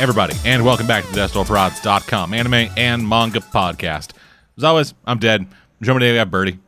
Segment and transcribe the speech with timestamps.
[0.00, 4.12] Everybody, and welcome back to the DestroProds.com anime and manga podcast.
[4.56, 5.42] As always, I'm dead.
[5.42, 6.58] Me today, we have Birdie.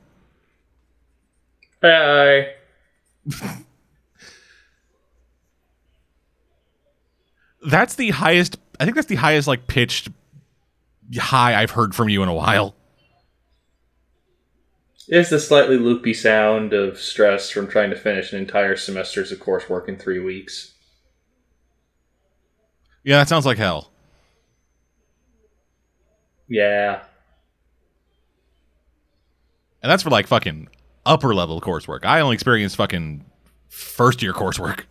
[1.82, 2.48] Hi.
[7.66, 10.10] That's the highest, I think that's the highest, like, pitched
[11.16, 12.74] high I've heard from you in a while.
[15.08, 19.38] It's the slightly loopy sound of stress from trying to finish an entire semester's of
[19.38, 20.71] coursework in three weeks.
[23.04, 23.90] Yeah, that sounds like hell.
[26.48, 27.02] Yeah.
[29.82, 30.68] And that's for, like, fucking
[31.04, 32.04] upper level coursework.
[32.04, 33.24] I only experienced fucking
[33.68, 34.84] first year coursework.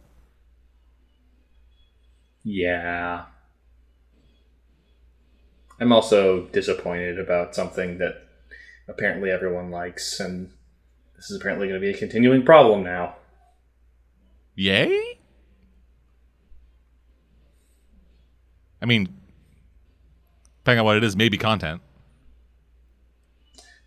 [2.44, 3.25] Yeah.
[5.80, 8.27] I'm also disappointed about something that
[8.88, 10.52] apparently everyone likes, and
[11.16, 13.16] this is apparently going to be a continuing problem now.
[14.55, 15.19] Yay?
[18.81, 19.07] I mean,
[20.59, 21.81] depending on what it is, maybe content.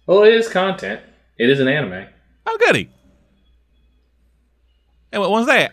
[0.06, 1.00] Well, it is content.
[1.38, 2.06] It is an anime.
[2.46, 2.90] Oh, goody.
[5.10, 5.72] Hey, what was that?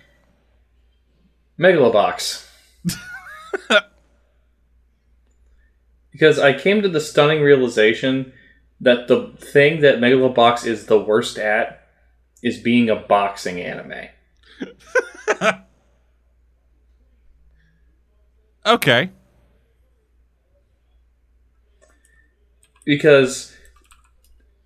[1.60, 2.48] Megalobox.
[6.12, 8.34] because I came to the stunning realization
[8.80, 11.88] that the thing that Megalobox is the worst at
[12.42, 14.08] is being a boxing anime.
[18.66, 19.10] Okay.
[22.86, 23.56] Because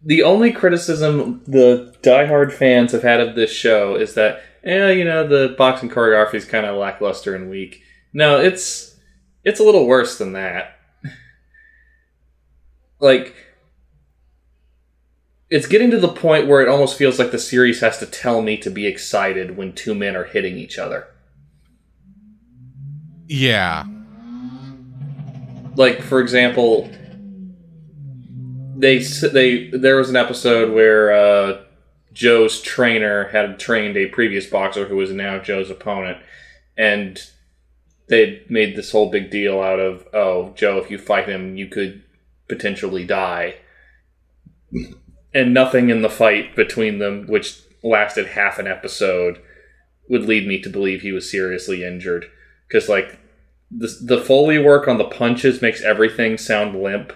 [0.04, 5.04] the only criticism the diehard fans have had of this show is that, eh, you
[5.04, 7.82] know, the boxing choreography is kind of lackluster and weak.
[8.14, 8.98] No, it's
[9.44, 10.78] it's a little worse than that.
[13.00, 13.36] like
[15.50, 18.42] it's getting to the point where it almost feels like the series has to tell
[18.42, 21.08] me to be excited when two men are hitting each other.
[23.28, 23.86] Yeah.
[25.76, 26.90] Like for example,
[28.78, 31.62] they they there was an episode where uh,
[32.14, 36.20] Joe's trainer had trained a previous boxer who was now Joe's opponent,
[36.78, 37.20] and
[38.08, 41.68] they made this whole big deal out of oh Joe, if you fight him, you
[41.68, 42.04] could
[42.48, 43.56] potentially die,
[45.34, 49.42] and nothing in the fight between them, which lasted half an episode,
[50.08, 52.30] would lead me to believe he was seriously injured
[52.68, 53.20] because like
[53.72, 57.14] the the foley work on the punches makes everything sound limp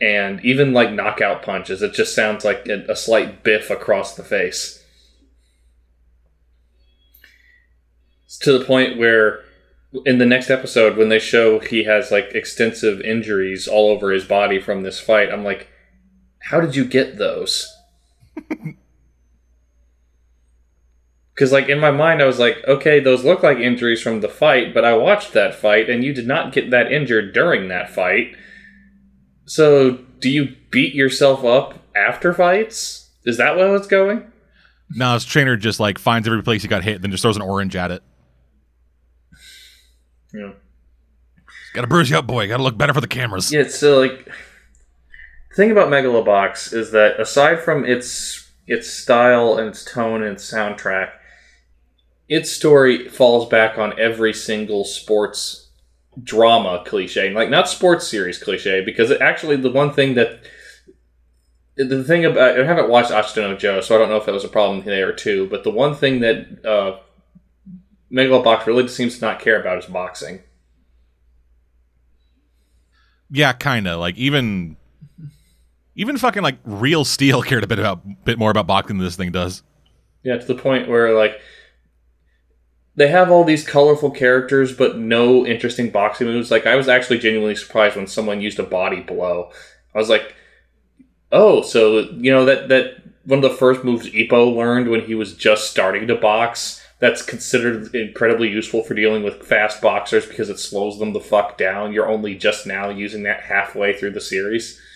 [0.00, 4.22] and even like knockout punches, it just sounds like a, a slight biff across the
[4.22, 4.84] face.
[8.24, 9.40] It's to the point where
[10.04, 14.24] in the next episode, when they show he has like extensive injuries all over his
[14.24, 15.68] body from this fight, I'm like,
[16.40, 17.74] how did you get those?
[21.38, 24.28] Because, like, in my mind, I was like, okay, those look like injuries from the
[24.28, 27.90] fight, but I watched that fight, and you did not get that injured during that
[27.90, 28.34] fight.
[29.44, 33.10] So, do you beat yourself up after fights?
[33.24, 34.32] Is that where it's going?
[34.90, 37.42] No, his trainer just like finds every place he got hit, then just throws an
[37.42, 38.02] orange at it.
[40.34, 40.54] Yeah.
[41.72, 42.48] Got to bruise you up, boy.
[42.48, 43.52] Got to look better for the cameras.
[43.52, 49.56] Yeah, so uh, like the thing about Megalobox is that aside from its its style
[49.56, 51.10] and its tone and its soundtrack,
[52.28, 55.68] its story falls back on every single sports
[56.22, 57.30] drama cliche.
[57.30, 60.40] Like not sports series cliche, because it actually the one thing that
[61.76, 64.32] the thing about I haven't watched Ashita no Joe, so I don't know if that
[64.32, 65.48] was a problem there too.
[65.48, 66.98] But the one thing that uh,
[68.12, 70.42] Megalobox really seems to not care about is boxing.
[73.30, 74.00] Yeah, kind of.
[74.00, 74.76] Like even,
[75.94, 79.16] even fucking like Real Steel cared a bit about, bit more about boxing than this
[79.16, 79.62] thing does.
[80.24, 81.40] Yeah, to the point where like
[82.98, 86.50] they have all these colorful characters, but no interesting boxing moves.
[86.50, 89.50] Like I was actually genuinely surprised when someone used a body blow.
[89.94, 90.34] I was like,
[91.30, 95.14] "Oh, so you know that that one of the first moves Ippo learned when he
[95.14, 96.84] was just starting to box.
[96.98, 101.56] That's considered incredibly useful for dealing with fast boxers because it slows them the fuck
[101.56, 101.92] down.
[101.92, 104.80] You're only just now using that halfway through the series.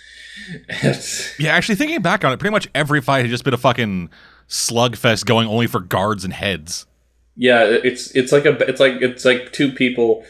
[1.38, 4.08] Yeah, actually thinking back on it, pretty much every fight has just been a fucking
[4.48, 6.86] slugfest going only for guards and heads.
[7.36, 10.24] Yeah, it's it's like a it's like it's like two people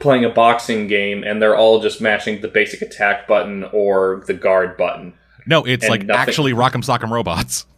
[0.00, 4.34] playing a boxing game and they're all just mashing the basic attack button or the
[4.34, 5.12] guard button.
[5.46, 7.66] No, it's And like nothing- actually Rock'em Sock'em Robots.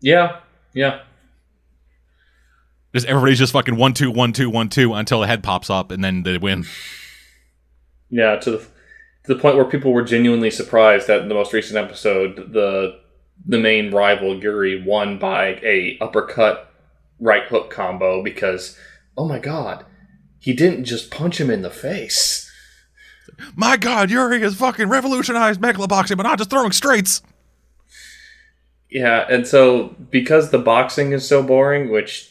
[0.00, 0.40] Yeah,
[0.74, 1.00] yeah.
[2.94, 5.90] Just everybody's just fucking one two one two one two until the head pops up
[5.90, 6.64] and then they win.
[8.10, 11.52] Yeah, to the to the point where people were genuinely surprised that in the most
[11.54, 13.00] recent episode the
[13.46, 16.70] the main rival Yuri won by a uppercut
[17.20, 18.78] right hook combo because
[19.16, 19.84] oh my god,
[20.38, 22.50] he didn't just punch him in the face.
[23.56, 27.22] My God, Yuri has fucking revolutionized megaloboxing, but not just throwing straights.
[28.90, 32.30] Yeah, and so because the boxing is so boring, which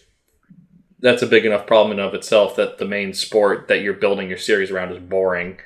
[0.99, 4.29] that's a big enough problem in of itself that the main sport that you're building
[4.29, 5.57] your series around is boring.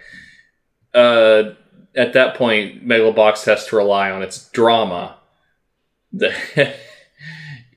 [0.94, 1.52] Uh,
[1.96, 5.18] at that point, Megalobox has to rely on its drama.
[6.12, 6.34] The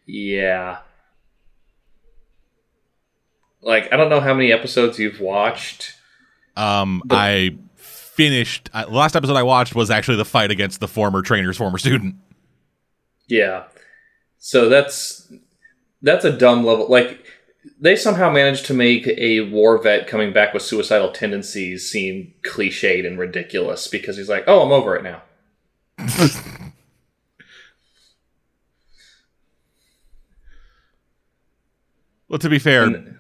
[0.07, 0.79] yeah.
[3.63, 5.95] Like I don't know how many episodes you've watched.
[6.57, 8.71] Um, I finished.
[8.73, 12.17] The last episode I watched was actually the fight against the former trainer's former student.
[13.29, 13.65] Yeah.
[14.39, 15.31] So that's
[16.03, 16.89] that's a dumb level.
[16.89, 17.25] Like
[17.79, 23.07] they somehow managed to make a war vet coming back with suicidal tendencies seem cliched
[23.07, 25.23] and ridiculous because he's like, "Oh, I'm over it now."
[32.29, 33.19] well, to be fair, And-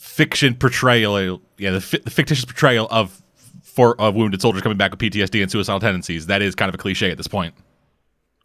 [0.00, 3.22] fiction portrayal, yeah, the, fi- the fictitious portrayal of
[3.62, 6.74] for of wounded soldiers coming back with PTSD and suicidal tendencies, that is kind of
[6.74, 7.54] a cliche at this point.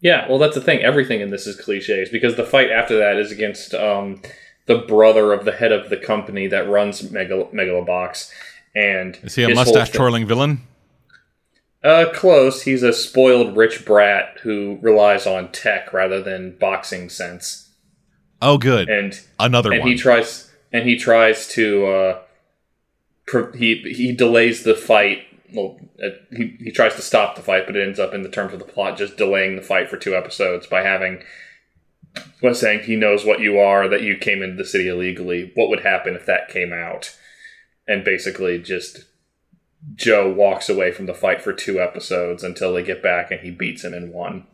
[0.02, 0.80] Yeah, well, that's the thing.
[0.84, 4.20] Everything in this is cliches because the fight after that is against um,
[4.66, 8.30] the brother of the head of the company that runs Megal- Megalobox,
[8.74, 10.60] and Is he a mustache twirling villain?
[11.82, 12.62] Uh, close.
[12.62, 17.70] He's a spoiled rich brat who relies on tech rather than boxing sense,
[18.42, 19.88] Oh, good, and another and one.
[19.88, 22.18] he tries and he tries to uh,
[23.54, 25.22] he he delays the fight.
[25.52, 28.28] Well, uh, he he tries to stop the fight, but it ends up in the
[28.28, 31.22] terms of the plot just delaying the fight for two episodes by having
[32.42, 35.52] was saying he knows what you are, that you came into the city illegally.
[35.54, 37.16] What would happen if that came out?
[37.86, 39.04] And basically, just
[39.94, 43.50] Joe walks away from the fight for two episodes until they get back, and he
[43.50, 44.46] beats him in one.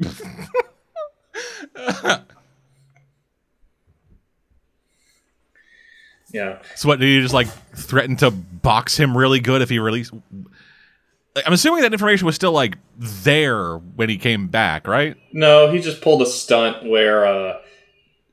[6.34, 6.58] Yeah.
[6.74, 6.98] so what?
[6.98, 7.46] Did you just like
[7.76, 10.12] threaten to box him really good if he released?
[11.46, 15.16] I'm assuming that information was still like there when he came back, right?
[15.32, 17.58] No, he just pulled a stunt where uh,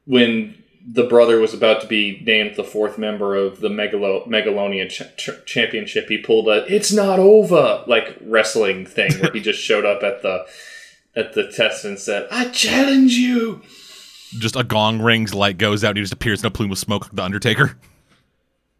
[0.06, 0.56] when
[0.88, 5.03] the brother was about to be named the fourth member of the Megalo- Megalonia ch-
[5.15, 9.86] ch- Championship, he pulled a "It's not over" like wrestling thing where he just showed
[9.86, 10.45] up at the
[11.15, 13.62] at the test and said, "I challenge you."
[14.39, 16.77] Just a gong rings, light goes out, and he just appears in a plume of
[16.80, 17.77] smoke like the Undertaker.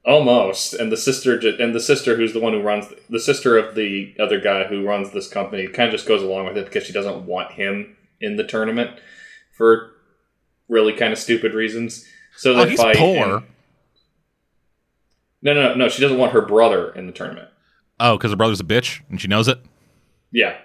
[0.04, 3.76] Almost, and the sister, and the sister who's the one who runs, the sister of
[3.76, 6.84] the other guy who runs this company, kind of just goes along with it because
[6.86, 9.00] she doesn't want him in the tournament
[9.56, 9.92] for
[10.68, 12.04] really kind of stupid reasons.
[12.36, 12.96] So they Oh, he's fight.
[12.96, 13.36] poor.
[13.38, 13.46] and-
[15.44, 15.88] no, no, no.
[15.90, 17.50] She doesn't want her brother in the tournament.
[18.00, 19.60] Oh, because her brother's a bitch and she knows it.
[20.32, 20.58] Yeah.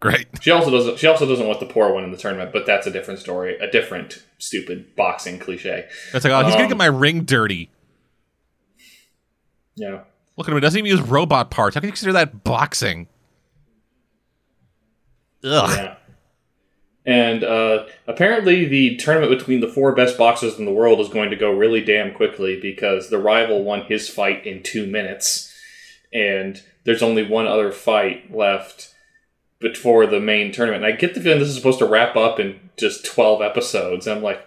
[0.00, 0.26] Great.
[0.42, 0.98] She also doesn't.
[0.98, 3.56] She also doesn't want the poor one in the tournament, but that's a different story.
[3.58, 5.86] A different stupid boxing cliche.
[6.12, 7.70] That's like, oh, he's gonna Um, get my ring dirty.
[9.74, 10.00] Yeah.
[10.36, 10.56] Look at him.
[10.56, 11.74] He doesn't even use robot parts.
[11.74, 13.08] How can you consider that boxing?
[15.44, 15.70] Ugh.
[15.76, 15.96] Yeah.
[17.04, 21.30] And uh, apparently, the tournament between the four best boxers in the world is going
[21.30, 25.52] to go really damn quickly because the rival won his fight in two minutes,
[26.12, 28.94] and there's only one other fight left
[29.58, 30.84] before the main tournament.
[30.84, 34.06] And I get the feeling this is supposed to wrap up in just twelve episodes.
[34.06, 34.46] I'm like,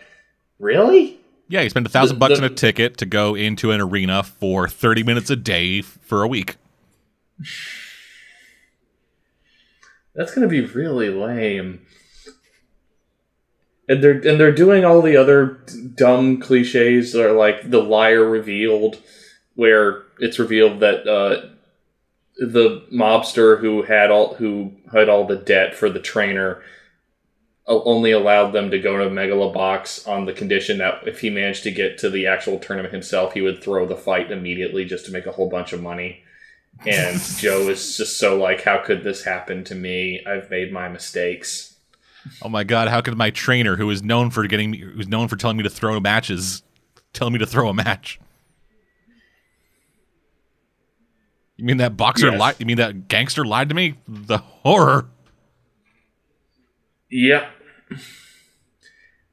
[0.57, 1.19] really?
[1.47, 4.67] Yeah, you spend a thousand bucks on a ticket to go into an arena for
[4.67, 6.57] thirty minutes a day for a week.
[10.15, 11.85] That's going to be really lame.
[13.87, 15.59] And they're and they're doing all the other
[15.93, 18.97] dumb cliches that are like the liar revealed,
[19.53, 21.49] where it's revealed that uh,
[22.37, 26.63] the mobster who had all who had all the debt for the trainer
[27.67, 31.71] only allowed them to go to Megalobox on the condition that if he managed to
[31.71, 35.25] get to the actual tournament himself, he would throw the fight immediately just to make
[35.25, 36.23] a whole bunch of money.
[36.85, 40.23] And Joe is just so like, how could this happen to me?
[40.27, 41.75] I've made my mistakes.
[42.41, 45.27] Oh my god, how could my trainer, who is known for getting me, who's known
[45.27, 46.63] for telling me to throw matches,
[47.13, 48.19] tell me to throw a match?
[51.57, 52.39] You mean that boxer Yes.
[52.39, 52.55] lied?
[52.59, 53.95] You mean that gangster lied to me?
[54.07, 55.05] The horror.
[57.09, 57.47] Yep.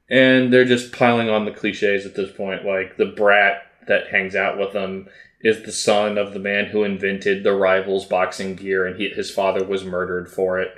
[0.09, 2.65] And they're just piling on the cliches at this point.
[2.65, 5.07] Like the brat that hangs out with them
[5.41, 9.31] is the son of the man who invented the rivals boxing gear, and he, his
[9.31, 10.75] father was murdered for it.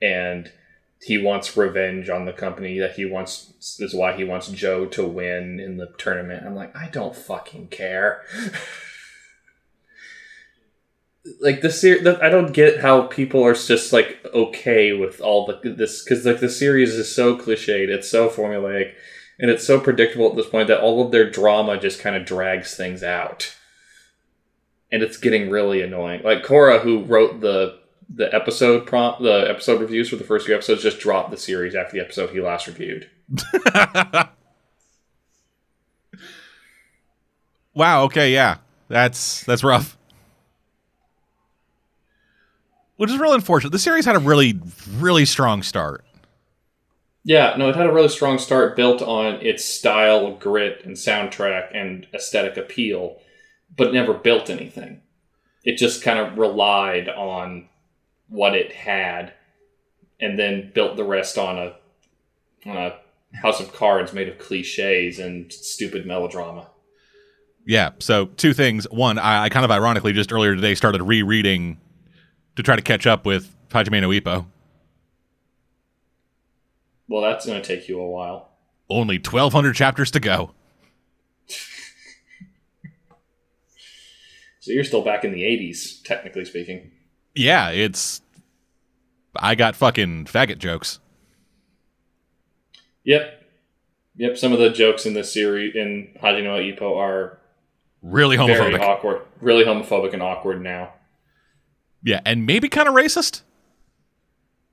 [0.00, 0.52] And
[1.00, 3.78] he wants revenge on the company that he wants.
[3.80, 6.44] Is why he wants Joe to win in the tournament.
[6.46, 8.22] I'm like, I don't fucking care.
[11.40, 15.70] like the series, I don't get how people are just like okay with all the
[15.70, 18.92] this because like the series is so cliched, it's so formulaic.
[19.38, 22.24] and it's so predictable at this point that all of their drama just kind of
[22.24, 23.54] drags things out.
[24.90, 26.22] And it's getting really annoying.
[26.22, 30.54] Like Cora, who wrote the the episode prompt, the episode reviews for the first few
[30.54, 33.10] episodes, just dropped the series after the episode he last reviewed.
[37.74, 38.04] wow.
[38.04, 38.32] Okay.
[38.32, 38.58] Yeah.
[38.88, 39.98] That's that's rough.
[42.96, 43.70] Which is really unfortunate.
[43.70, 44.58] The series had a really,
[44.96, 46.04] really strong start.
[47.24, 51.76] Yeah, no, it had a really strong start built on its style, grit, and soundtrack
[51.76, 53.18] and aesthetic appeal,
[53.76, 55.02] but never built anything.
[55.64, 57.68] It just kind of relied on
[58.28, 59.32] what it had
[60.20, 61.74] and then built the rest on a
[62.64, 62.94] on a
[63.36, 66.68] house of cards made of cliches and stupid melodrama.
[67.66, 67.90] Yeah.
[67.98, 68.88] So two things.
[68.90, 71.78] One, I, I kind of ironically just earlier today started rereading
[72.56, 74.46] to try to catch up with Hajime no Ippo.
[77.08, 78.50] Well, that's going to take you a while.
[78.90, 80.50] Only 1,200 chapters to go.
[84.60, 86.90] so you're still back in the 80s, technically speaking.
[87.34, 88.22] Yeah, it's.
[89.36, 90.98] I got fucking faggot jokes.
[93.04, 93.44] Yep.
[94.16, 97.38] Yep, some of the jokes in this series in Hajime no Ippo are
[98.02, 98.80] really homophobic.
[98.80, 99.22] Awkward.
[99.40, 100.94] Really homophobic and awkward now.
[102.02, 103.42] Yeah, and maybe kind of racist.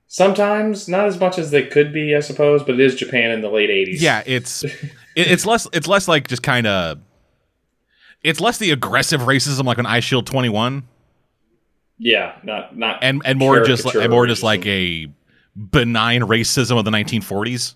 [0.06, 3.40] Sometimes, not as much as they could be, I suppose, but it is Japan in
[3.40, 4.00] the late '80s.
[4.00, 4.82] Yeah, it's it,
[5.16, 7.00] it's less it's less like just kind of
[8.22, 10.88] it's less the aggressive racism like on Shield 21.
[11.98, 15.08] Yeah, not not and and more just and more just like a
[15.56, 17.74] benign racism of the 1940s.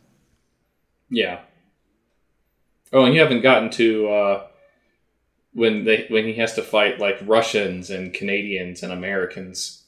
[1.10, 1.40] Yeah.
[2.92, 4.46] Oh, and you haven't gotten to uh,
[5.58, 9.84] when they when he has to fight like Russians and Canadians and Americans.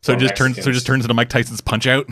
[0.00, 0.56] So it just Mexicans.
[0.56, 2.08] turns so it just turns into Mike Tyson's Punch Out.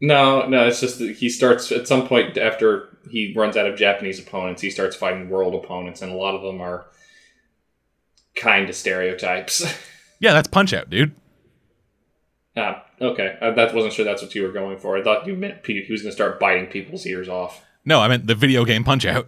[0.00, 3.76] No, no, it's just that he starts at some point after he runs out of
[3.76, 6.86] Japanese opponents, he starts fighting world opponents, and a lot of them are
[8.36, 9.62] kind of stereotypes.
[10.20, 11.14] yeah, that's Punch Out, dude.
[12.56, 13.36] Ah, okay.
[13.40, 14.96] I that wasn't sure that's what you were going for.
[14.96, 17.64] I thought you meant he was going to start biting people's ears off.
[17.84, 19.26] No, I meant the video game Punch Out.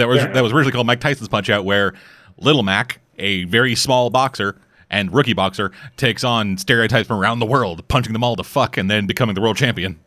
[0.00, 1.94] That was that was originally called Mike Tyson's Punch Out, where
[2.38, 7.46] Little Mac, a very small boxer and rookie boxer, takes on stereotypes from around the
[7.46, 10.00] world, punching them all to fuck, and then becoming the world champion.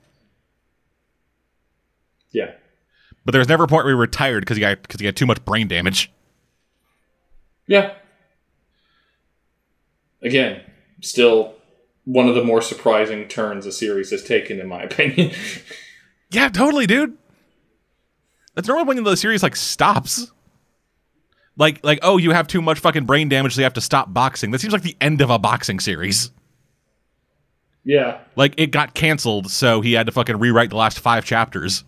[2.32, 2.52] Yeah,
[3.24, 5.16] but there was never a point where he retired because he got because he had
[5.16, 6.12] too much brain damage.
[7.68, 7.94] Yeah.
[10.22, 10.62] Again,
[11.02, 11.56] still
[12.06, 15.32] one of the more surprising turns the series has taken, in my opinion.
[16.32, 17.18] yeah, totally, dude.
[18.56, 20.32] That's normally when the series like stops.
[21.58, 24.14] Like like oh you have too much fucking brain damage so you have to stop
[24.14, 24.52] boxing.
[24.52, 26.32] That seems like the end of a boxing series.
[27.84, 28.20] Yeah.
[28.36, 31.84] Like it got canceled so he had to fucking rewrite the last 5 chapters.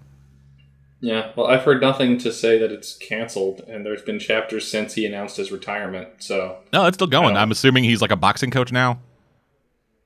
[1.01, 4.93] Yeah, well I've heard nothing to say that it's canceled and there's been chapters since
[4.93, 6.09] he announced his retirement.
[6.19, 7.35] So No, it's still going.
[7.37, 8.99] I'm assuming he's like a boxing coach now.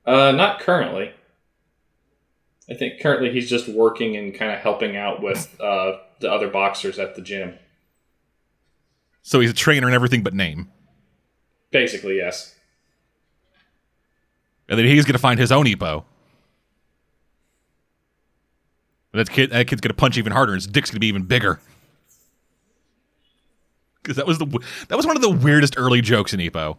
[0.06, 1.12] Uh not currently.
[2.70, 6.48] I think currently he's just working and kind of helping out with uh the other
[6.48, 7.58] boxers at the gym.
[9.22, 10.70] So he's a trainer and everything but name.
[11.70, 12.54] Basically, yes.
[14.68, 16.04] And then he's going to find his own Ippo.
[19.12, 20.52] And that kid, that kid's going to punch even harder.
[20.52, 21.60] And his dick's going to be even bigger.
[24.02, 24.46] Because that was the
[24.88, 26.78] that was one of the weirdest early jokes in Ippo.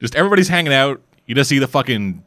[0.00, 1.00] Just everybody's hanging out.
[1.26, 2.24] You just see the fucking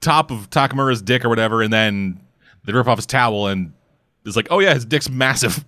[0.00, 2.20] top of Takamura's dick or whatever, and then
[2.64, 3.72] they rip off his towel and
[4.24, 5.64] it's like, oh yeah, his dick's massive.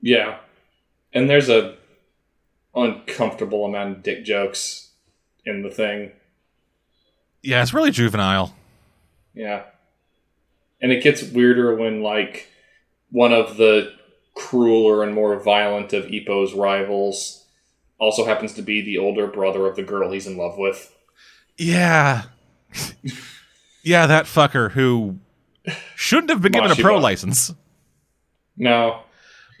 [0.00, 0.38] Yeah,
[1.12, 1.76] and there's a
[2.74, 4.90] uncomfortable amount of dick jokes
[5.44, 6.12] in the thing.
[7.42, 8.54] Yeah, it's really juvenile.
[9.34, 9.64] Yeah,
[10.80, 12.48] and it gets weirder when like
[13.10, 13.92] one of the
[14.34, 17.44] crueler and more violent of Ippo's rivals
[17.98, 20.94] also happens to be the older brother of the girl he's in love with.
[21.56, 22.24] Yeah.
[23.84, 25.18] yeah, that fucker who
[25.94, 27.54] shouldn't have been given a pro license.
[28.56, 29.00] No.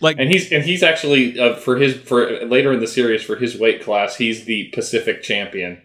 [0.00, 3.36] Like and he's and he's actually uh, for his for later in the series for
[3.36, 5.80] his weight class he's the Pacific champion.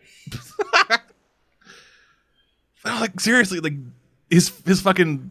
[2.86, 3.76] like seriously, like
[4.30, 5.30] his his fucking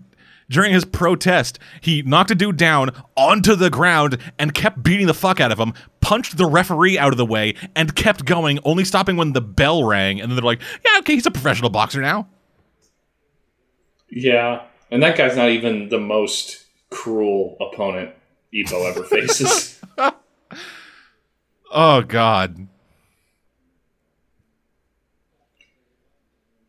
[0.49, 5.15] during his protest, he knocked a dude down onto the ground and kept beating the
[5.15, 8.85] fuck out of him, punched the referee out of the way, and kept going, only
[8.85, 10.21] stopping when the bell rang.
[10.21, 12.29] And then they're like, yeah, okay, he's a professional boxer now.
[14.11, 14.63] Yeah.
[14.91, 18.13] And that guy's not even the most cruel opponent
[18.55, 19.81] Ippo ever faces.
[21.71, 22.67] oh, God.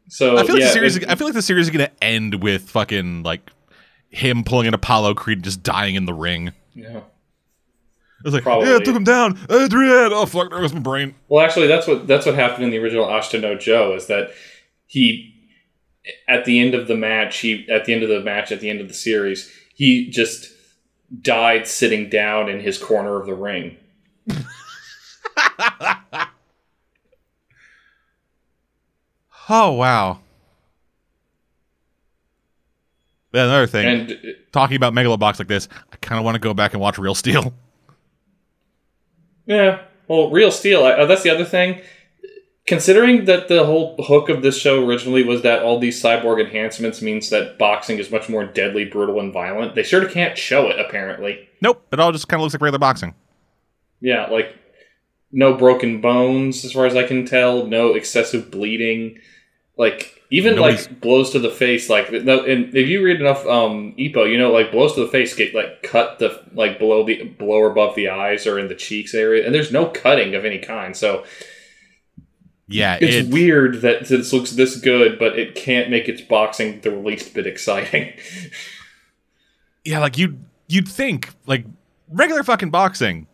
[0.10, 0.98] So I feel like yeah, the series.
[0.98, 3.52] it- I feel like the series is gonna end with fucking like
[4.10, 6.52] him pulling an Apollo Creed and just dying in the ring.
[6.74, 7.02] yeah.
[8.26, 8.68] It's like, Probably.
[8.68, 10.12] yeah, I took him down, Adrian.
[10.12, 11.16] Oh fuck, there was my brain.
[11.30, 14.32] Well, actually, that's what that's what happened in the original Ashita no Joe is that
[14.88, 15.34] he
[16.28, 18.70] at the end of the match, he at the end of the match, at the
[18.70, 20.52] end of the series, he just
[21.22, 23.78] died sitting down in his corner of the ring.
[29.50, 30.20] Oh wow.
[33.34, 33.88] Yeah, another thing.
[33.88, 34.16] And uh,
[34.52, 37.16] talking about Megalobox like this, I kind of want to go back and watch Real
[37.16, 37.54] Steel.
[39.46, 40.84] yeah, well, Real Steel.
[40.84, 41.82] Uh, that's the other thing.
[42.68, 47.02] Considering that the whole hook of this show originally was that all these cyborg enhancements
[47.02, 50.68] means that boxing is much more deadly, brutal, and violent, they sort of can't show
[50.70, 50.80] it.
[50.80, 53.16] Apparently, Nope, it all just kind of looks like regular boxing.
[54.02, 54.56] Yeah, like
[55.32, 59.18] no broken bones as far as I can tell, no excessive bleeding.
[59.76, 63.48] Like even Nobody's- like blows to the face, like no, and if you read enough
[63.48, 67.04] um Ippo, you know like blows to the face get like cut the like below
[67.04, 70.36] the below or above the eyes or in the cheeks area, and there's no cutting
[70.36, 70.96] of any kind.
[70.96, 71.24] So
[72.72, 76.80] Yeah, it's it, weird that this looks this good, but it can't make its boxing
[76.82, 78.14] the least bit exciting.
[79.84, 81.66] yeah, like you you'd think like
[82.10, 83.26] regular fucking boxing.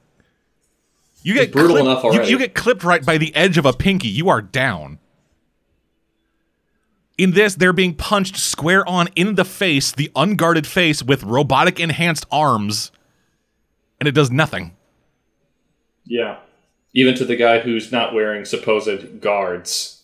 [1.22, 2.30] You get brutal clipped, enough you- already.
[2.30, 4.08] You, get clipped right by the edge of a pinky.
[4.08, 5.00] You are down.
[7.18, 11.80] In this, they're being punched square on in the face, the unguarded face with robotic
[11.80, 12.92] enhanced arms,
[14.00, 14.75] and it does nothing.
[16.06, 16.38] yeah,
[16.96, 20.04] even to the guy who's not wearing supposed guards.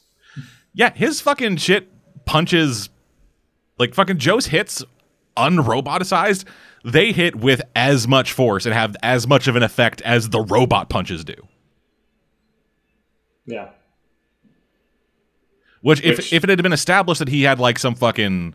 [0.74, 1.89] Yeah, his fucking shit
[2.25, 2.89] punches
[3.79, 4.83] like fucking Joe's hits
[5.36, 6.45] unroboticized.
[6.84, 10.41] They hit with as much force and have as much of an effect as the
[10.41, 11.36] robot punches do.
[13.45, 13.69] Yeah.
[15.82, 18.54] Which, if Which- if it had been established that he had like some fucking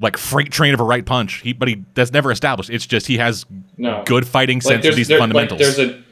[0.00, 2.70] like freight train of a right punch, he but he that's never established.
[2.70, 4.02] It's just he has No.
[4.06, 5.60] good fighting sense of these fundamentals.
[5.60, 6.02] Like there's a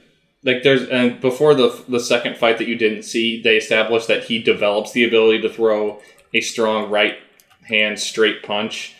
[0.44, 4.24] like there's and before the the second fight that you didn't see, they established that
[4.24, 6.00] he develops the ability to throw
[6.32, 7.18] a strong right
[7.62, 8.94] hand straight punch,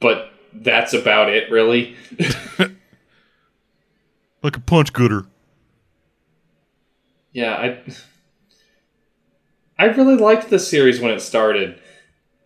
[0.00, 1.96] but that's about it, really.
[4.42, 5.26] like a punch gooder.
[7.32, 7.82] yeah, I
[9.78, 11.80] I really liked the series when it started,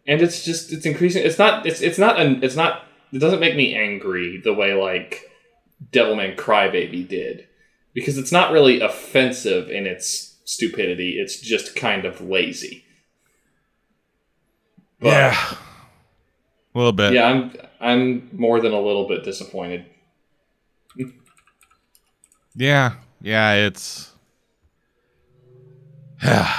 [0.06, 1.24] and it's just it's increasing.
[1.24, 4.72] It's not it's it's not an it's not it doesn't make me angry the way
[4.72, 5.30] like
[5.92, 7.48] Devilman Crybaby did
[7.94, 11.18] because it's not really offensive in its stupidity.
[11.18, 12.84] It's just kind of lazy.
[15.00, 15.54] But, yeah,
[16.74, 17.12] a little bit.
[17.12, 17.26] yeah.
[17.26, 19.86] I'm I'm more than a little bit disappointed.
[22.54, 24.10] Yeah, yeah, it's.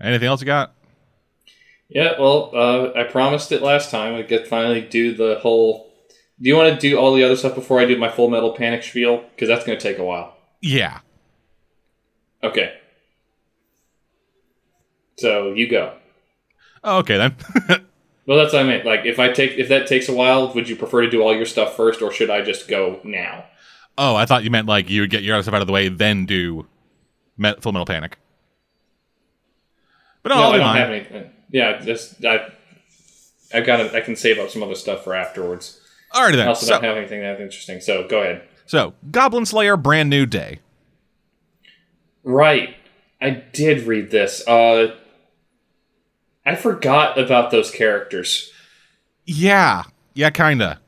[0.00, 0.74] Anything else you got?
[1.94, 4.14] Yeah, well, uh, I promised it last time.
[4.14, 5.92] I get finally do the whole.
[6.40, 8.52] Do you want to do all the other stuff before I do my Full Metal
[8.52, 9.18] Panic spiel?
[9.34, 10.36] Because that's going to take a while.
[10.60, 11.00] Yeah.
[12.42, 12.74] Okay.
[15.18, 15.94] So you go.
[16.84, 17.36] Oh, okay then.
[18.24, 18.86] Well, that's what I meant.
[18.86, 21.34] Like, if I take if that takes a while, would you prefer to do all
[21.34, 23.46] your stuff first, or should I just go now?
[23.98, 25.72] oh, I thought you meant like you would get your other stuff out of the
[25.72, 26.64] way, then do
[27.36, 28.18] Met- Full Metal Panic.
[30.22, 30.76] But no, no, I'll I do don't mine.
[30.76, 31.31] have anything.
[31.52, 32.52] Yeah, just I.
[33.54, 35.78] I got to I can save up some other stuff for afterwards.
[36.14, 36.48] Alrighty I then.
[36.48, 37.80] also So, don't have anything that interesting.
[37.80, 38.42] So go ahead.
[38.66, 40.60] so, Goblin Slayer, brand new day.
[42.24, 42.76] Right.
[43.20, 44.46] I did read this.
[44.48, 44.96] Uh
[46.44, 48.50] I forgot about those characters.
[49.26, 49.84] Yeah,
[50.14, 50.80] yeah, kinda.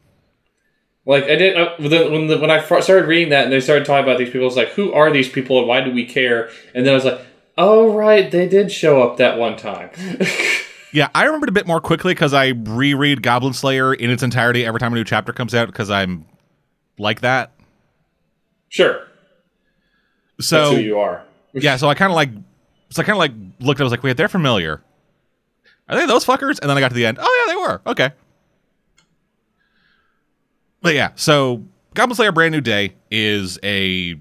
[1.06, 4.04] Like I did uh, when, the, when I started reading that and they started talking
[4.04, 6.48] about these people, I was like, "Who are these people and why do we care?"
[6.74, 7.20] And then I was like,
[7.56, 9.90] "Oh right, they did show up that one time."
[10.92, 14.64] Yeah, I remembered a bit more quickly because I reread Goblin Slayer in its entirety
[14.64, 16.24] every time a new chapter comes out because I'm
[17.00, 17.50] like that.
[18.68, 19.08] sure,
[20.40, 21.24] So that's who you are.
[21.52, 22.30] yeah, so I kind of like,
[22.90, 23.80] so I kind of like looked.
[23.80, 24.84] I was like, wait, they're familiar.
[25.88, 26.60] Are they those fuckers?
[26.60, 27.18] And then I got to the end.
[27.20, 27.82] Oh yeah, they were.
[27.88, 28.12] Okay.
[30.80, 31.64] But yeah, so
[31.94, 34.14] Goblin Slayer: Brand New Day is a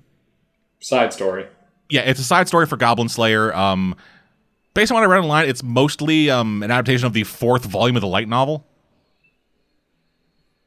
[0.80, 1.46] Side story.
[1.94, 3.54] Yeah, it's a side story for Goblin Slayer.
[3.56, 3.96] Um,
[4.74, 7.96] based on what I read online, it's mostly um an adaptation of the fourth volume
[7.96, 8.66] of the light novel.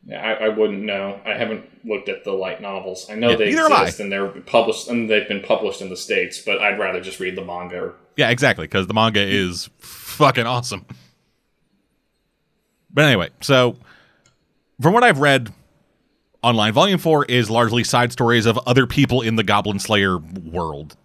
[0.07, 1.21] Yeah, I, I wouldn't know.
[1.27, 3.11] I haven't looked at the light novels.
[3.11, 3.83] I know Yeah, they neither have I.
[3.83, 7.19] exist and they're published and they've been published in the states, but I'd rather just
[7.19, 7.93] read the manga.
[8.17, 10.87] Yeah, exactly, because the manga is fucking awesome.
[12.95, 13.77] But anyway, so
[14.81, 15.53] from what I've read
[16.41, 20.97] Online Volume 4 is largely side stories of other people in the Goblin Slayer world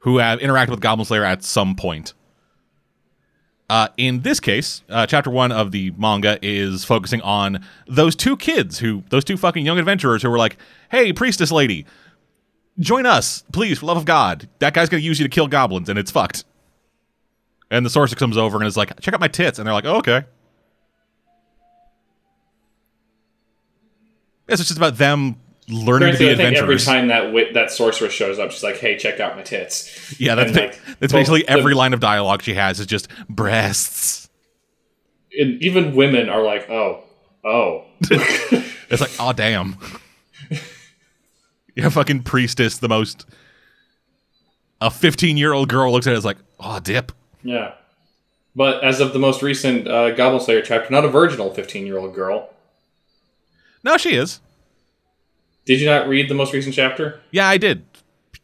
[0.00, 2.14] who have interacted with Goblin Slayer at some point.
[3.68, 8.36] Uh, in this case, uh, chapter one of the manga is focusing on those two
[8.36, 10.56] kids who, those two fucking young adventurers who were like,
[10.90, 11.84] "Hey, priestess lady,
[12.78, 14.48] join us, please, for love of God.
[14.60, 16.44] That guy's gonna use you to kill goblins, and it's fucked."
[17.68, 19.84] And the sorcerer comes over and is like, "Check out my tits," and they're like,
[19.84, 20.24] oh, "Okay."
[24.48, 28.50] It's just about them learning to be think every time that that sorcerer shows up,
[28.52, 31.74] she's like, "Hey, check out my tits." Yeah, that's ba- like, that's basically the- every
[31.74, 34.28] line of dialogue she has is just breasts.
[35.38, 37.04] and even women are like, "Oh,
[37.44, 37.84] oh."
[38.88, 39.76] It's like, oh damn.
[41.74, 43.26] yeah, fucking priestess, the most.
[44.80, 47.10] A 15 year old girl looks at it as like, oh dip.
[47.42, 47.72] yeah.
[48.54, 52.48] But as of the most recent uh, Goblin Slayer chapter, not a virginal fifteen-year-old girl.
[53.84, 54.40] No, she is.
[55.66, 57.20] Did you not read the most recent chapter?
[57.32, 57.84] Yeah, I did.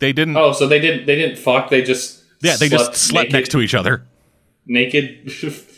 [0.00, 0.36] They didn't.
[0.36, 1.70] Oh, so they didn't they didn't fuck.
[1.70, 4.04] They just yeah, they just slept naked, next to each other.
[4.66, 5.32] naked.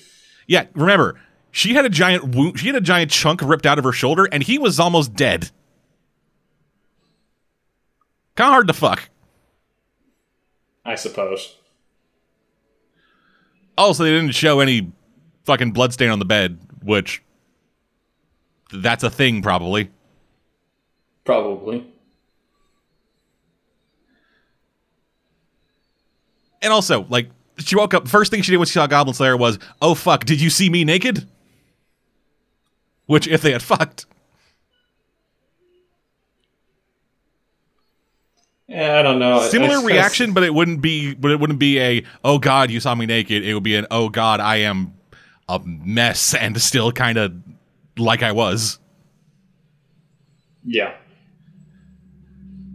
[0.47, 1.19] Yeah, remember,
[1.51, 2.59] she had a giant wound.
[2.59, 5.51] She had a giant chunk ripped out of her shoulder, and he was almost dead.
[8.37, 9.09] Kind of hard to fuck.
[10.85, 11.57] I suppose.
[13.79, 14.93] Also, they didn't show any
[15.45, 17.23] fucking bloodstain on the bed, which
[18.71, 19.91] that's a thing probably.
[21.25, 21.87] Probably.
[26.63, 28.09] And also, like, she woke up.
[28.09, 30.71] First thing she did when she saw Goblin Slayer was, "Oh fuck, did you see
[30.71, 31.29] me naked?"
[33.07, 34.07] Which, if they had fucked,
[38.67, 39.43] Yeah, I don't know.
[39.43, 41.15] Similar reaction, but it wouldn't be.
[41.15, 43.87] But it wouldn't be a, "Oh god, you saw me naked." It would be an,
[43.91, 44.95] "Oh god, I am
[45.49, 47.35] a mess and still kind of
[47.99, 48.79] like I was."
[50.65, 50.95] Yeah.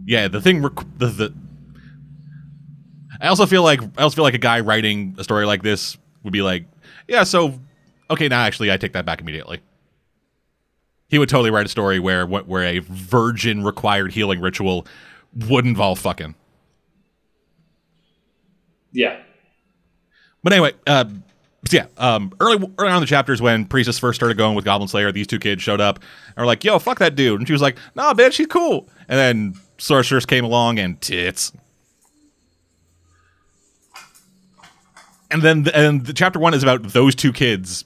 [0.04, 0.62] Yeah, the thing.
[0.62, 1.34] Rec- the, the
[3.20, 5.98] I also feel like I also feel like a guy writing a story like this
[6.22, 6.64] would be like,
[7.06, 7.58] yeah, so
[8.10, 9.60] okay, now actually I take that back immediately.
[11.08, 14.86] He would totally write a story where where a virgin required healing ritual
[15.48, 16.34] would involve fucking.
[18.92, 19.20] Yeah.
[20.42, 21.04] But anyway, uh,
[21.66, 24.64] so yeah, um, early early on in the chapters when Priestess first started going with
[24.64, 27.46] Goblin Slayer, these two kids showed up and were like, "Yo, fuck that dude," and
[27.46, 31.52] she was like, "Nah, bitch, she's cool." And then Sorceress came along and tits.
[35.30, 37.84] And then and the chapter one is about those two kids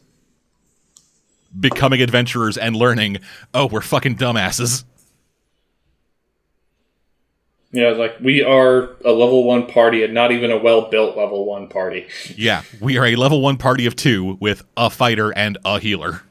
[1.59, 3.18] becoming adventurers and learning,
[3.52, 4.83] oh, we're fucking dumbasses.
[7.70, 11.16] Yeah, it's like we are a level one party and not even a well built
[11.16, 12.09] level one party.
[12.35, 16.22] Yeah, we are a level one party of two with a fighter and a healer.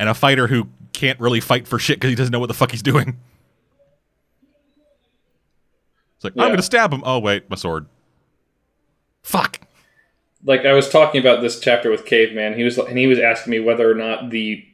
[0.00, 2.54] And a fighter who can't really fight for shit because he doesn't know what the
[2.54, 3.18] fuck he's doing.
[6.16, 7.02] It's like, I'm going to stab him.
[7.04, 7.86] Oh, wait, my sword.
[9.22, 9.60] Fuck.
[10.44, 13.50] Like I was talking about this chapter with Caveman, he was and he was asking
[13.50, 14.64] me whether or not the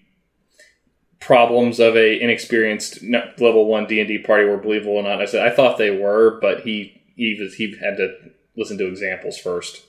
[1.19, 5.21] problems of a inexperienced level one D and D party were believable or not.
[5.21, 8.15] I said I thought they were, but he he was he had to
[8.57, 9.83] listen to examples first.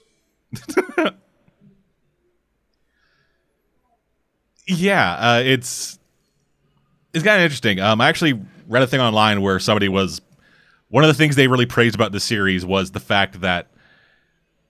[4.68, 5.97] Yeah, uh, it's
[7.18, 7.80] it's kind of interesting.
[7.80, 10.22] Um, I actually read a thing online where somebody was
[10.90, 13.68] one of the things they really praised about the series was the fact that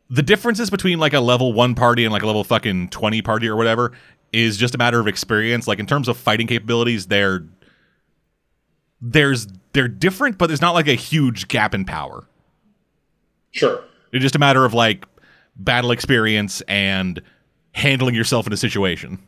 [0.09, 3.47] the differences between like a level one party and like a level fucking twenty party
[3.47, 3.91] or whatever
[4.33, 5.67] is just a matter of experience.
[5.67, 7.43] Like in terms of fighting capabilities, they're
[9.01, 12.25] there's they're different, but there's not like a huge gap in power.
[13.51, 13.83] Sure.
[14.11, 15.05] It's just a matter of like
[15.55, 17.21] battle experience and
[17.73, 19.19] handling yourself in a situation.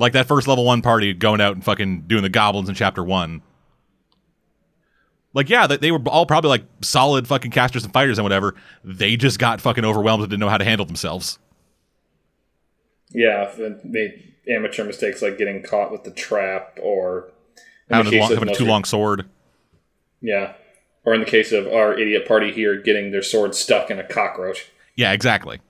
[0.00, 3.04] Like that first level one party going out and fucking doing the goblins in chapter
[3.04, 3.42] one.
[5.34, 8.54] Like, yeah, they, they were all probably like solid fucking casters and fighters and whatever.
[8.82, 11.38] They just got fucking overwhelmed and didn't know how to handle themselves.
[13.10, 13.52] Yeah,
[13.84, 17.30] made amateur mistakes like getting caught with the trap or
[17.90, 19.28] Having, long, having a too long sword.
[20.22, 20.54] Yeah.
[21.04, 24.04] Or in the case of our idiot party here getting their sword stuck in a
[24.04, 24.70] cockroach.
[24.96, 25.60] Yeah, exactly.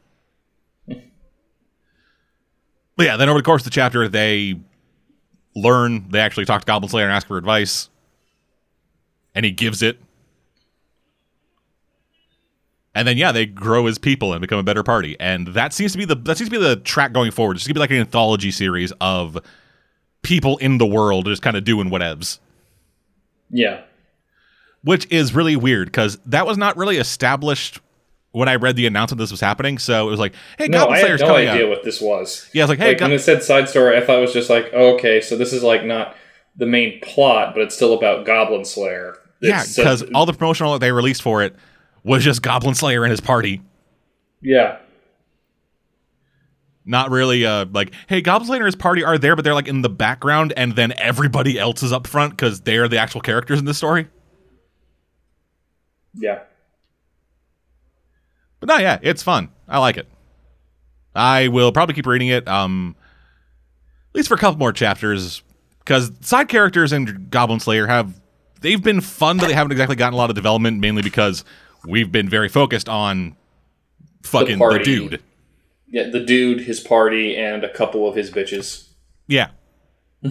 [3.00, 4.60] But yeah, then over the course of the chapter, they
[5.56, 6.10] learn.
[6.10, 7.88] They actually talk to Goblin Slayer and ask for advice,
[9.34, 9.98] and he gives it.
[12.94, 15.92] And then yeah, they grow as people and become a better party, and that seems
[15.92, 17.56] to be the that seems to be the track going forward.
[17.56, 19.38] It's gonna be like an anthology series of
[20.20, 22.38] people in the world just kind of doing whatevs,
[23.48, 23.80] Yeah.
[24.82, 27.80] which is really weird because that was not really established
[28.32, 29.78] when I read the announcement this was happening.
[29.78, 31.68] So it was like, hey, No, Goblin I had Slayer's no idea out.
[31.70, 32.48] what this was.
[32.52, 34.32] Yeah, I was like, hey, like when it said side story, I thought it was
[34.32, 36.14] just like, oh, okay, so this is like not
[36.56, 39.16] the main plot, but it's still about Goblin Slayer.
[39.40, 41.54] yeah, It's, uh, because all the promotional that they released for it
[42.04, 43.62] was just Goblin Slayer and his party.
[44.42, 44.78] yeah,
[46.84, 49.68] Not really uh like, hey, Goblin Slayer and his party are there, but they're like
[49.68, 53.58] in the background, and then everybody else is up front because they're the actual characters
[53.58, 54.08] in the story.
[56.14, 56.40] yeah,
[58.60, 59.48] But no, yeah, it's fun.
[59.68, 60.06] I like it.
[61.14, 62.94] I will probably keep reading it, um,
[64.10, 65.42] at least for a couple more chapters,
[65.80, 68.20] because side characters in Goblin Slayer have
[68.60, 71.44] they've been fun, but they haven't exactly gotten a lot of development, mainly because
[71.84, 73.34] we've been very focused on
[74.22, 74.84] fucking the, party.
[74.84, 75.22] dude.
[75.88, 76.08] yeah.
[76.08, 78.88] The dude, his party, and a couple of his bitches.
[79.26, 79.48] Yeah,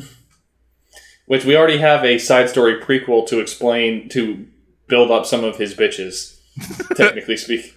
[1.26, 4.48] Which we already have a side story prequel to explain to
[4.88, 6.38] build up some of his bitches.
[6.96, 7.72] technically speaking,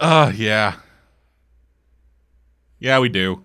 [0.00, 0.74] uh, yeah,
[2.78, 3.42] yeah, we do.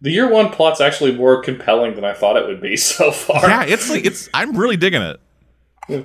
[0.00, 3.46] the year one plot's actually more compelling than I thought it would be so far.
[3.48, 4.28] Yeah, it's like it's.
[4.34, 5.20] I'm really digging it.
[5.88, 6.02] Yeah.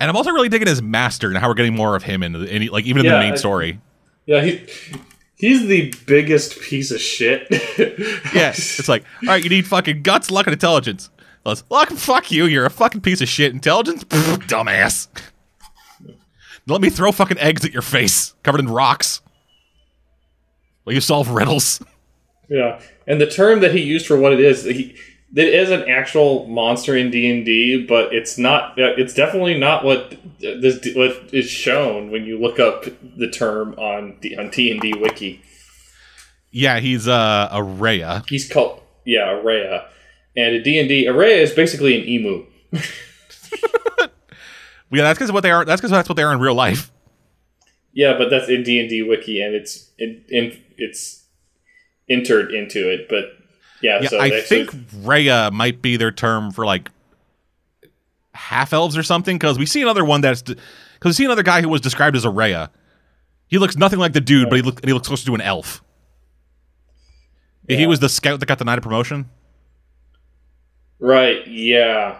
[0.00, 2.32] And I'm also really digging his master and how we're getting more of him in,
[2.32, 3.80] the, in like even in Yeah, the main I- story.
[4.26, 4.64] Yeah, he
[5.36, 7.46] he's the biggest piece of shit.
[8.34, 11.08] Yeah, it's like, all right, you need fucking guts, luck, and intelligence.
[11.44, 12.44] Let's luck, fuck you.
[12.44, 13.52] You're a fucking piece of shit.
[13.54, 15.08] Intelligence, Pfft, dumbass.
[16.68, 19.22] Let me throw fucking eggs at your face, covered in rocks.
[20.84, 21.82] Will you solve riddles?
[22.50, 24.96] Yeah, and the term that he used for what it is, he,
[25.36, 28.72] it is an actual monster in D and D, but it's not.
[28.78, 32.86] It's definitely not what this what is shown when you look up
[33.18, 35.42] the term on D, on T and D wiki.
[36.50, 38.24] Yeah, he's uh, a Rhea.
[38.28, 39.84] He's called yeah Araya,
[40.34, 42.46] and a D and D Araya is basically an emu.
[44.90, 45.64] Yeah, that's because what they are.
[45.64, 46.90] That's because that's what they are in real life.
[47.92, 51.24] Yeah, but that's in D and D wiki, and it's in, in it's
[52.08, 53.08] entered into it.
[53.08, 53.24] But
[53.82, 54.70] yeah, Yeah, so I think
[55.02, 56.90] Rhea might be their term for like
[58.32, 59.36] half elves or something.
[59.36, 60.58] Because we see another one that's because
[61.04, 62.70] we see another guy who was described as a Rhea.
[63.48, 65.82] He looks nothing like the dude, but he look, he looks closer to an elf.
[67.66, 69.28] He was the scout that got denied of promotion.
[70.98, 72.18] Right, yeah.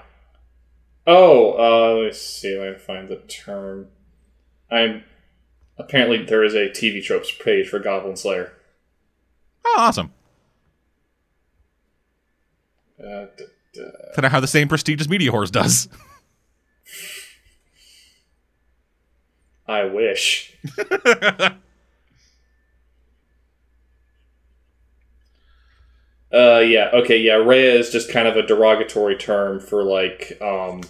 [1.10, 3.86] Oh, uh, let me see if I can find the term.
[4.70, 5.04] I'm
[5.78, 8.52] apparently there is a TV tropes page for Goblin Slayer.
[9.64, 10.12] Oh, awesome!
[13.02, 13.84] Uh, d- d-
[14.16, 15.88] Then I have the same prestigious media horse does.
[19.66, 20.58] I wish.
[20.78, 21.54] uh,
[26.32, 27.34] yeah, okay, yeah.
[27.34, 30.82] Rhea is just kind of a derogatory term for like, um,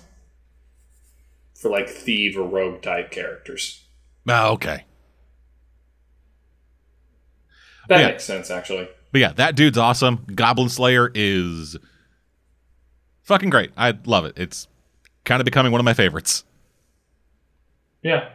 [1.60, 3.84] for like thief or rogue type characters.
[4.28, 4.84] oh, okay,
[7.88, 8.06] That Yeah.
[8.08, 8.88] makes sense, actually.
[9.12, 10.26] but yeah, that dude's awesome.
[10.34, 11.76] Goblin Slayer is
[13.22, 13.70] fucking great.
[13.76, 14.34] I love it.
[14.36, 14.68] It's
[15.24, 16.44] kind of becoming one of my favorites.
[18.02, 18.28] Yeah.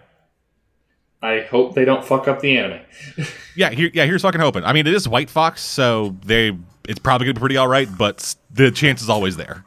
[1.22, 2.82] I hope they don't fuck up the anime.
[3.56, 4.06] Yeah, here, yeah.
[4.06, 4.64] Here's fucking hoping.
[4.64, 6.58] I mean, it is White Fox, so they
[6.90, 9.64] it's probably gonna be pretty all right, but the chance is always there.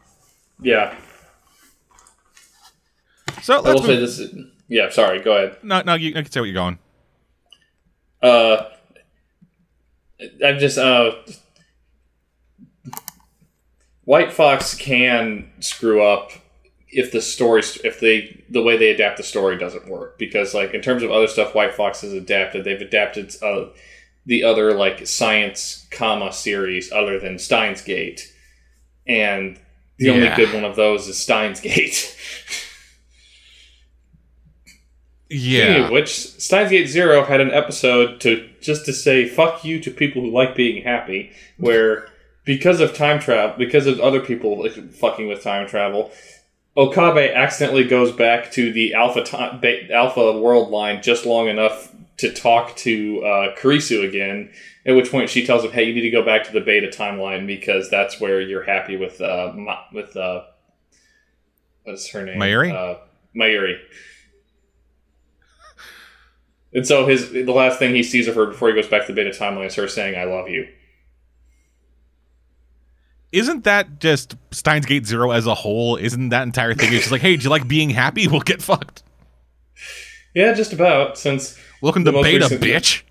[0.61, 0.93] Yeah.
[3.43, 4.19] So let's move, this.
[4.19, 4.35] Is,
[4.69, 5.21] yeah, sorry.
[5.21, 5.59] Go ahead.
[5.63, 6.79] no, no, you, you can say what you're going.
[8.23, 8.65] Uh,
[10.45, 11.13] I'm just uh,
[14.05, 16.33] White Fox can screw up
[16.89, 20.73] if the story if they the way they adapt the story doesn't work because like
[20.73, 23.67] in terms of other stuff White Fox has adapted they've adapted uh,
[24.25, 28.33] the other like science comma series other than Steins Gate
[29.07, 29.59] and
[29.99, 32.17] the only good one of those is Steins Gate.
[35.29, 39.91] Yeah, which, Steins Gate Zero had an episode to just to say "fuck you" to
[39.91, 42.09] people who like being happy, where
[42.45, 46.13] because of time travel, because of other people like, fucking with time travel,
[46.77, 49.25] Okabe accidentally goes back to the Alpha
[49.93, 54.51] Alpha world line just long enough to talk to uh, Kurisu again.
[54.87, 56.87] At which point she tells him, "Hey, you need to go back to the Beta
[56.87, 60.45] timeline because that's where you're happy with uh, Ma- with uh,
[61.83, 62.39] what's her name?
[62.39, 62.73] Mayuri?
[62.73, 62.99] Uh,
[63.35, 63.79] Mayuri."
[66.73, 69.13] And so his the last thing he sees of her before he goes back to
[69.13, 70.67] the beta timeline is her saying, "I love you."
[73.33, 75.97] isn't that just Steins Gate Zero as a whole?
[75.97, 76.89] Isn't that entire thing?
[76.93, 78.27] It's just like, hey, do you like being happy?
[78.31, 79.03] We'll get fucked.
[80.35, 81.19] Yeah, just about.
[81.19, 83.03] Since Welcome to beta, recent- bitch.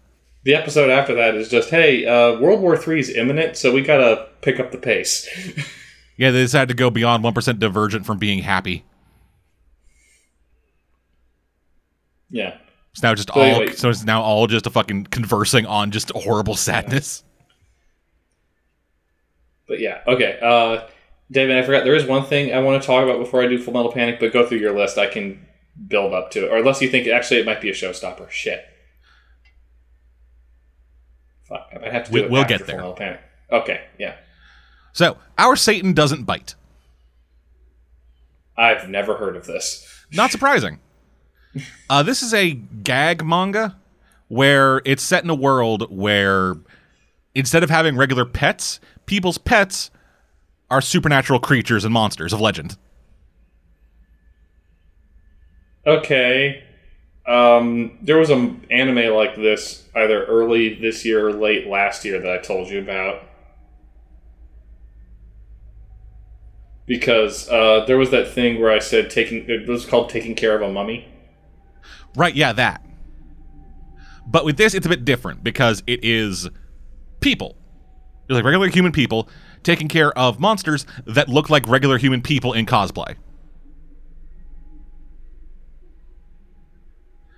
[0.44, 3.82] the episode after that is just, "Hey, uh, World War Three is imminent, so we
[3.82, 5.28] gotta pick up the pace."
[6.18, 8.86] Yeah, they decided to go beyond one percent divergent from being happy.
[12.30, 12.58] yeah.
[12.96, 13.42] It's now just So all.
[13.44, 17.26] anyway- So it's now all just a fucking conversing on just horrible sadness.
[19.68, 20.40] But yeah, okay.
[20.42, 20.88] Uh,
[21.30, 23.58] David, I forgot there is one thing I want to talk about before I do
[23.62, 24.98] Full Metal Panic, but go through your list.
[24.98, 25.46] I can
[25.90, 28.30] build up to it, or unless you think actually it might be a showstopper.
[28.32, 28.64] Shit.
[31.50, 32.30] Fuck, I might have to do We- it.
[32.32, 32.68] we'll get there.
[32.68, 33.20] Full Metal Panic.
[33.52, 34.16] Okay, yeah.
[34.94, 36.56] So our Satan doesn't bite.
[38.58, 39.86] I've never heard of this.
[40.14, 40.80] Not surprising.
[41.90, 43.78] Uh, this is a gag manga
[44.28, 46.56] where it's set in a world where
[47.34, 49.92] instead of having regular pets, people's pets
[50.70, 52.78] are supernatural creatures and monsters of legend.
[55.86, 56.64] Okay.
[57.28, 62.20] Um, there was an anime like this either early this year or late last year
[62.20, 63.24] that I told you about.
[66.88, 70.56] Because uh, there was that thing where I said taking it was called taking care
[70.56, 71.08] of a mummy.
[72.16, 72.86] Right, yeah, that.
[74.28, 76.50] But with this, it's a bit different because it is
[77.20, 77.56] people.
[78.28, 79.30] They're like regular human people
[79.64, 83.16] taking care of monsters that look like regular human people in cosplay.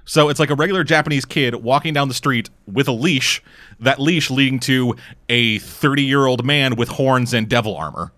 [0.06, 3.44] So it's like a regular Japanese kid walking down the street with a leash,
[3.82, 4.96] that leash leading to
[5.28, 8.14] a 30 year old man with horns and devil armor.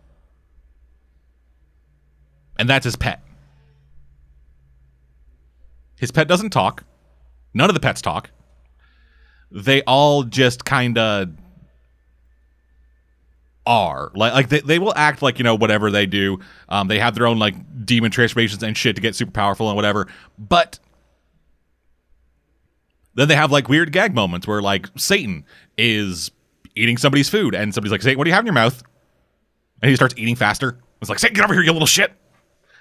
[2.60, 3.24] And that's his pet.
[6.00, 6.84] His pet doesn't talk.
[7.54, 8.32] None of the pets talk.
[9.52, 11.30] They all just kind of
[13.66, 16.40] are like like they, they will act like you know whatever they do.
[16.70, 19.76] Um, they have their own like demon transformations and shit to get super powerful and
[19.76, 20.08] whatever.
[20.38, 20.80] But
[23.16, 25.46] then they have like weird gag moments where like Satan
[25.78, 26.32] is
[26.76, 28.82] eating somebody's food and somebody's like, Satan, what do you have in your mouth?
[29.82, 30.80] And he starts eating faster.
[31.02, 32.14] It's like, Satan, get over here, you little shit.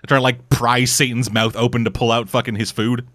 [0.03, 3.07] They're trying to like pry Satan's mouth open to pull out fucking his food.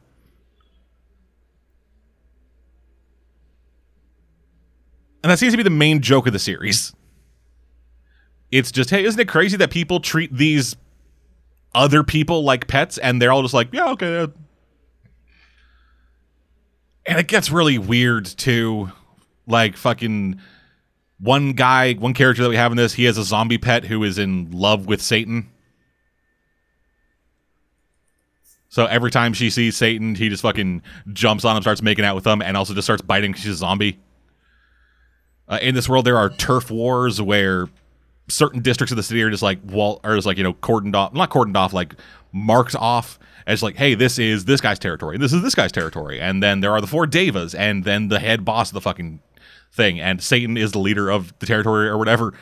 [5.24, 6.94] And that seems to be the main joke of the series.
[8.52, 10.76] It's just, hey, isn't it crazy that people treat these
[11.74, 14.18] other people like pets and they're all just like, yeah, okay.
[14.20, 14.28] uh."
[17.06, 18.92] And it gets really weird too.
[19.48, 20.40] Like fucking
[21.20, 24.04] one guy, one character that we have in this, he has a zombie pet who
[24.04, 25.50] is in love with Satan.
[28.74, 30.82] So every time she sees Satan, he just fucking
[31.12, 33.36] jumps on him, starts making out with him, and also just starts biting.
[33.36, 34.00] She's a zombie.
[35.48, 37.68] Uh, in this world, there are turf wars where
[38.32, 40.96] certain districts of the city are just like wall, or just like you know cordoned
[40.96, 41.94] off, not cordoned off, like
[42.32, 46.20] marked off as like, hey, this is this guy's territory, this is this guy's territory,
[46.20, 49.20] and then there are the four devas, and then the head boss of the fucking
[49.72, 52.34] thing, and Satan is the leader of the territory or whatever.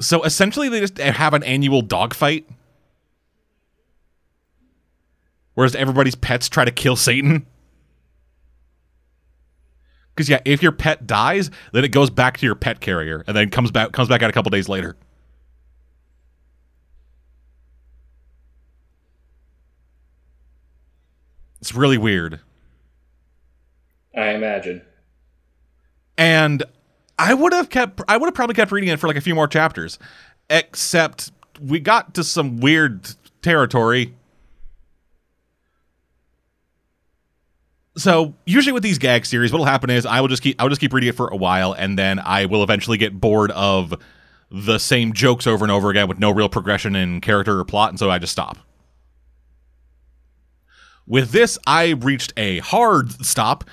[0.00, 2.48] So essentially, they just have an annual dogfight
[5.56, 7.44] whereas everybody's pets try to kill Satan.
[10.14, 13.36] Because yeah, if your pet dies, then it goes back to your pet carrier, and
[13.36, 14.96] then comes back comes back out a couple days later.
[21.60, 22.40] It's really weird,
[24.14, 24.82] I imagine.
[26.16, 26.62] and
[27.18, 28.00] I would have kept.
[28.08, 29.98] I would have probably kept reading it for like a few more chapters,
[30.48, 33.08] except we got to some weird
[33.42, 34.14] territory
[37.96, 40.70] so usually with these gag series what'll happen is i will just keep i will
[40.70, 43.94] just keep reading it for a while and then i will eventually get bored of
[44.50, 47.90] the same jokes over and over again with no real progression in character or plot
[47.90, 48.58] and so i just stop.
[51.06, 53.64] With this i reached a hard stop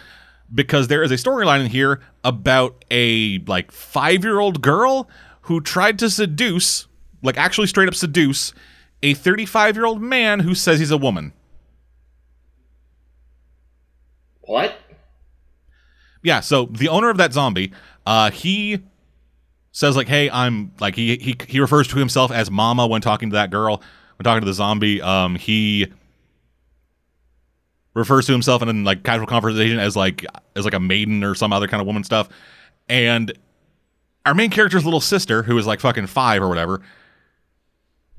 [0.54, 5.10] because there is a storyline in here about a like five year old girl
[5.42, 6.88] who tried to seduce
[7.22, 8.54] like actually straight up seduce
[9.02, 11.34] a 35 year old man who says he's a woman
[14.45, 14.75] What?
[16.23, 17.71] yeah so the owner of that zombie
[18.06, 18.79] uh he
[19.71, 23.29] says like hey i'm like he he, he refers to himself as mama when talking
[23.29, 23.81] to that girl.
[24.17, 25.87] When talking to the zombie um he
[27.94, 30.25] refers to himself in like casual conversation as like
[30.56, 32.29] as like a maiden or some other kind of woman stuff.
[32.87, 33.33] And
[34.25, 36.81] our main character's little sister who is like fucking five or whatever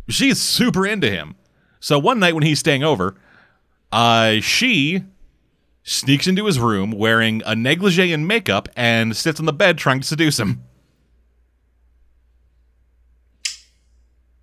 [0.09, 1.35] she's super into him.
[1.81, 3.15] So one night when he's staying over
[3.93, 5.05] uh she
[5.85, 10.01] sneaks into his room wearing a negligee and makeup and sits on the bed trying
[10.01, 10.65] to seduce him.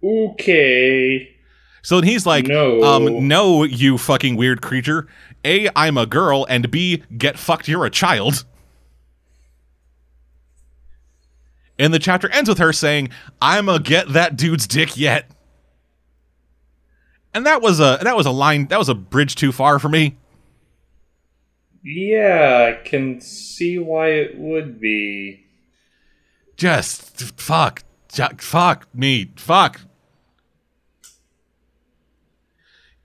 [0.03, 1.35] Okay.
[1.81, 2.81] So then he's like, No.
[2.83, 5.07] um, no, you fucking weird creature.
[5.43, 8.45] A, I'm a girl, and B, get fucked, you're a child.
[11.79, 13.09] And the chapter ends with her saying,
[13.41, 15.31] I'm a get that dude's dick yet.
[17.33, 19.89] And that was a that was a line that was a bridge too far for
[19.89, 20.17] me.
[21.83, 25.45] Yeah, I can see why it would be.
[26.55, 29.81] Just fuck, ju- fuck me, fuck.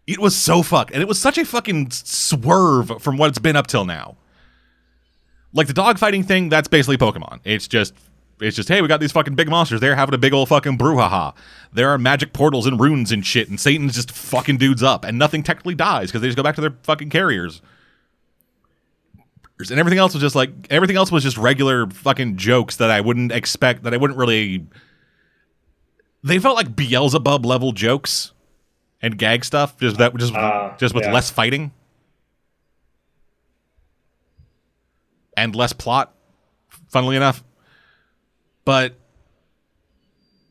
[0.06, 3.56] It was so fuck, and it was such a fucking swerve from what it's been
[3.56, 4.16] up till now.
[5.52, 7.40] Like the dogfighting thing, that's basically Pokemon.
[7.44, 7.94] It's just
[8.40, 9.80] it's just, hey, we got these fucking big monsters.
[9.80, 11.34] They're having a big old fucking brouhaha.
[11.72, 15.18] There are magic portals and runes and shit, and Satan's just fucking dudes up, and
[15.18, 17.62] nothing technically dies because they just go back to their fucking carriers.
[19.58, 23.00] And everything else was just like everything else was just regular fucking jokes that I
[23.00, 24.66] wouldn't expect that I wouldn't really.
[26.22, 28.32] They felt like Beelzebub level jokes
[29.00, 31.12] and gag stuff, just that just Ah, just with yeah.
[31.12, 31.72] less fighting
[35.36, 36.12] and less plot.
[36.88, 37.42] Funnily enough,
[38.64, 38.94] but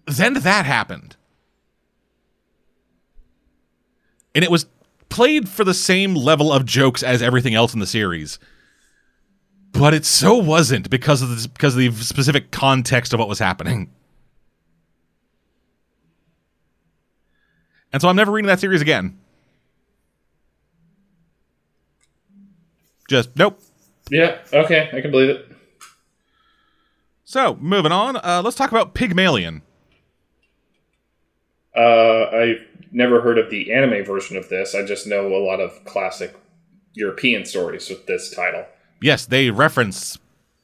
[0.08, 1.16] then that happened.
[4.34, 4.66] And it was
[5.10, 8.38] played for the same level of jokes as everything else in the series.
[9.78, 13.40] But it so wasn't because of the, because of the specific context of what was
[13.40, 13.92] happening.
[17.92, 19.20] And so I'm never reading that series again.
[23.10, 23.60] Just nope.
[24.10, 25.52] Yeah, okay, I can believe it.
[27.24, 29.62] So moving on, uh, let's talk about Pygmalion.
[31.76, 34.74] Uh, I've never heard of the anime version of this.
[34.74, 36.36] I just know a lot of classic
[36.94, 38.66] European stories with this title.
[39.06, 40.18] Yes, they reference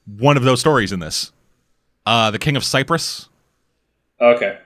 [0.04, 1.30] one of those stories in this.
[2.04, 3.28] Uh, the King of Cyprus.
[4.20, 4.58] Okay.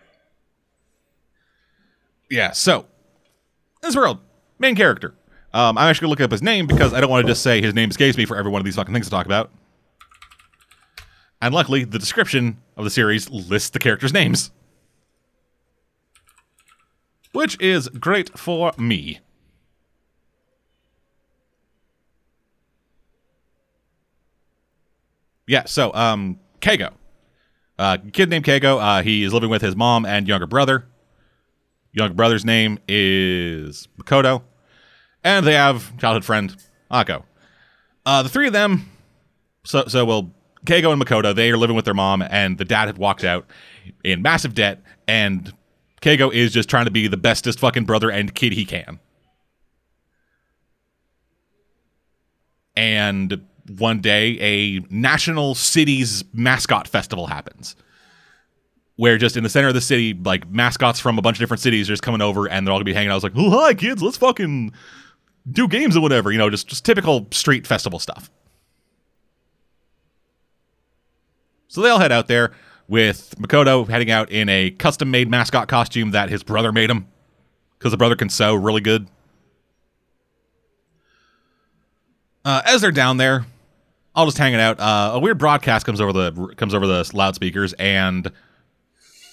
[2.30, 2.86] Yeah, so
[3.82, 4.20] this world,
[4.58, 5.12] main character.
[5.52, 7.60] Um, I'm actually gonna look up his name because I don't want to just say
[7.60, 9.50] his name escapes me for every one of these fucking things to talk about.
[11.42, 14.52] And luckily, the description of the series lists the characters' names,
[17.32, 19.20] which is great for me.
[25.46, 26.92] Yeah, so um, Kago,
[27.78, 28.80] uh, kid named Kago.
[28.80, 30.86] Uh, he is living with his mom and younger brother.
[31.92, 34.42] Younger brother's name is Makoto,
[35.22, 36.56] and they have childhood friend
[36.90, 37.24] Ako.
[38.04, 38.90] Uh, the three of them,
[39.64, 40.34] so so well,
[40.66, 43.46] Kago and Makoto, they are living with their mom, and the dad had walked out
[44.02, 45.54] in massive debt, and
[46.00, 48.98] Kago is just trying to be the bestest fucking brother and kid he can.
[52.74, 57.76] And one day, a national cities mascot festival happens
[58.96, 61.60] where just in the center of the city, like mascots from a bunch of different
[61.60, 63.12] cities are just coming over and they're all gonna be hanging out.
[63.12, 64.72] I was like, hi, kids, let's fucking
[65.50, 66.32] do games or whatever.
[66.32, 68.30] You know, just, just typical street festival stuff.
[71.68, 72.52] So they all head out there
[72.88, 77.06] with Makoto heading out in a custom made mascot costume that his brother made him
[77.78, 79.08] because the brother can sew really good.
[82.44, 83.44] Uh, as they're down there,
[84.16, 87.74] all just hanging out, uh, a weird broadcast comes over the comes over the loudspeakers,
[87.74, 88.32] and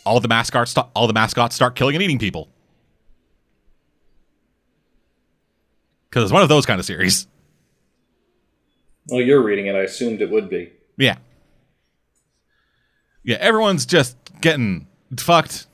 [0.05, 2.49] all the mascots all the mascots start killing and eating people
[6.09, 7.27] because it's one of those kind of series.
[9.07, 9.75] Well, you're reading it.
[9.75, 10.71] I assumed it would be.
[10.97, 11.15] Yeah,
[13.23, 13.37] yeah.
[13.39, 15.65] Everyone's just getting fucked,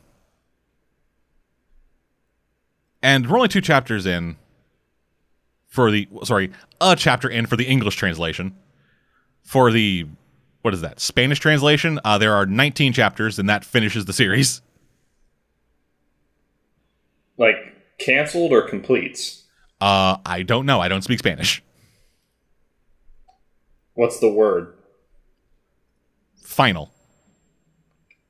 [3.02, 4.38] and we're only two chapters in
[5.68, 8.56] for the sorry a chapter in for the English translation.
[9.50, 10.06] For the
[10.62, 12.00] what is that Spanish translation?
[12.06, 14.62] Uh, there are 19 chapters, and that finishes the series.
[17.36, 17.56] Like
[17.98, 19.46] canceled or completes.
[19.82, 20.80] Uh, I don't know.
[20.82, 21.64] I don't speak Spanish.
[23.96, 24.76] What's the word?
[26.44, 26.92] Final.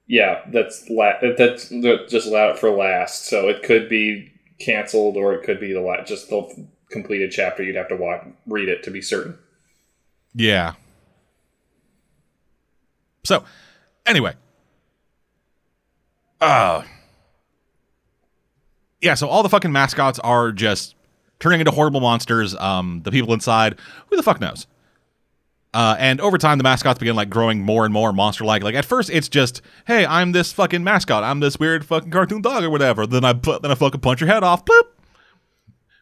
[0.07, 3.25] Yeah, that's la- that's just allowed it for last.
[3.25, 7.61] So it could be canceled or it could be the la- just the completed chapter.
[7.61, 9.37] You'd have to watch, read it to be certain.
[10.33, 10.75] Yeah.
[13.29, 13.43] So,
[14.07, 14.33] anyway.
[16.41, 16.81] Uh
[19.01, 20.95] Yeah, so all the fucking mascots are just
[21.39, 22.55] turning into horrible monsters.
[22.55, 23.77] Um, the people inside,
[24.07, 24.65] who the fuck knows?
[25.75, 28.63] Uh, and over time, the mascots begin like growing more and more monster-like.
[28.63, 31.23] Like at first, it's just, "Hey, I'm this fucking mascot.
[31.23, 34.21] I'm this weird fucking cartoon dog or whatever." Then I put, then I fucking punch
[34.21, 34.65] your head off.
[34.65, 34.81] Boop.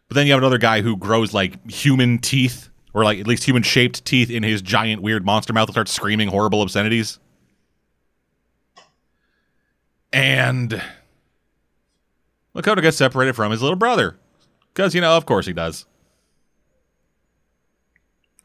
[0.07, 3.43] But then you have another guy who grows like human teeth, or like at least
[3.43, 7.19] human shaped teeth in his giant weird monster mouth and starts screaming horrible obscenities.
[10.13, 10.81] And
[12.55, 14.17] Makoto gets separated from his little brother.
[14.73, 15.85] Because, you know, of course he does.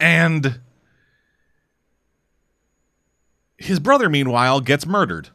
[0.00, 0.60] And
[3.58, 5.28] his brother, meanwhile, gets murdered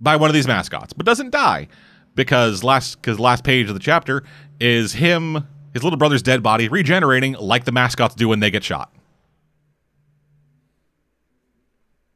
[0.00, 1.68] by one of these mascots, but doesn't die
[2.14, 4.22] because last because last page of the chapter
[4.60, 8.62] is him, his little brother's dead body regenerating like the mascots do when they get
[8.64, 8.92] shot.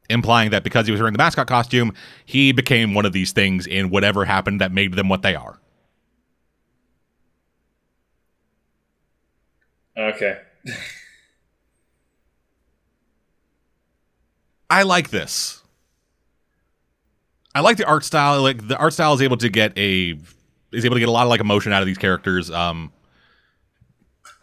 [0.08, 1.92] Implying that because he was wearing the mascot costume,
[2.24, 5.58] he became one of these things in whatever happened that made them what they are.
[9.98, 10.38] Okay.
[14.70, 15.62] I like this.
[17.54, 18.42] I like the art style.
[18.42, 20.18] Like the art style is able to get a
[20.72, 22.50] is able to get a lot of like emotion out of these characters.
[22.50, 22.92] Um,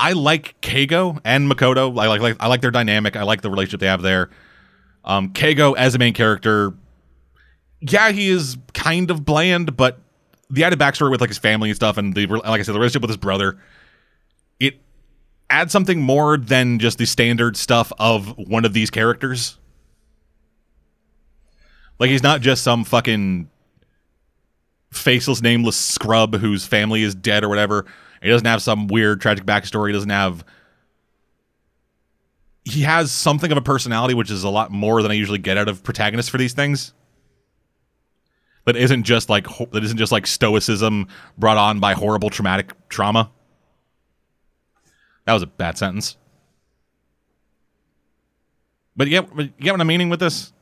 [0.04, 1.98] I like Kago and Makoto.
[1.98, 3.16] I like, like I like their dynamic.
[3.16, 4.30] I like the relationship they have there.
[5.06, 6.74] Um, Keigo as a main character,
[7.80, 10.02] yeah, he is kind of bland, but
[10.50, 12.80] the added backstory with like his family and stuff, and the like I said, the
[12.80, 13.58] relationship with his brother,
[14.60, 14.82] it
[15.50, 19.58] adds something more than just the standard stuff of one of these characters.
[21.98, 23.50] Like he's not just some fucking
[24.92, 27.86] faceless, nameless scrub whose family is dead or whatever.
[28.24, 29.90] He doesn't have some weird tragic backstory.
[29.90, 30.46] He doesn't have.
[32.64, 35.58] He has something of a personality, which is a lot more than I usually get
[35.58, 36.94] out of protagonists for these things.
[38.66, 43.30] That isn't just like that isn't just like stoicism brought on by horrible traumatic trauma.
[45.26, 46.16] That was a bad sentence.
[48.96, 50.54] But you get, you get what I'm meaning with this?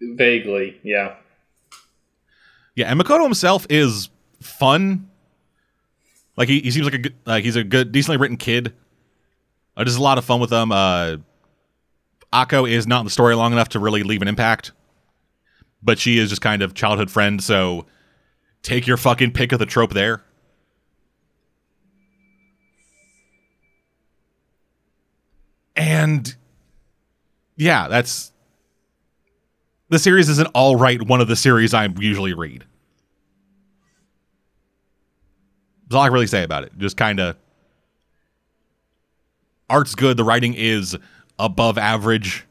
[0.00, 1.16] Vaguely, yeah.
[2.76, 4.10] Yeah, and Makoto himself is
[4.40, 5.08] fun.
[6.36, 8.74] Like he, he seems like a good, like he's a good, decently written kid.
[9.76, 10.72] Uh, just a lot of fun with him.
[10.72, 11.16] Uh,
[12.32, 14.72] Akko is not in the story long enough to really leave an impact,
[15.82, 17.42] but she is just kind of childhood friend.
[17.42, 17.86] So
[18.62, 20.22] take your fucking pick of the trope there.
[25.76, 26.34] And
[27.56, 28.32] yeah, that's
[29.88, 32.64] the series is an all right one of the series I usually read.
[35.92, 36.72] That's all I can really say about it.
[36.78, 37.36] Just kind of
[39.68, 40.16] art's good.
[40.16, 40.96] The writing is
[41.38, 42.46] above average.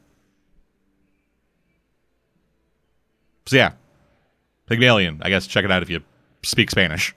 [3.47, 3.71] So yeah,
[4.67, 5.23] Pygmalion.
[5.23, 6.03] I guess check it out if you
[6.43, 7.15] speak Spanish.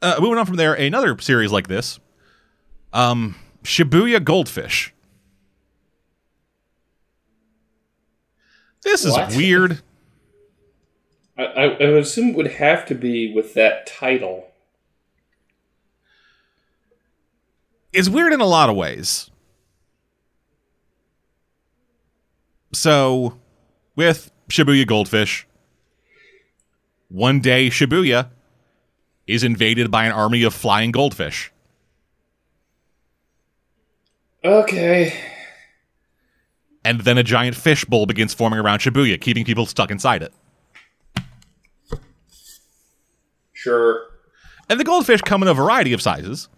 [0.00, 1.98] Uh, moving on from there, another series like this,
[2.92, 4.94] um, Shibuya Goldfish.
[8.84, 9.34] This is What?
[9.34, 9.82] weird.
[11.36, 14.48] I, I, I would assume it would have to be with that title.
[17.92, 19.30] It's weird in a lot of ways.
[22.72, 23.38] So,
[23.94, 25.46] with Shibuya Goldfish,
[27.08, 28.28] one day Shibuya
[29.26, 31.52] is invaded by an army of flying goldfish.
[34.44, 35.18] Okay.
[36.84, 40.32] And then a giant fish bowl begins forming around Shibuya, keeping people stuck inside it.
[43.56, 44.02] Sure.
[44.68, 46.48] And the goldfish come in a variety of sizes,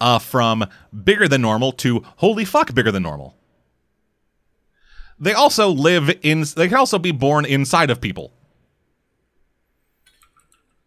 [0.00, 0.64] uh, from
[1.04, 3.36] bigger than normal to holy fuck bigger than normal.
[5.18, 6.44] They also live in.
[6.54, 8.32] They can also be born inside of people,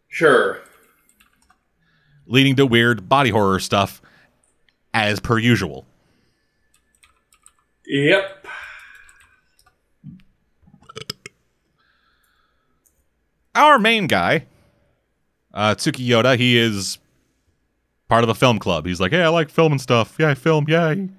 [0.07, 0.61] Sure.
[2.25, 4.01] leading to weird body horror stuff,
[4.93, 5.85] as per usual.
[7.85, 8.45] Yep.
[13.55, 14.45] Our main guy,
[15.53, 16.97] uh, Tsukiyoda, he is
[18.07, 18.85] part of the film club.
[18.85, 20.15] He's like, hey, I like film and stuff.
[20.19, 20.65] Yeah, I film.
[20.67, 21.09] Yay.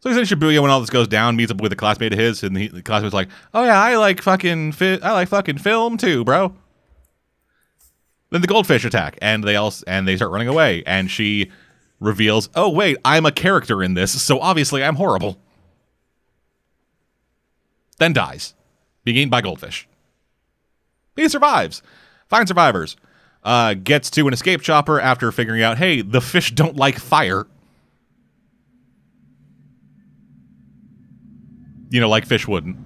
[0.00, 2.18] So he's in Shibuya when all this goes down, meets up with a classmate of
[2.18, 5.58] his, and he, the classmate's like, "Oh yeah, I like fucking fi- I like fucking
[5.58, 6.54] film too, bro."
[8.30, 11.50] Then the goldfish attack, and they all and they start running away, and she
[11.98, 15.38] reveals, "Oh wait, I'm a character in this, so obviously I'm horrible."
[17.98, 18.54] Then dies,
[19.04, 19.88] being eaten by goldfish.
[21.16, 21.82] He survives.
[22.28, 22.96] Finds survivors.
[23.44, 27.46] Uh, gets to an escape chopper after figuring out, hey, the fish don't like fire.
[31.90, 32.76] You know, like fish wouldn't.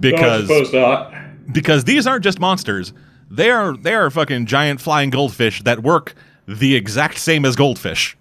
[0.00, 1.12] Because suppose not.
[1.52, 2.92] because these aren't just monsters.
[3.30, 6.14] They are they are fucking giant flying goldfish that work
[6.48, 8.16] the exact same as goldfish.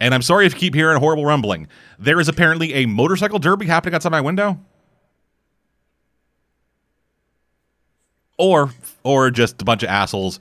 [0.00, 1.68] And I'm sorry if you keep hearing horrible rumbling.
[1.98, 4.58] There is apparently a motorcycle derby happening outside my window.
[8.38, 8.70] Or
[9.02, 10.38] or just a bunch of assholes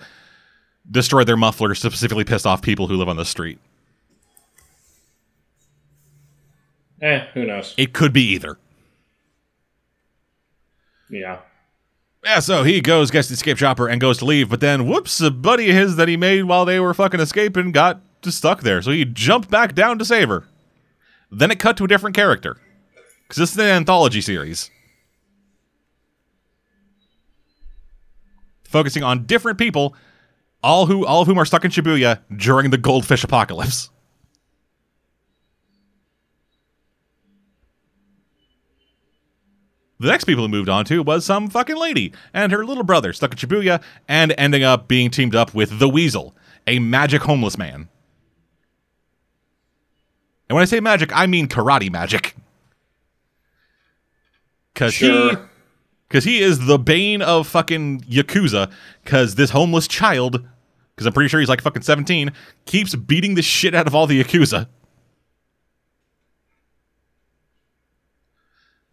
[0.89, 3.59] destroy their mufflers to specifically piss off people who live on the street.
[7.01, 7.73] Eh, who knows?
[7.77, 8.57] It could be either.
[11.09, 11.39] Yeah.
[12.23, 15.21] Yeah, so he goes, gets the escape chopper, and goes to leave, but then, whoops,
[15.21, 18.61] a buddy of his that he made while they were fucking escaping got just stuck
[18.61, 18.81] there.
[18.81, 20.45] So he jumped back down to save her.
[21.31, 22.57] Then it cut to a different character.
[23.27, 24.71] Because this is an anthology series.
[28.75, 29.95] focusing on different people,
[30.61, 33.89] all who all of whom are stuck in Shibuya during the goldfish apocalypse.
[39.97, 43.13] The next people who moved on to was some fucking lady and her little brother
[43.13, 46.35] stuck in Shibuya and ending up being teamed up with the Weasel,
[46.67, 47.87] a magic homeless man.
[50.49, 52.35] And when I say magic, I mean karate magic.
[54.73, 55.29] Cause sure.
[55.29, 55.37] he
[56.07, 58.71] because he is the bane of fucking Yakuza.
[59.03, 60.45] Because this homeless child,
[60.95, 62.31] because I'm pretty sure he's like fucking 17,
[62.65, 64.67] keeps beating the shit out of all the Yakuza.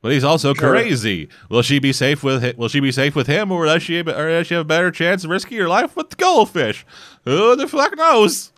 [0.00, 0.70] But he's also Sure.
[0.72, 1.28] crazy.
[1.48, 4.00] Will she be safe with hi- Will she be safe with him, or does she,
[4.00, 6.84] or does she have a better chance of risking her life with the goldfish?
[7.24, 8.50] Who the fuck knows?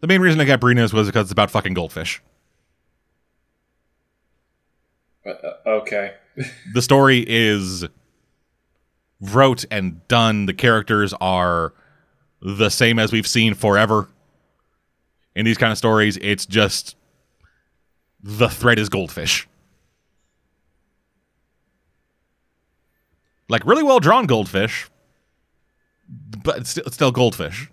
[0.00, 2.22] The main reason I got Brinas was because it's about fucking goldfish.
[5.28, 6.14] Uh, uh, okay.
[6.72, 7.84] the story is
[9.20, 10.46] wrote and done.
[10.46, 11.74] The characters are
[12.40, 14.08] the same as we've seen forever.
[15.34, 16.96] In these kind of stories, it's just
[18.22, 19.46] the thread is goldfish.
[23.48, 24.90] Like really well drawn goldfish,
[26.42, 27.70] but it's still, goldfish.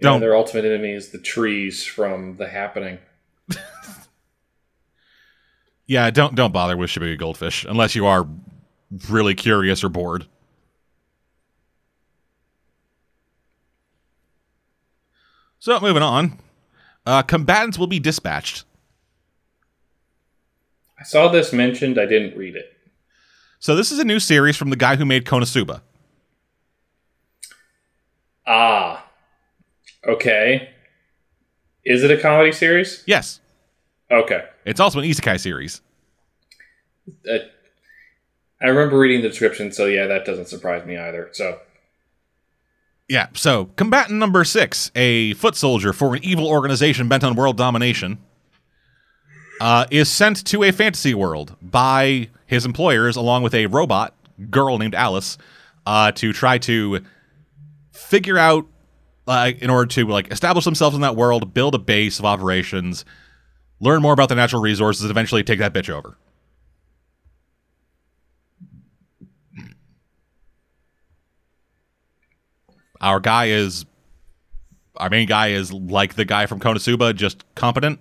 [0.00, 2.98] You know, Don't- their ultimate enemy is the trees from The Happening.
[5.86, 8.26] Yeah, don't don't bother with Shibuya goldfish unless you are
[9.08, 10.26] really curious or bored.
[15.58, 16.38] So moving on,
[17.04, 18.64] uh, combatants will be dispatched.
[20.98, 21.98] I saw this mentioned.
[21.98, 22.72] I didn't read it.
[23.58, 25.80] So this is a new series from the guy who made Konosuba.
[28.46, 29.04] Ah.
[30.06, 30.70] Okay.
[31.84, 33.02] Is it a comedy series?
[33.06, 33.40] Yes,
[34.10, 34.44] Okay.
[34.66, 35.80] It's also an isekai series.
[37.28, 37.38] Uh,
[38.60, 41.28] I remember reading the description, so yeah, that doesn't surprise me either.
[41.32, 41.60] So,
[43.08, 47.56] Yeah, so combatant number six, a foot soldier for an evil organization bent on world
[47.56, 48.18] domination,
[49.60, 54.14] uh, is sent to a fantasy world by his employers along with a robot
[54.50, 55.38] girl named Alice
[55.86, 57.00] uh, to try to
[57.92, 58.66] figure out,
[59.26, 63.04] uh, in order to like establish themselves in that world, build a base of operations,
[63.80, 66.16] learn more about the natural resources, and eventually take that bitch over.
[73.00, 73.84] Our guy is
[74.96, 78.00] our main guy is like the guy from Konosuba, just competent.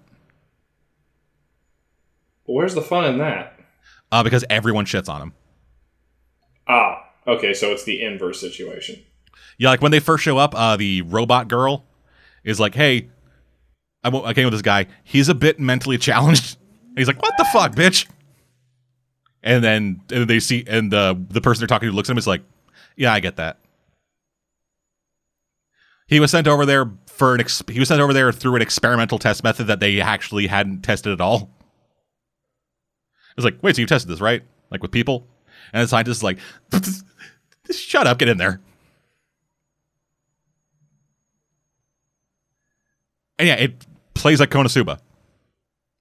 [2.46, 3.60] where's the fun in that?
[4.12, 5.34] Uh, because everyone shits on him.
[6.68, 7.02] Ah.
[7.28, 9.04] Okay, so it's the inverse situation.
[9.58, 11.86] Yeah, like when they first show up, uh, the robot girl
[12.44, 13.10] is like, "Hey,
[14.06, 14.88] I, I came with this guy.
[15.04, 16.58] He's a bit mentally challenged."
[16.90, 18.08] And he's like, "What the fuck, bitch?"
[19.44, 22.18] And then and they see, and the the person they're talking to looks at him.
[22.18, 22.44] Is like,
[22.96, 23.60] "Yeah, I get that."
[26.08, 27.42] He was sent over there for an.
[27.42, 30.82] Ex- he was sent over there through an experimental test method that they actually hadn't
[30.82, 31.50] tested at all.
[33.38, 34.44] It's like, wait, so you tested this, right?
[34.72, 35.28] Like with people?
[35.74, 36.40] And the scientist is like,
[37.72, 38.62] shut up, get in there.
[43.38, 43.86] And yeah, it
[44.26, 44.98] plays like Konosuba.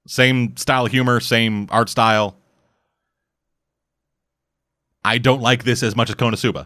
[0.07, 2.35] Same style of humor, same art style.
[5.03, 6.65] I don't like this as much as Konosuba.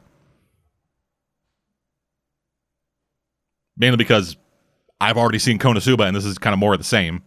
[3.76, 4.38] Mainly because
[5.02, 7.24] I've already seen Konosuba and this is kind of more of the same.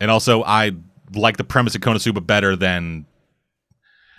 [0.00, 0.72] And also, I
[1.14, 3.06] like the premise of Konosuba better than.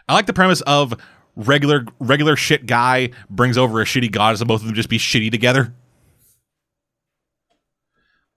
[0.07, 0.93] I like the premise of
[1.35, 4.97] regular regular shit guy brings over a shitty god, and both of them just be
[4.97, 5.73] shitty together.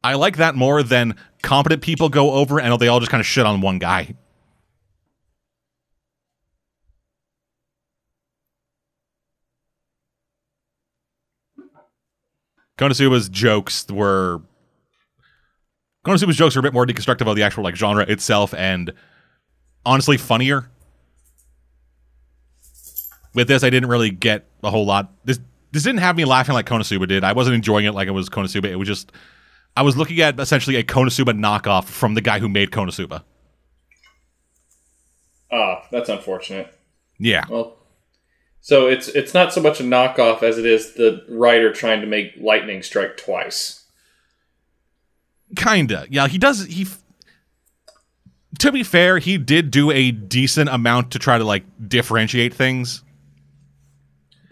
[0.02, 3.26] I like that more than competent people go over and they all just kind of
[3.26, 4.14] shit on one guy.
[12.78, 14.40] Konosuba's jokes were
[16.06, 18.92] Konosuba's jokes are a bit more deconstructive of the actual like genre itself and
[19.84, 20.70] honestly funnier.
[23.34, 25.12] With this, I didn't really get a whole lot.
[25.26, 25.38] This
[25.72, 27.22] this didn't have me laughing like Konosuba did.
[27.22, 28.64] I wasn't enjoying it like it was Konosuba.
[28.64, 29.12] It was just
[29.76, 33.22] I was looking at essentially a Konosuba knockoff from the guy who made Konosuba.
[35.52, 36.72] Ah, that's unfortunate.
[37.18, 37.44] Yeah.
[37.48, 37.76] Well,
[38.60, 42.06] so it's it's not so much a knockoff as it is the writer trying to
[42.06, 43.84] make lightning strike twice.
[45.56, 46.06] Kinda.
[46.10, 46.86] Yeah, he does he
[48.58, 53.02] to be fair, he did do a decent amount to try to like differentiate things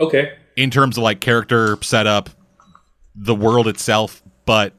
[0.00, 0.32] Okay.
[0.56, 2.30] in terms of like character setup,
[3.14, 4.72] the world itself, but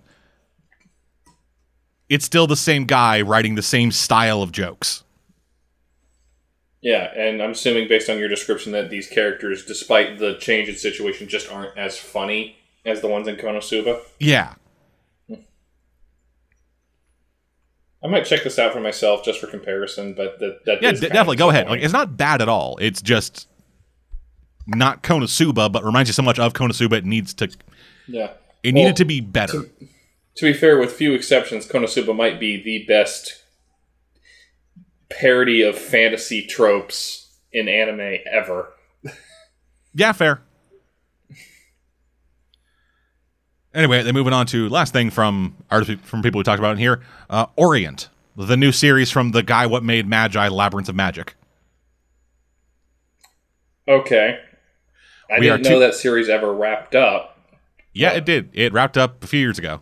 [2.10, 5.04] it's still the same guy writing the same style of jokes.
[6.82, 10.76] Yeah, and I'm assuming based on your description that these characters, despite the change in
[10.76, 12.56] situation, just aren't as funny.
[12.86, 14.00] as the ones in Konosuba.
[14.20, 14.54] Yeah.
[18.02, 21.02] I might check this out for myself just for comparison, but that, that Yeah, d-
[21.02, 21.36] definitely.
[21.36, 21.68] Go ahead.
[21.68, 22.78] Like, it's not bad at all.
[22.80, 23.50] It's just
[24.66, 26.94] not Konosuba, but reminds you so much of Konosuba.
[26.94, 27.50] It needs to.
[28.08, 28.32] yeah.
[28.64, 29.64] It Well, needed to be better.
[29.64, 29.70] To
[30.46, 33.44] be fair, with few exceptions, Konosuba might be the best
[35.10, 38.74] parody of fantasy tropes in anime ever.
[39.94, 40.42] Yeah, fair.
[43.74, 46.78] Anyway, then moving on to last thing from artists from people we talked about in
[46.80, 51.36] here, uh, Orient, the new series from the guy what made Magi Labyrinth of Magic.
[53.88, 54.40] Okay.
[55.30, 57.38] I We didn't know two- that series ever wrapped up.
[57.94, 58.50] Yeah, it did.
[58.54, 59.82] It wrapped up a few years ago.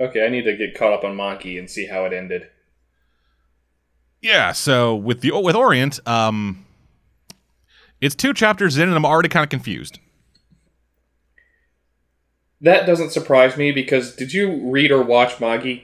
[0.00, 2.48] Okay, I need to get caught up on Monkey and see how it ended.
[4.20, 6.64] Yeah, so with the with Orient, um,
[8.00, 9.98] it's two chapters in, and I'm already kind of confused.
[12.60, 15.78] That doesn't surprise me because did you read or watch Magi?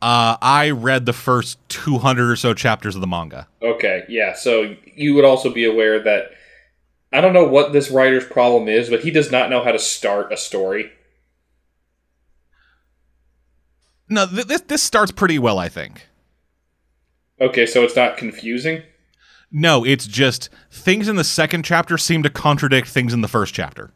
[0.00, 3.48] Uh, I read the first 200 or so chapters of the manga.
[3.60, 4.34] Okay, yeah.
[4.34, 6.30] So you would also be aware that
[7.12, 9.78] I don't know what this writer's problem is, but he does not know how to
[9.78, 10.92] start a story.
[14.08, 16.08] No, th- this this starts pretty well, I think.
[17.40, 18.82] Okay, so it's not confusing.
[19.50, 23.54] No, it's just things in the second chapter seem to contradict things in the first
[23.54, 23.90] chapter.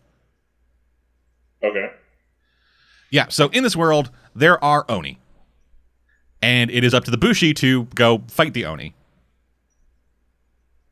[1.63, 1.91] Okay.
[3.11, 5.19] Yeah, so in this world, there are Oni.
[6.41, 8.95] And it is up to the Bushi to go fight the Oni.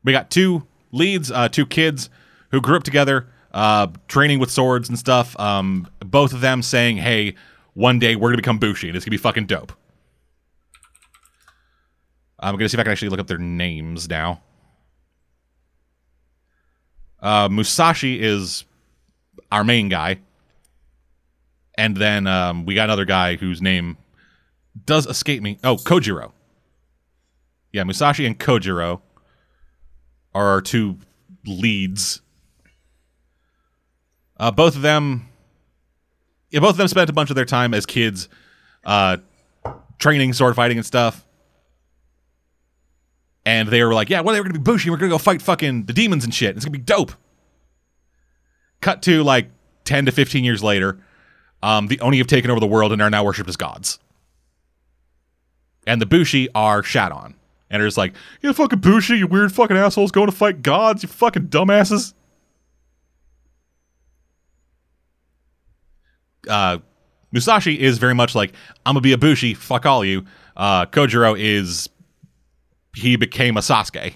[0.03, 2.09] We got two leads, uh, two kids
[2.51, 5.37] who grew up together, uh, training with swords and stuff.
[5.39, 7.35] Um, both of them saying, hey,
[7.73, 9.73] one day we're to become Bushi, and it's to be fucking dope.
[12.39, 14.41] I'm to see if I can actually look up their names now.
[17.19, 18.65] Uh, Musashi is
[19.51, 20.19] our main guy.
[21.75, 23.97] And then um, we got another guy whose name
[24.85, 25.57] does escape me.
[25.63, 26.31] Oh, Kojiro.
[27.71, 29.01] Yeah, Musashi and Kojiro
[30.33, 30.97] are our two
[31.45, 32.21] leads.
[34.37, 35.27] Uh, both of them,
[36.51, 38.29] yeah, both of them spent a bunch of their time as kids,
[38.85, 39.17] uh,
[39.97, 41.25] training sword fighting and stuff.
[43.45, 44.89] And they were like, "Yeah, one day we're gonna be Bushi.
[44.89, 46.55] We're gonna go fight fucking the demons and shit.
[46.55, 47.13] It's gonna be dope."
[48.81, 49.49] Cut to like
[49.83, 50.99] ten to fifteen years later,
[51.63, 53.99] um, the Oni have taken over the world and are now worshipped as gods.
[55.87, 57.35] And the Bushi are shat on.
[57.71, 61.09] And just like, you fucking Bushi, you weird fucking assholes going to fight gods, you
[61.09, 62.13] fucking dumbasses.
[66.47, 66.79] Uh,
[67.31, 68.53] Musashi is very much like,
[68.85, 70.25] I'm gonna be a Bushi, fuck all you.
[70.55, 71.89] Uh, Kojiro is,
[72.95, 74.15] he became a Sasuke.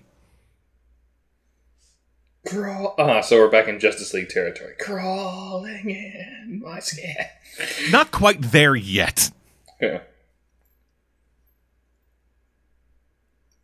[2.47, 2.93] Crawl.
[2.97, 4.75] Uh, so we're back in Justice League territory.
[4.79, 7.15] Crawling in my skin.
[7.89, 9.31] Not quite there yet.
[9.81, 10.01] Yeah.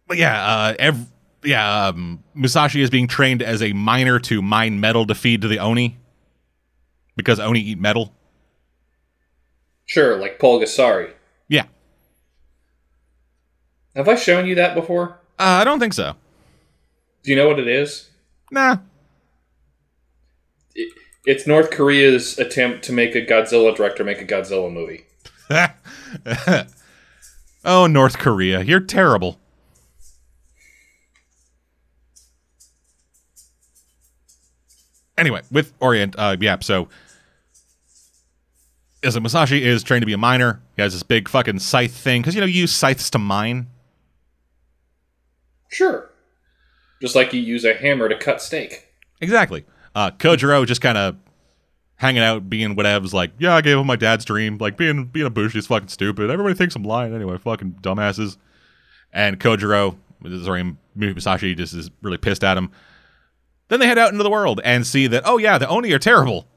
[0.08, 1.12] But yeah, uh, ev-
[1.44, 5.48] yeah, um, Musashi is being trained as a miner to mine metal to feed to
[5.48, 5.98] the Oni
[7.16, 8.14] because Oni eat metal.
[9.92, 11.12] Sure, like Pulgasari.
[11.50, 11.66] Yeah,
[13.94, 15.20] Have I shown you that before?
[15.38, 16.16] uh, I don't think so.
[17.24, 18.10] Do you know what it is?
[18.52, 18.78] Nah,
[21.26, 25.08] It's North Korea's attempt to make a Godzilla director make a Godzilla movie.
[27.66, 29.40] oh, North Korea, you're terrible.
[35.18, 36.88] Anyway, with Orient, uh, yeah, so
[39.04, 40.62] as a Musashi is trained to be a miner.
[40.76, 43.68] He has this big fucking scythe thing because you know you use scythes to mine.
[45.70, 46.10] Sure.
[47.02, 48.90] Just like you use a hammer to cut steak.
[49.22, 49.66] Exactly.
[49.96, 51.16] Uh, Kojiro just kind of
[51.96, 53.14] hanging out, being whatevs.
[53.14, 54.58] Like, yeah, I gave him my dad's dream.
[54.58, 56.30] Like being being a bushi is fucking stupid.
[56.30, 57.38] Everybody thinks I'm lying anyway.
[57.38, 58.38] Fucking dumbasses.
[59.14, 59.98] And Kojiro,
[60.44, 62.72] sorry, Musashi, just is really pissed at him.
[63.70, 66.00] Then they head out into the world and see that oh yeah, the Oni are
[66.00, 66.48] terrible.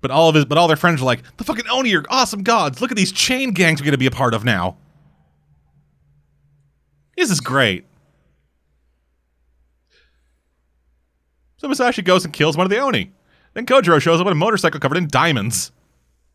[0.00, 2.42] But all of his, but all their friends are like, the fucking Oni are awesome
[2.42, 2.80] gods.
[2.80, 4.76] Look at these chain gangs we're gonna be a part of now.
[7.16, 7.84] This is great.
[11.58, 13.12] So Musashi goes and kills one of the Oni.
[13.52, 15.72] Then Kojiro shows up on a motorcycle covered in diamonds.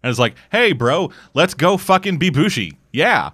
[0.03, 2.77] And is like, hey, bro, let's go fucking be Bushi.
[2.93, 3.31] Yeah.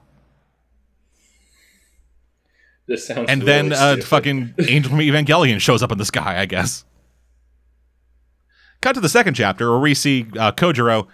[2.88, 6.40] This sounds And really then uh, fucking Angel from Evangelion shows up in the sky,
[6.40, 6.86] I guess.
[8.82, 11.08] Cut to the second chapter where we see uh, Kojiro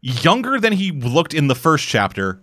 [0.00, 2.40] younger than he looked in the first chapter,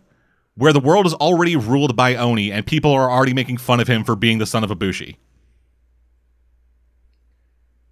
[0.56, 3.88] where the world is already ruled by Oni and people are already making fun of
[3.88, 5.20] him for being the son of a Bushi.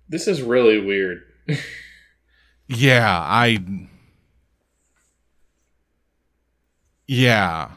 [0.09, 1.21] This is really weird.
[2.67, 3.59] Yeah, I.
[7.07, 7.71] Yeah.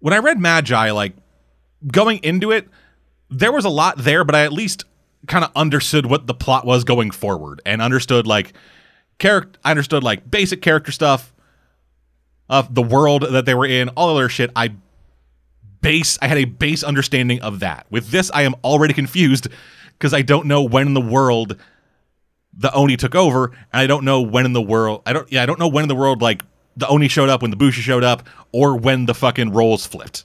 [0.00, 1.14] When I read Magi, like
[1.86, 2.68] going into it,
[3.30, 4.84] there was a lot there, but I at least
[5.26, 8.52] kind of understood what the plot was going forward and understood like
[9.18, 9.58] character.
[9.64, 11.32] I understood like basic character stuff
[12.48, 14.50] of the world that they were in, all other shit.
[14.56, 14.74] I
[15.80, 16.18] base.
[16.22, 17.86] I had a base understanding of that.
[17.90, 19.48] With this, I am already confused
[19.98, 21.56] because I don't know when in the world
[22.54, 25.02] the Oni took over, and I don't know when in the world.
[25.06, 25.30] I don't.
[25.30, 26.42] Yeah, I don't know when in the world like
[26.76, 30.24] the Oni showed up, when the Bushi showed up, or when the fucking roles flipped.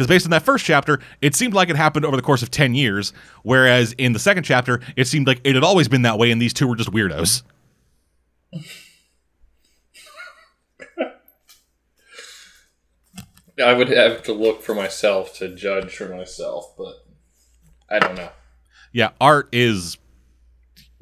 [0.00, 2.50] Because based on that first chapter, it seemed like it happened over the course of
[2.50, 6.18] 10 years, whereas in the second chapter, it seemed like it had always been that
[6.18, 7.42] way and these two were just weirdos.
[13.62, 17.04] I would have to look for myself to judge for myself, but
[17.90, 18.30] I don't know.
[18.94, 19.98] Yeah, art is.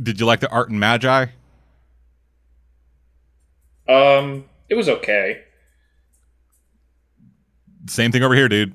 [0.03, 1.27] Did you like the art in Magi?
[3.89, 5.45] Um, it was okay.
[7.87, 8.75] Same thing over here, dude.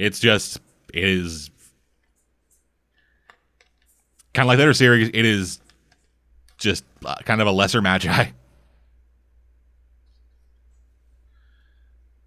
[0.00, 0.58] It's just
[0.94, 1.50] it is
[4.32, 5.08] kind of like the other series.
[5.08, 5.60] It is
[6.56, 8.30] just uh, kind of a lesser Magi,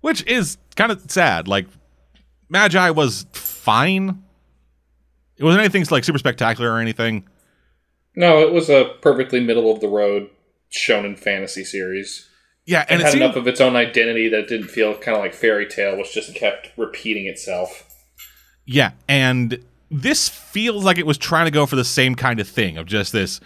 [0.02, 1.48] which is kind of sad.
[1.48, 1.66] Like
[2.48, 4.24] Magi was fine.
[5.38, 7.28] It wasn't anything like super spectacular or anything.
[8.16, 10.30] No, it was a perfectly middle of the road
[10.72, 12.30] shonen fantasy series.
[12.66, 14.96] Yeah, And it it had seemed, enough of its own identity that it didn't feel
[14.98, 17.90] kind of like Fairy Tail, which just kept repeating itself.
[18.66, 19.62] Yeah, and
[19.92, 22.86] this feels like it was trying to go for the same kind of thing of
[22.86, 23.42] just this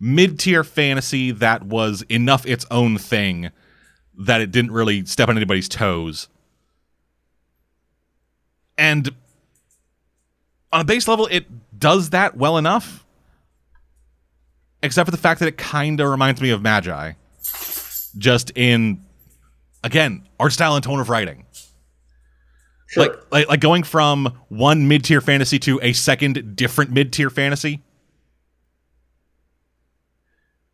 [0.00, 3.50] mid-tier fantasy that was enough its own thing
[4.18, 6.28] that it didn't really step on anybody's toes.
[8.76, 9.14] And
[10.72, 11.46] on a base level, it
[11.78, 13.04] does that well enough.
[14.82, 17.12] Except for the fact that it kind of reminds me of Magi.
[18.18, 19.04] Just in,
[19.84, 21.44] again, art style and tone of writing.
[22.88, 23.04] Sure.
[23.04, 27.30] Like, like like going from one mid tier fantasy to a second different mid tier
[27.30, 27.82] fantasy.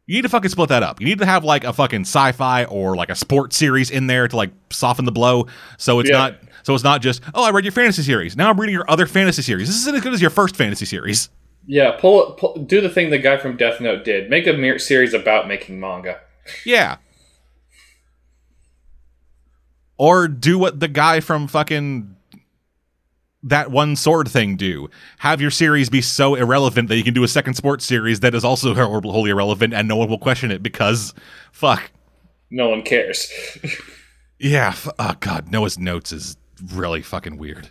[0.06, 1.00] You need to fucking split that up.
[1.00, 4.26] You need to have like a fucking sci-fi or like a sports series in there
[4.28, 5.46] to like soften the blow.
[5.78, 6.18] So it's Yeah.
[6.18, 6.34] not
[6.64, 8.36] so it's not just oh I read your fantasy series.
[8.36, 9.68] Now I'm reading your other fantasy series.
[9.68, 11.30] This isn't as good as your first fantasy series.
[11.66, 14.28] yeah, pull, pull do the thing the guy from Death Note did.
[14.28, 16.18] Make a mere series about making manga.
[16.66, 16.96] Yeah.
[19.98, 22.16] Or do what the guy from fucking
[23.44, 24.88] that one sword thing do.
[25.18, 28.34] Have your series be so irrelevant that you can do a second sports series that
[28.36, 31.12] is also wholly irrelevant and no one will question it because
[31.50, 31.90] fuck.
[32.50, 33.30] No one cares.
[34.38, 36.36] Yeah, f- oh god, Noah's Notes is
[36.72, 37.70] really fucking weird.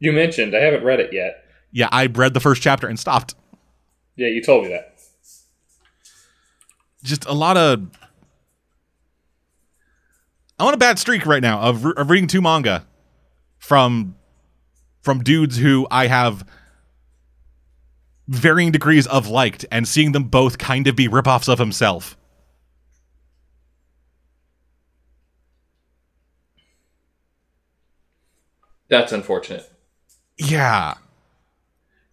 [0.00, 1.44] you mentioned I haven't read it yet.
[1.72, 3.34] Yeah, I read the first chapter and stopped.
[4.16, 4.98] Yeah, you told me that.
[7.04, 7.86] just a lot of
[10.60, 12.86] I'm on a bad streak right now of, of reading two manga
[13.56, 14.14] from
[15.00, 16.46] from dudes who I have
[18.28, 22.14] varying degrees of liked and seeing them both kind of be ripoffs of himself.
[28.90, 29.66] That's unfortunate.
[30.36, 30.92] Yeah.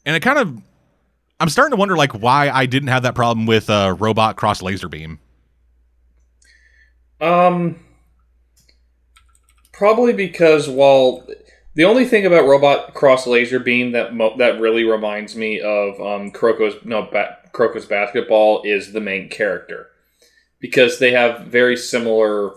[0.05, 0.61] And it kind of
[1.41, 4.61] I'm starting to wonder like why I didn't have that problem with uh Robot Cross
[4.61, 5.19] Laser Beam.
[7.19, 7.79] Um,
[9.77, 11.25] probably because while
[11.75, 16.01] the only thing about Robot Cross Laser Beam that mo- that really reminds me of
[16.01, 19.87] um, Kuroko's no ba- Kuroko's basketball is the main character
[20.59, 22.55] because they have very similar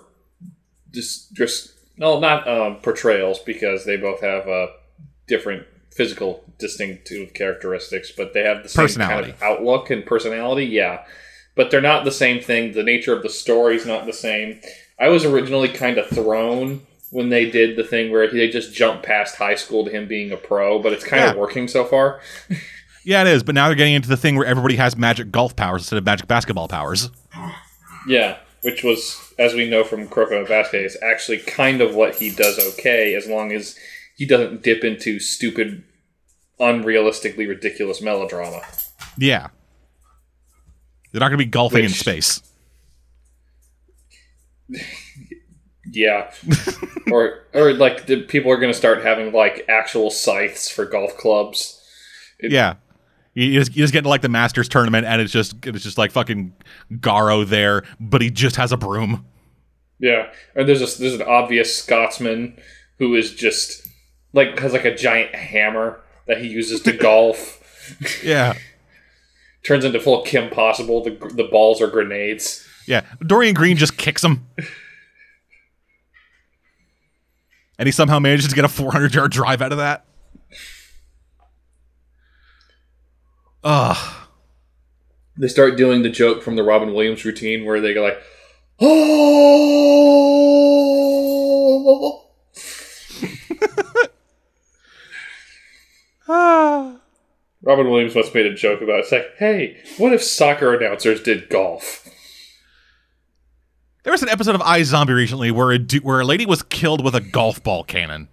[0.90, 4.68] just just no not um, portrayals because they both have uh,
[5.28, 11.04] different physical distinctive characteristics but they have the same kind of outlook and personality yeah
[11.56, 12.72] but they're not the same thing.
[12.72, 14.60] The nature of the story is not the same.
[14.98, 19.04] I was originally kind of thrown when they did the thing where they just jumped
[19.04, 22.20] past high school to him being a pro, but it's kind of working so far.
[23.02, 25.56] Yeah, it is, but now they're getting into the thing where everybody has magic golf
[25.56, 27.10] powers instead of magic basketball powers.
[28.08, 32.58] Yeah, which was, as we know from Kuroko is actually kind of what he does
[32.72, 33.76] okay, as long as
[34.16, 35.84] he doesn't dip into stupid,
[36.58, 38.62] unrealistically ridiculous melodrama.
[39.18, 39.48] Yeah.
[41.12, 42.40] They're not going to be golfing in space.
[45.92, 46.32] Yeah,
[47.12, 51.16] or or like the people are going to start having like actual scythes for golf
[51.16, 51.82] clubs.
[52.38, 52.74] It- yeah.
[53.32, 55.96] You just, you just get to like the Masters tournament and it's just it's just
[55.98, 56.52] like fucking
[56.94, 59.24] Garo there, but he just has a broom.
[60.00, 62.58] Yeah, and there's a, there's an obvious Scotsman
[62.98, 63.86] who is just
[64.32, 68.20] like has like a giant hammer that he uses to golf.
[68.24, 68.54] Yeah.
[69.64, 71.02] Turns into full Kim Possible.
[71.04, 72.66] The the balls are grenades.
[72.86, 73.02] Yeah.
[73.24, 74.44] Dorian Green just kicks him.
[77.80, 80.04] And he somehow manages to get a 400 yard drive out of that.
[83.64, 84.28] Ugh.
[85.38, 88.20] They start doing the joke from the Robin Williams routine where they go like,
[88.80, 89.86] "Oh."
[97.62, 99.04] Robin Williams once made a joke about it.
[99.04, 102.06] it's like, hey, what if soccer announcers did golf?
[104.02, 107.04] There was an episode of iZombie recently where a du- where a lady was killed
[107.04, 108.28] with a golf ball cannon.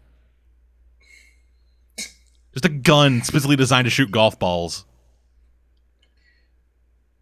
[2.53, 4.85] Just a gun specifically designed to shoot golf balls.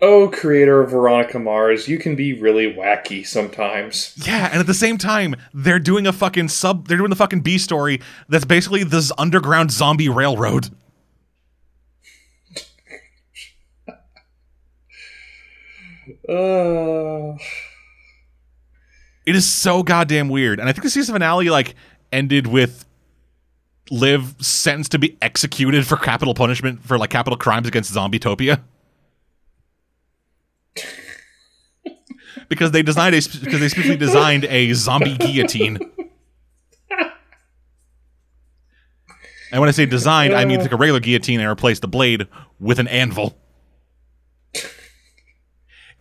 [0.02, 4.14] Oh, creator of Veronica Mars, you can be really wacky sometimes.
[4.28, 6.88] Yeah, and at the same time, they're doing a fucking sub.
[6.88, 10.70] They're doing the fucking B story that's basically this underground zombie railroad.
[16.30, 17.36] Uh,
[19.26, 21.76] It is so goddamn weird, and I think the season finale like
[22.12, 22.86] ended with
[23.92, 28.62] Liv sentenced to be executed for capital punishment for like capital crimes against Zombietopia.
[32.50, 35.80] because they designed a because they specifically designed a zombie guillotine.
[39.52, 42.28] And when I say designed, I mean like a regular guillotine and replace the blade
[42.60, 43.38] with an anvil.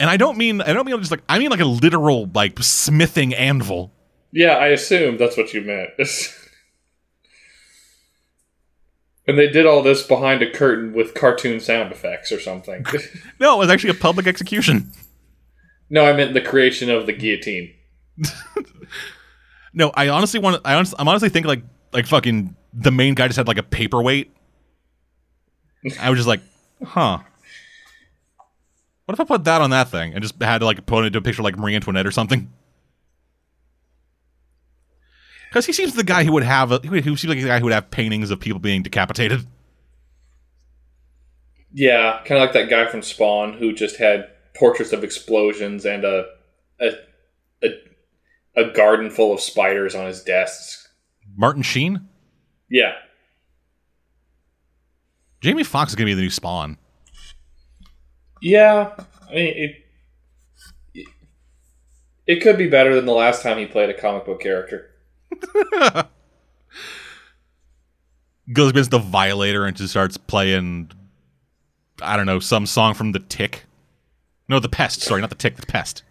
[0.04, 2.58] And I don't mean I don't mean just like I mean like a literal like
[2.62, 3.90] smithing anvil.
[4.32, 5.88] yeah, I assume that's what you meant.
[9.26, 12.84] and they did all this behind a curtain with cartoon sound effects or something.
[13.40, 14.92] No, it was actually a public execution.
[15.88, 17.72] no, I meant the creation of the guillotine.
[19.72, 20.60] No, I honestly want.
[20.66, 21.62] I honestly, I'm honestly thinking like
[21.94, 24.30] like fucking the main guy just had like a paperweight.
[25.98, 26.42] I was just like,
[26.84, 27.20] huh.
[29.06, 31.08] What if I put that on that thing and just had to like put it
[31.08, 32.50] into a picture like Marie Antoinette or something?
[35.50, 37.64] Because he seems the guy who would have a, who seems like the guy who
[37.66, 39.46] would have paintings of people being decapitated.
[41.72, 46.04] Yeah, kind of like that guy from Spawn who just had portraits of explosions and
[46.04, 46.26] a
[46.80, 46.90] a
[47.62, 47.68] a,
[48.56, 50.88] a garden full of spiders on his desk.
[51.36, 52.08] Martin Sheen,
[52.68, 52.94] Yeah,
[55.40, 56.78] Jamie Foxx is gonna be the new Spawn.
[58.44, 58.92] Yeah.
[59.28, 59.70] I mean, it
[60.94, 61.06] it-
[62.26, 64.90] it could be better than the last time he played a comic book character.
[68.52, 70.90] Goes against the Violator and just starts playing,
[72.02, 73.64] I don't know, some song from The Tick.
[74.48, 75.00] No, The Pest.
[75.00, 76.02] Sorry, not The Tick, The Pest.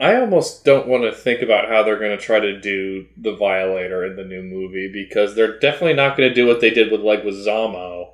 [0.00, 3.34] I almost don't want to think about how they're going to try to do the
[3.36, 6.90] Violator in the new movie because they're definitely not going to do what they did
[6.92, 8.13] with like with Zamo.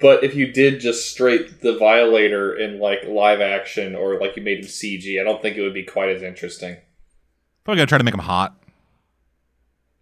[0.00, 4.42] But if you did just straight the Violator in like live action or like you
[4.42, 6.76] made him CG, I don't think it would be quite as interesting.
[7.64, 8.54] Probably gotta try to make him hot.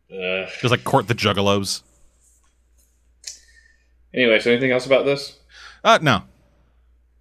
[0.08, 1.82] Just like court the juggalos.
[4.14, 5.38] Anyway, so anything else about this?
[5.82, 6.22] Uh, no.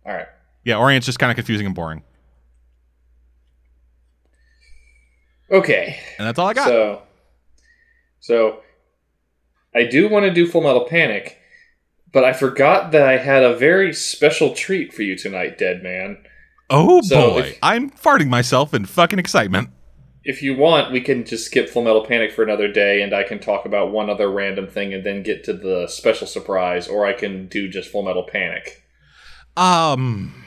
[0.05, 0.28] All right.
[0.63, 2.03] Yeah, Orient's just kind of confusing and boring.
[5.51, 5.99] Okay.
[6.17, 6.67] And that's all I got.
[6.67, 7.01] So,
[8.19, 8.61] so
[9.76, 11.38] I do want to do Full Metal Panic,
[12.16, 16.24] but I forgot that I had a very special treat for you tonight, Dead Man.
[16.70, 17.39] oh so boy.
[17.39, 19.70] if- I'm farting myself in fucking excitement.
[20.24, 23.24] If you want, we can just skip Full Metal Panic for another day, and I
[23.24, 27.05] can talk about one other random thing and then get to the special surprise, or
[27.05, 28.82] I can do just Full Metal Panic.
[29.57, 30.45] Um.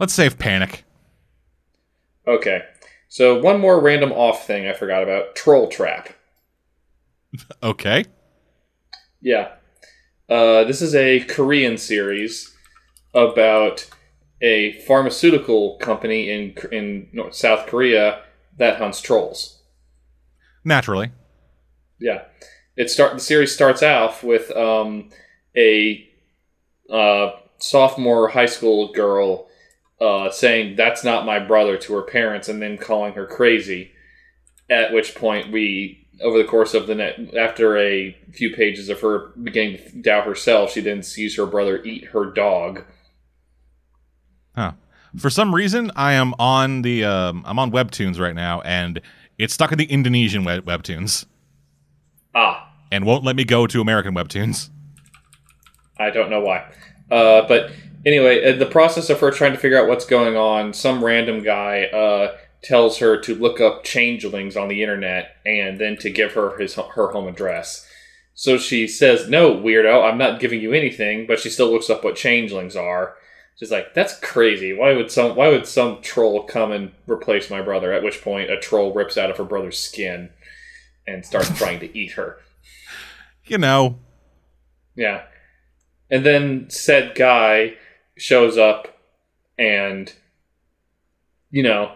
[0.00, 0.84] Let's save panic.
[2.26, 2.62] Okay.
[3.08, 6.08] So one more random off thing I forgot about: Troll Trap.
[7.62, 8.04] Okay.
[9.22, 9.52] Yeah.
[10.28, 12.52] Uh, this is a Korean series
[13.14, 13.88] about
[14.40, 18.22] a pharmaceutical company in in North, South Korea
[18.58, 19.62] that hunts trolls.
[20.64, 21.10] Naturally.
[22.00, 22.22] Yeah.
[22.76, 25.10] It start the series starts off with um,
[25.56, 26.08] a
[26.90, 29.48] uh, sophomore high school girl
[30.00, 33.92] uh, saying that's not my brother to her parents and then calling her crazy.
[34.68, 39.00] At which point we over the course of the net after a few pages of
[39.00, 42.84] her beginning to doubt herself, she then sees her brother eat her dog.
[44.54, 44.72] Huh.
[45.18, 49.00] For some reason, I am on the um, I'm on Webtoons right now, and
[49.38, 51.26] it's stuck in the Indonesian web- Webtoons,
[52.34, 54.70] Ah, and won't let me go to American Webtoons.
[55.98, 56.64] I don't know why.
[57.10, 57.70] Uh, but
[58.06, 61.42] anyway, in the process of her trying to figure out what's going on, some random
[61.42, 66.32] guy uh, tells her to look up changelings on the internet and then to give
[66.32, 67.86] her his her home address.
[68.34, 72.04] So she says, "No, weirdo, I'm not giving you anything," but she still looks up
[72.04, 73.16] what changelings are.
[73.58, 74.72] She's like, "That's crazy.
[74.72, 78.50] Why would some why would some troll come and replace my brother?" At which point,
[78.50, 80.30] a troll rips out of her brother's skin
[81.06, 82.38] and starts trying to eat her.
[83.44, 83.98] You know,
[84.94, 85.22] Yeah.
[86.10, 87.74] And then said guy
[88.16, 88.98] shows up
[89.58, 90.12] and,
[91.50, 91.92] you know,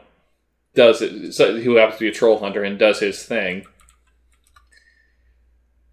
[0.77, 3.65] does it, so, who happens to be a troll hunter and does his thing.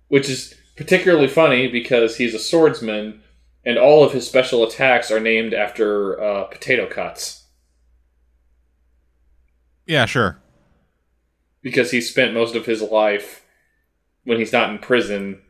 [0.10, 3.24] Which is particularly funny because he's a swordsman
[3.66, 7.46] and all of his special attacks are named after uh, potato cuts.
[9.88, 10.40] yeah, sure.
[11.62, 13.46] Because he spent most of his life,
[14.26, 15.42] when he's not in prison,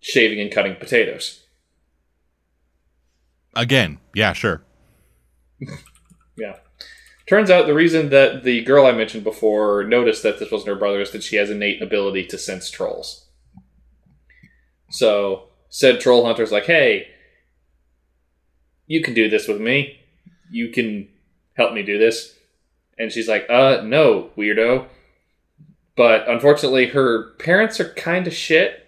[0.00, 1.44] shaving and cutting potatoes.
[3.54, 4.62] Again, yeah, sure.
[6.36, 6.56] Yeah.
[7.30, 10.74] Turns out the reason that the girl I mentioned before noticed that this wasn't her
[10.74, 13.26] brother is that she has innate ability to sense trolls.
[14.90, 17.06] So said troll hunter's like, "Hey,
[18.88, 20.00] you can do this with me.
[20.50, 21.06] You can
[21.56, 22.34] help me do this."
[22.98, 24.86] And she's like, "Uh, no, weirdo."
[25.94, 28.84] But unfortunately, her parents are kind of shit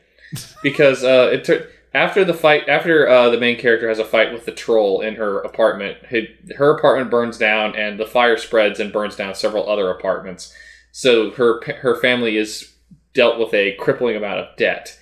[0.64, 4.32] because uh, it took after the fight after uh, the main character has a fight
[4.32, 6.22] with the troll in her apartment her,
[6.56, 10.54] her apartment burns down and the fire spreads and burns down several other apartments.
[10.90, 12.72] So her her family is
[13.14, 14.98] dealt with a crippling amount of debt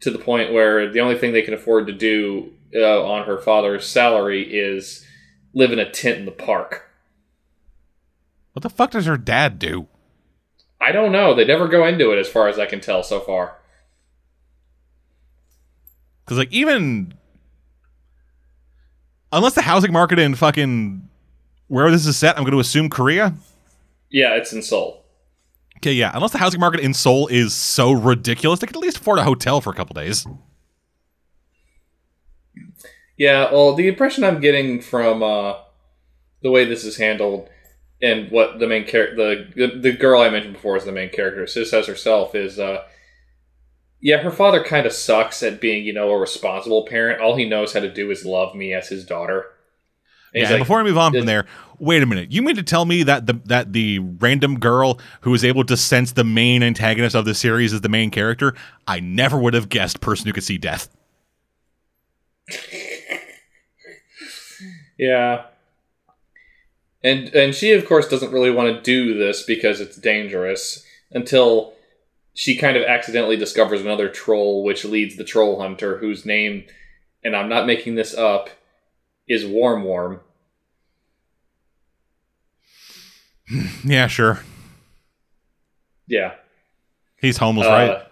[0.00, 3.38] to the point where the only thing they can afford to do uh, on her
[3.38, 5.04] father's salary is
[5.54, 6.90] live in a tent in the park.
[8.52, 9.86] What the fuck does her dad do?
[10.78, 11.34] i don't know.
[11.34, 13.56] They never go into it as far as i can tell so far
[16.26, 17.14] Because like even
[19.32, 21.08] unless the housing market in fucking
[21.68, 23.34] wherever this is set, I'm going to assume Korea.
[24.10, 25.06] yeah it's in seoul
[25.78, 26.10] Okay, yeah.
[26.14, 29.24] Unless the housing market in Seoul is so ridiculous, they could at least afford a
[29.24, 30.26] hotel for a couple days.
[33.18, 35.54] Yeah, well, the impression I'm getting from uh,
[36.42, 37.48] the way this is handled
[38.02, 41.46] and what the main character, the the girl I mentioned before is the main character,
[41.46, 42.84] Sis says herself is, uh,
[44.00, 47.20] yeah, her father kind of sucks at being, you know, a responsible parent.
[47.20, 49.46] All he knows how to do is love me as his daughter.
[50.34, 51.46] And Yeah, like, before I move on from there,
[51.78, 52.30] wait a minute.
[52.30, 55.76] You mean to tell me that the that the random girl who is able to
[55.76, 58.54] sense the main antagonist of the series is the main character?
[58.86, 60.88] I never would have guessed person who could see death.
[64.98, 65.44] Yeah.
[67.02, 71.74] And and she of course doesn't really want to do this because it's dangerous until
[72.38, 76.64] she kind of accidentally discovers another troll which leads the troll hunter whose name
[77.24, 78.50] and I'm not making this up
[79.26, 80.20] is Warm Warm.
[83.84, 84.40] Yeah, sure.
[86.08, 86.34] Yeah.
[87.20, 88.04] He's homeless, Uh,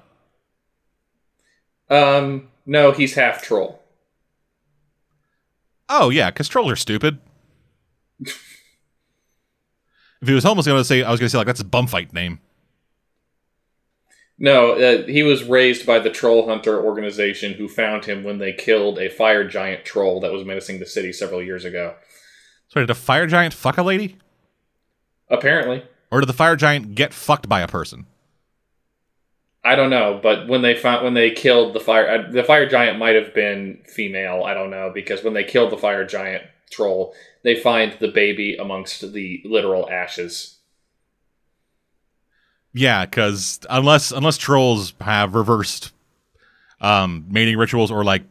[1.91, 2.21] right?
[2.21, 3.83] Um no, he's half troll.
[5.89, 7.19] Oh yeah, because trolls are stupid.
[8.21, 8.41] if
[10.23, 11.89] he was homeless, I was gonna say I was gonna say like that's a bum
[11.89, 12.39] fight name.
[14.39, 18.53] No, uh, he was raised by the troll hunter organization who found him when they
[18.53, 21.95] killed a fire giant troll that was menacing the city several years ago.
[22.69, 24.17] So did a fire giant fuck a lady,
[25.31, 25.85] Apparently.
[26.11, 28.07] or did the fire giant get fucked by a person?
[29.67, 32.69] I don't know, but when they found when they killed the fire, uh, the fire
[32.69, 34.43] giant might have been female.
[34.45, 38.57] I don't know because when they killed the fire giant troll, they find the baby
[38.57, 40.54] amongst the literal ashes.
[42.75, 45.93] Yeah, because unless unless trolls have reversed
[46.81, 48.25] um mating rituals or like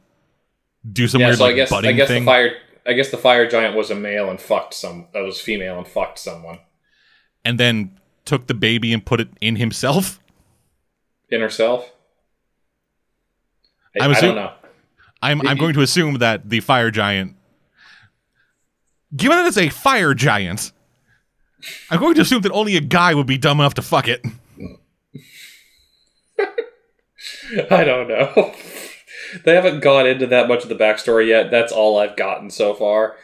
[0.91, 3.09] do some yeah, weird so like I guess I guess thing, the fire I guess
[3.09, 5.07] the fire giant was a male and fucked some.
[5.13, 6.59] That was female and fucked someone
[7.45, 10.19] and then took the baby and put it in himself.
[11.29, 11.91] in herself.
[13.99, 14.51] I, I'm I don't know.
[15.21, 17.35] I'm I'm going to assume that the fire giant,
[19.15, 20.72] given that it's a fire giant,
[21.89, 24.25] I'm going to assume that only a guy would be dumb enough to fuck it.
[27.71, 28.53] I don't know.
[29.45, 31.51] they haven't gone into that much of the backstory yet.
[31.51, 33.15] That's all I've gotten so far.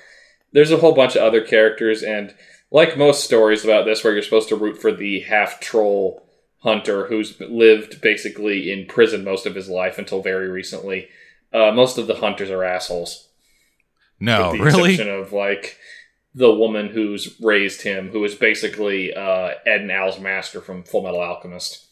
[0.51, 2.33] There's a whole bunch of other characters, and
[2.71, 6.25] like most stories about this, where you're supposed to root for the half troll
[6.59, 11.07] hunter who's lived basically in prison most of his life until very recently,
[11.53, 13.27] uh, most of the hunters are assholes.
[14.19, 14.93] No, with the really.
[14.93, 15.77] exception of like
[16.39, 21.03] the woman who's raised him, who is basically uh, Ed and Al's master from Full
[21.03, 21.85] Metal Alchemist.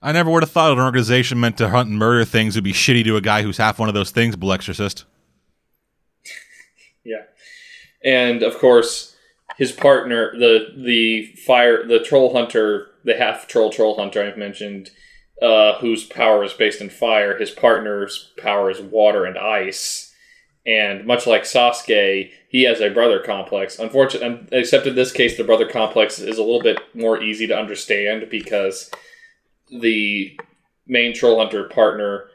[0.00, 2.72] I never would have thought an organization meant to hunt and murder things would be
[2.72, 5.04] shitty to a guy who's half one of those things, Blue Exorcist.
[7.02, 7.22] Yeah.
[8.04, 9.16] And of course,
[9.56, 14.90] his partner, the the fire, the troll hunter, the half troll troll hunter I've mentioned,
[15.40, 17.38] uh, whose power is based in fire.
[17.38, 20.09] His partner's power is water and ice,
[20.66, 23.78] and much like Sasuke, he has a brother complex.
[23.78, 27.46] Unfortunately, um, except in this case, the brother complex is a little bit more easy
[27.46, 28.90] to understand because
[29.70, 30.38] the
[30.86, 32.26] main troll hunter partner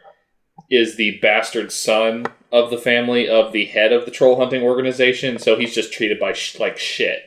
[0.69, 5.37] is the bastard son of the family of the head of the troll hunting organization,
[5.37, 7.19] so he's just treated by sh- like shit.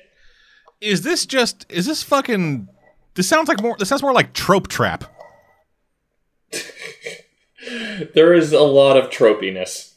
[0.81, 1.66] Is this just?
[1.69, 2.69] Is this fucking?
[3.15, 3.77] This sounds like more.
[3.79, 5.05] This sounds more like trope trap.
[8.15, 9.95] there is a lot of tropiness.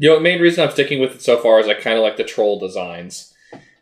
[0.00, 2.02] You know, the main reason I'm sticking with it so far is I kind of
[2.02, 3.34] like the troll designs.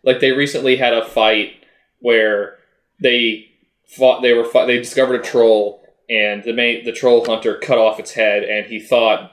[0.03, 1.53] Like they recently had a fight
[2.01, 2.59] where
[3.01, 3.49] they
[3.86, 4.20] fought.
[4.20, 5.81] They were fought, they discovered a troll,
[6.11, 9.32] and the main the troll hunter cut off its head, and he thought,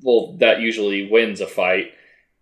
[0.00, 1.90] well, that usually wins a fight.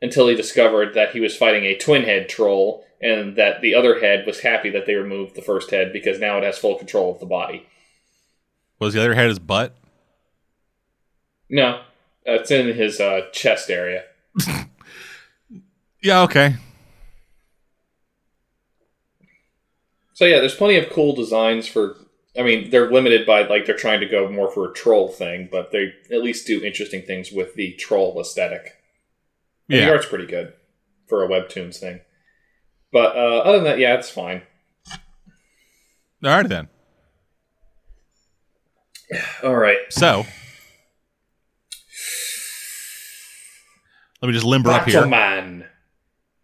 [0.02, 3.98] Until he discovered that he was fighting a twin head troll, and that the other
[3.98, 7.14] head was happy that they removed the first head because now it has full control
[7.14, 7.66] of the body.
[8.78, 9.74] Was the other head his butt?
[11.48, 11.80] No,
[12.24, 14.04] it's in his uh, chest area.
[16.02, 16.22] Yeah.
[16.22, 16.56] Okay.
[20.14, 21.96] So yeah, there's plenty of cool designs for.
[22.38, 25.48] I mean, they're limited by like they're trying to go more for a troll thing,
[25.52, 28.76] but they at least do interesting things with the troll aesthetic.
[29.68, 29.90] And The Yeah.
[29.90, 30.54] art's pretty good
[31.06, 32.00] for a webtoons thing.
[32.92, 34.42] But uh, other than that, yeah, it's fine.
[36.24, 36.68] All right then.
[39.42, 39.78] All right.
[39.90, 40.24] So.
[44.20, 45.02] Let me just limber up here.
[45.02, 45.66] Battleman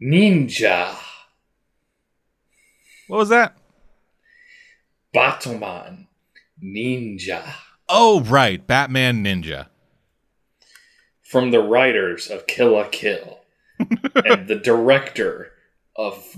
[0.00, 0.96] Ninja.
[3.08, 3.56] What was that?
[5.12, 6.08] Batman
[6.62, 7.54] Ninja.
[7.88, 8.66] Oh, right.
[8.66, 9.66] Batman Ninja.
[11.22, 13.40] From the writers of Kill la Kill
[13.78, 15.52] and the director
[15.94, 16.36] of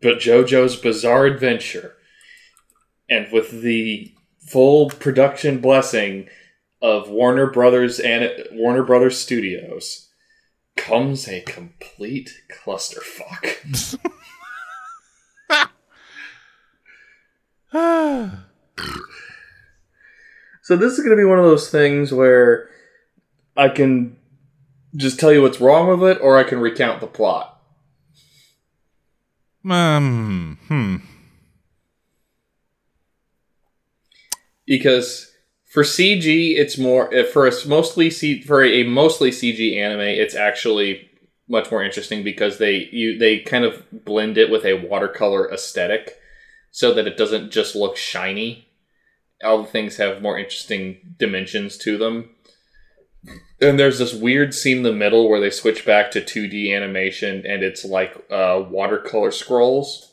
[0.00, 1.94] B- JoJo's Bizarre Adventure,
[3.08, 6.28] and with the full production blessing
[6.80, 10.08] of Warner Brothers and Warner Brothers Studios,
[10.76, 13.98] comes a complete clusterfuck.
[20.62, 22.70] So this is going to be one of those things where
[23.56, 24.16] I can
[24.96, 27.60] just tell you what's wrong with it, or I can recount the plot.
[29.68, 30.58] um.
[30.68, 30.96] Hmm.
[34.64, 35.31] Because
[35.72, 40.00] for CG, it's more uh, for a mostly C, for a mostly CG anime.
[40.00, 41.08] It's actually
[41.48, 46.18] much more interesting because they you they kind of blend it with a watercolor aesthetic,
[46.70, 48.68] so that it doesn't just look shiny.
[49.42, 52.28] All the things have more interesting dimensions to them.
[53.58, 57.46] And there's this weird scene in the middle where they switch back to 2D animation,
[57.46, 60.12] and it's like uh, watercolor scrolls.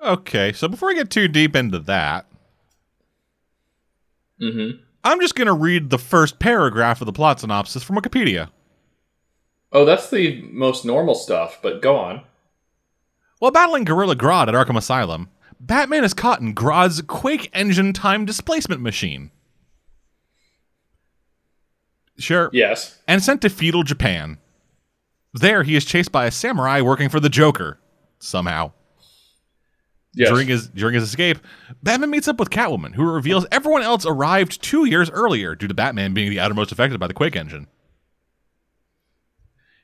[0.00, 0.52] Okay.
[0.52, 2.26] So before I get too deep into that,
[4.44, 4.82] Mm-hmm.
[5.02, 8.50] I'm just going to read the first paragraph of the plot synopsis from Wikipedia.
[9.72, 12.22] Oh, that's the most normal stuff, but go on.
[13.38, 15.28] While battling Gorilla Grodd at Arkham Asylum,
[15.60, 19.30] Batman is caught in Grodd's Quake engine time displacement machine.
[22.18, 22.50] Sure.
[22.52, 22.98] Yes.
[23.08, 24.38] And sent to feudal Japan.
[25.32, 27.80] There, he is chased by a samurai working for the Joker.
[28.20, 28.72] Somehow.
[30.16, 30.28] Yes.
[30.30, 31.38] During his during his escape,
[31.82, 35.74] Batman meets up with Catwoman, who reveals everyone else arrived two years earlier due to
[35.74, 37.66] Batman being the outermost affected by the Quake engine.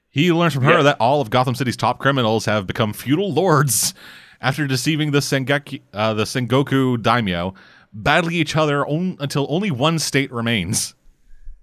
[0.09, 0.83] He learns from her Yeah.
[0.83, 3.95] that all of Gotham City's top criminals have become feudal lords
[4.41, 7.55] after deceiving the Sengeki, uh, the Sengoku daimyo,
[7.93, 10.95] battling each other on, until only one state remains.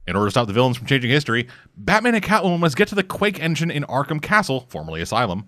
[0.07, 2.95] In order to stop the villains from changing history, Batman and Catwoman must get to
[2.95, 5.45] the Quake engine in Arkham Castle, formerly Asylum.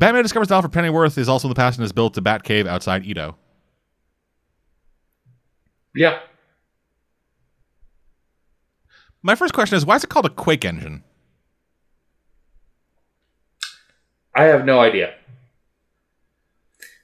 [0.00, 3.04] Batman discovers Alfred Pennyworth is also in the past and has built a Batcave outside
[3.04, 3.36] Edo.
[5.94, 6.20] Yeah.
[9.22, 11.04] My first question is why is it called a Quake engine?
[14.34, 15.12] I have no idea.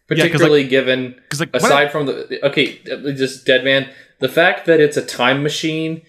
[0.09, 2.78] Yeah, 'cause, Particularly given like aside from the okay,
[3.12, 3.90] just dead man,
[4.20, 6.01] the fact that it's a time machine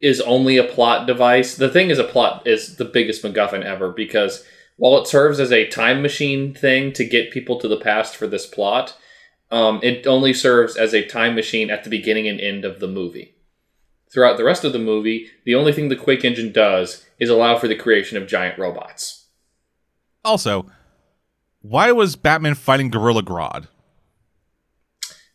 [0.00, 1.56] is only a plot device.
[1.56, 4.44] The thing is a plot is the biggest MacGuffin ever because
[4.76, 8.26] while it serves as a time machine thing to get people to the past for
[8.26, 8.96] this plot,
[9.50, 12.88] um, it only serves as a time machine at the beginning and end of the
[12.88, 13.34] movie.
[14.12, 17.58] Throughout the rest of the movie, the only thing the Quake engine does is allow
[17.58, 19.26] for the creation of giant robots.
[20.24, 20.66] also,
[21.60, 23.68] why was Batman fighting Gorilla Grodd?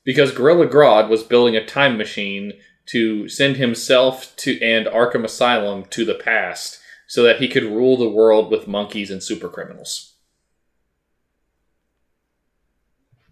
[0.04, 2.54] because Gorilla Grodd was building a time machine
[2.88, 6.80] to send himself to and Arkham Asylum to the past
[7.12, 10.14] so that he could rule the world with monkeys and super criminals.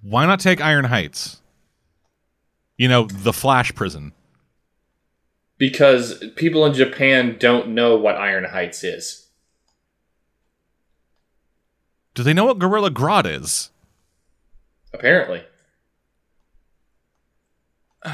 [0.02, 1.40] Why not take Iron Heights?
[2.76, 4.12] You know, the Flash prison.
[5.58, 9.30] Because people in Japan don't know what Iron Heights is.
[12.16, 13.72] Do they know what Gorilla Grodd is?
[14.94, 15.46] Apparently.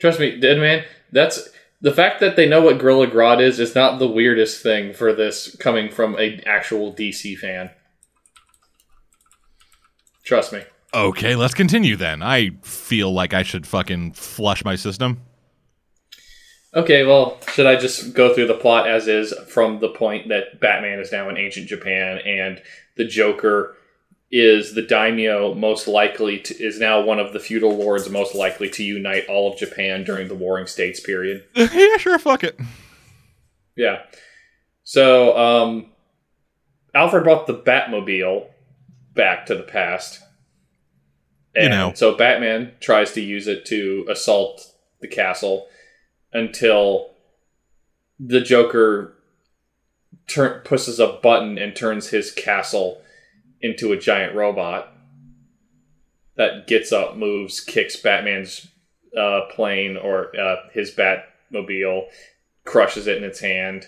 [0.00, 1.50] Trust me, Dead Man, that's
[1.82, 5.12] the fact that they know what Gorilla Grodd is is not the weirdest thing for
[5.12, 7.70] this coming from an actual DC fan.
[10.24, 10.62] Trust me.
[10.94, 12.22] Okay, let's continue then.
[12.22, 15.22] I feel like I should fucking flush my system.
[16.74, 20.60] Okay, well, should I just go through the plot as is from the point that
[20.60, 22.62] Batman is now in ancient Japan and
[22.96, 23.76] the Joker
[24.34, 28.70] is the daimyo most likely to, is now one of the feudal lords most likely
[28.70, 31.44] to unite all of Japan during the Warring States period.
[31.54, 32.58] yeah, sure, fuck it.
[33.76, 34.02] Yeah.
[34.84, 35.92] So, um,
[36.94, 38.46] Alfred brought the Batmobile
[39.14, 40.20] back to the past.
[41.54, 41.92] And You know.
[41.94, 44.66] so Batman tries to use it to assault
[45.02, 45.68] the castle
[46.32, 47.10] until
[48.18, 49.14] the Joker
[50.26, 53.02] turn pushes a button and turns his castle
[53.62, 54.92] into a giant robot
[56.36, 58.66] that gets up, moves, kicks Batman's
[59.16, 62.06] uh, plane or uh, his Batmobile,
[62.64, 63.86] crushes it in its hand,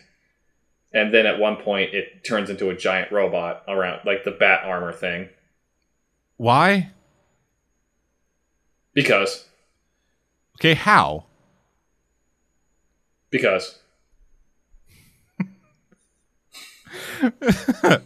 [0.92, 4.64] and then at one point it turns into a giant robot around like the Bat
[4.64, 5.28] armor thing
[6.36, 6.90] Why?
[8.94, 9.46] because
[10.60, 11.24] Okay, how?
[13.30, 13.80] because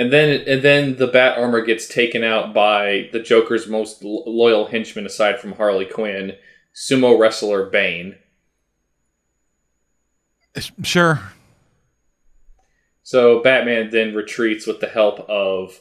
[0.00, 4.24] and then and then the bat armor gets taken out by the Joker's most lo-
[4.26, 6.36] loyal henchman aside from Harley Quinn,
[6.74, 8.16] sumo wrestler Bane.
[10.82, 11.20] Sure.
[13.02, 15.78] So Batman then retreats with the help of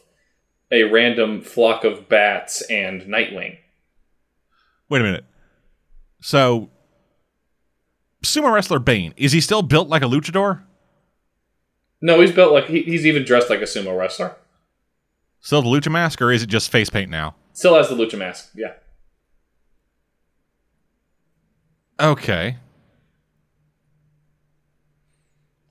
[0.70, 3.58] a random flock of bats and Nightwing.
[4.90, 5.26] Wait a minute.
[6.22, 6.70] So,
[8.22, 10.64] sumo wrestler Bane, is he still built like a luchador?
[12.02, 14.36] No, he's built like he, he's even dressed like a sumo wrestler.
[15.42, 17.36] Still the lucha mask, or is it just face paint now?
[17.54, 18.52] Still has the lucha mask.
[18.56, 18.74] Yeah.
[22.00, 22.58] Okay.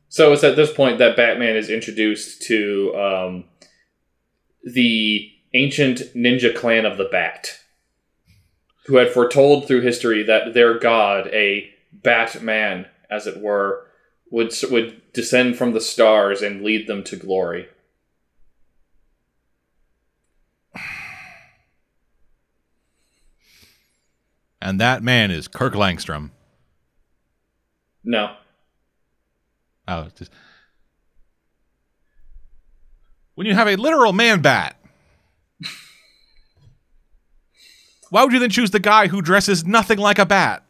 [0.08, 3.44] So it's at this point that Batman is introduced to um,
[4.64, 7.58] the ancient ninja clan of the Bat,
[8.86, 13.86] who had foretold through history that their god, a Batman, as it were,
[14.30, 17.68] would would descend from the stars and lead them to glory.
[24.60, 26.30] And that man is Kirk Langstrom.
[28.04, 28.34] No,
[29.88, 30.30] Oh, just
[33.34, 34.76] when you have a literal man bat.
[38.10, 40.62] Why would you then choose the guy who dresses nothing like a bat?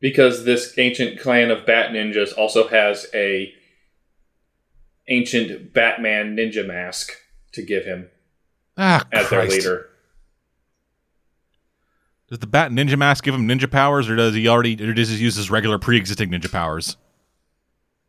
[0.00, 3.52] Because this ancient clan of Bat ninjas also has a
[5.08, 7.12] ancient Batman ninja mask
[7.52, 8.08] to give him
[8.76, 9.30] Ah, as Christ.
[9.50, 9.86] their leader.
[12.28, 15.08] Does the bat ninja mask give him ninja powers, or does he already, or does
[15.08, 16.96] he use his regular pre-existing ninja powers?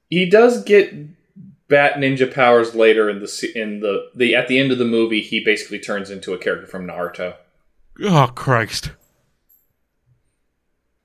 [0.09, 0.93] He does get
[1.67, 5.21] bat ninja powers later in the in the the at the end of the movie.
[5.21, 7.35] He basically turns into a character from Naruto.
[8.03, 8.91] Oh Christ!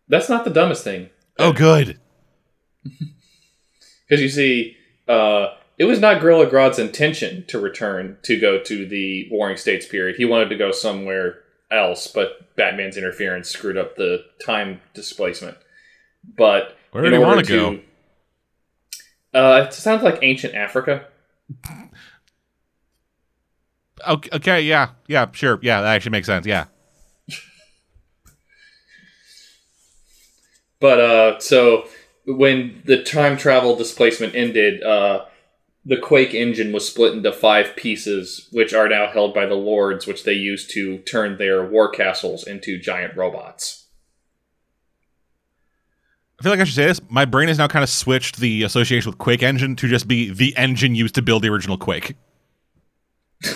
[0.08, 2.00] That's not the dumbest thing Oh, good.
[2.84, 4.76] because you see,
[5.08, 9.86] uh, it was not Gorilla Grodd's intention to return to go to the Warring States
[9.86, 10.16] period.
[10.16, 15.58] He wanted to go somewhere else, but Batman's interference screwed up the time displacement.
[16.36, 17.52] But Where did he want to
[19.32, 19.38] go?
[19.38, 21.06] Uh, it sounds like ancient Africa.
[24.06, 26.46] Okay, okay, yeah, yeah, sure, yeah, that actually makes sense.
[26.46, 26.66] Yeah.
[30.80, 31.88] But uh, so
[32.26, 35.24] when the time travel displacement ended, uh,
[35.84, 40.06] the Quake engine was split into five pieces, which are now held by the Lords,
[40.06, 43.84] which they use to turn their war castles into giant robots.
[46.38, 47.00] I feel like I should say this.
[47.08, 50.30] My brain has now kind of switched the association with Quake Engine to just be
[50.30, 52.14] the engine used to build the original Quake.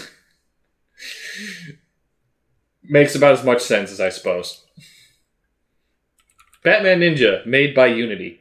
[2.85, 4.65] Makes about as much sense as I suppose.
[6.63, 8.41] Batman Ninja, made by Unity.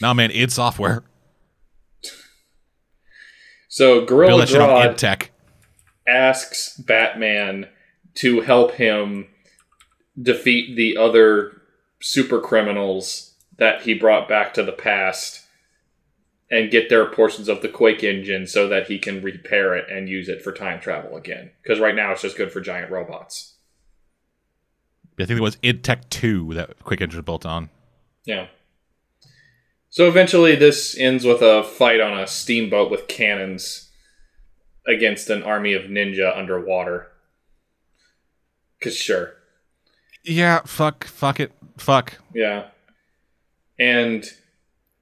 [0.00, 1.02] Now, man, id Software.
[3.68, 5.30] So Gorilla that shit on id Grodd Tech.
[6.06, 7.68] asks Batman
[8.14, 9.28] to help him
[10.20, 11.62] defeat the other
[12.00, 15.40] super criminals that he brought back to the past
[16.50, 20.08] and get their portions of the Quake engine so that he can repair it and
[20.08, 21.50] use it for time travel again.
[21.62, 23.51] Because right now it's just good for giant robots.
[25.18, 27.70] I think it was id Tech 2 that Quake Engine was built on.
[28.24, 28.46] Yeah.
[29.90, 33.90] So eventually, this ends with a fight on a steamboat with cannons
[34.86, 37.08] against an army of ninja underwater.
[38.82, 39.34] Cause sure,
[40.24, 42.18] Yeah, fuck, fuck it, fuck.
[42.34, 42.68] yeah.
[43.78, 44.24] And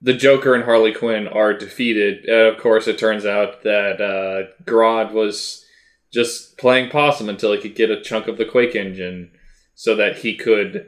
[0.02, 2.28] the Joker and Harley Quinn are defeated.
[2.28, 5.64] Uh, of course, it turns out that uh, Grodd was
[6.12, 9.30] just playing possum until he could get a chunk of the Quake engine,
[9.80, 10.86] so that he could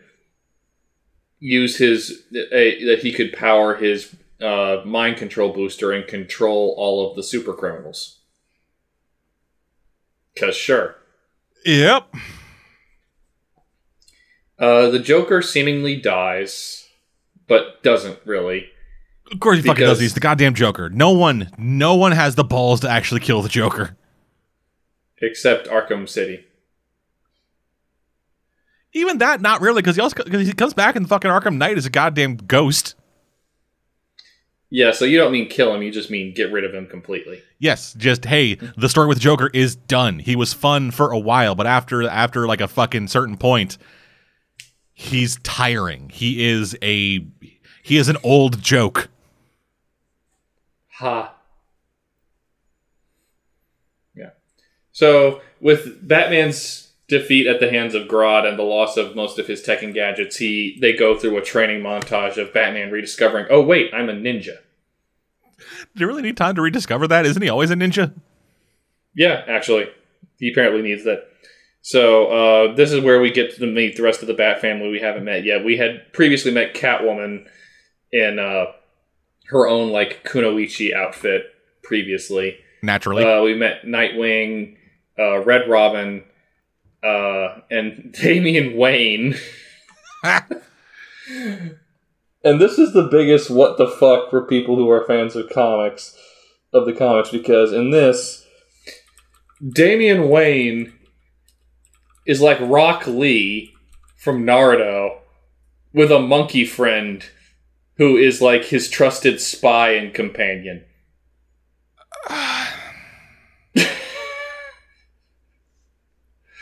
[1.39, 7.09] use his uh, that he could power his uh, mind control booster and control all
[7.09, 8.19] of the super criminals.
[10.39, 10.97] Cause sure.
[11.65, 12.15] Yep.
[14.59, 16.87] Uh, the Joker seemingly dies,
[17.49, 18.67] but doesn't really.
[19.33, 20.01] Of course he fucking does.
[20.01, 20.91] He's the goddamn Joker.
[20.91, 23.97] No one, no one has the balls to actually kill the Joker.
[25.23, 26.45] Except Arkham City.
[28.95, 31.79] Even that, not really, because he also because he comes back in fucking Arkham Knight
[31.79, 32.95] as a goddamn ghost.
[34.69, 37.43] Yeah, so you don't mean kill him, you just mean get rid of him completely.
[37.59, 40.19] Yes, just hey, the story with Joker is done.
[40.19, 43.77] He was fun for a while, but after after like a fucking certain point,
[44.93, 46.09] he's tiring.
[46.09, 47.27] He is a
[47.83, 49.09] he is an old joke.
[50.99, 51.35] Ha.
[54.15, 54.31] Yeah.
[54.93, 59.47] So, with Batman's defeat at the hands of Grodd and the loss of most of
[59.47, 63.63] his tech and gadgets, he they go through a training montage of Batman rediscovering, "Oh
[63.63, 64.57] wait, I'm a ninja."
[65.95, 67.27] Do you really need time to rediscover that?
[67.27, 68.15] Isn't he always a ninja?
[69.15, 69.89] Yeah, actually,
[70.39, 71.29] he apparently needs that.
[71.83, 74.89] So uh, this is where we get to meet the rest of the Bat family
[74.89, 75.65] we haven't met yet.
[75.65, 77.47] We had previously met Catwoman
[78.11, 78.67] in uh,
[79.49, 81.43] her own like Kunoichi outfit
[81.83, 82.57] previously.
[82.83, 83.25] Naturally.
[83.25, 84.77] Uh, we met Nightwing,
[85.19, 86.25] uh, Red Robin,
[87.03, 89.35] uh, and Damian Wayne.
[90.25, 90.51] and
[92.45, 96.17] this is the biggest what the fuck for people who are fans of comics,
[96.73, 98.47] of the comics, because in this,
[99.67, 100.93] Damian Wayne
[102.27, 103.75] is like Rock Lee
[104.17, 105.19] from Naruto
[105.93, 107.25] with a monkey friend
[107.97, 110.85] who is like his trusted spy and companion.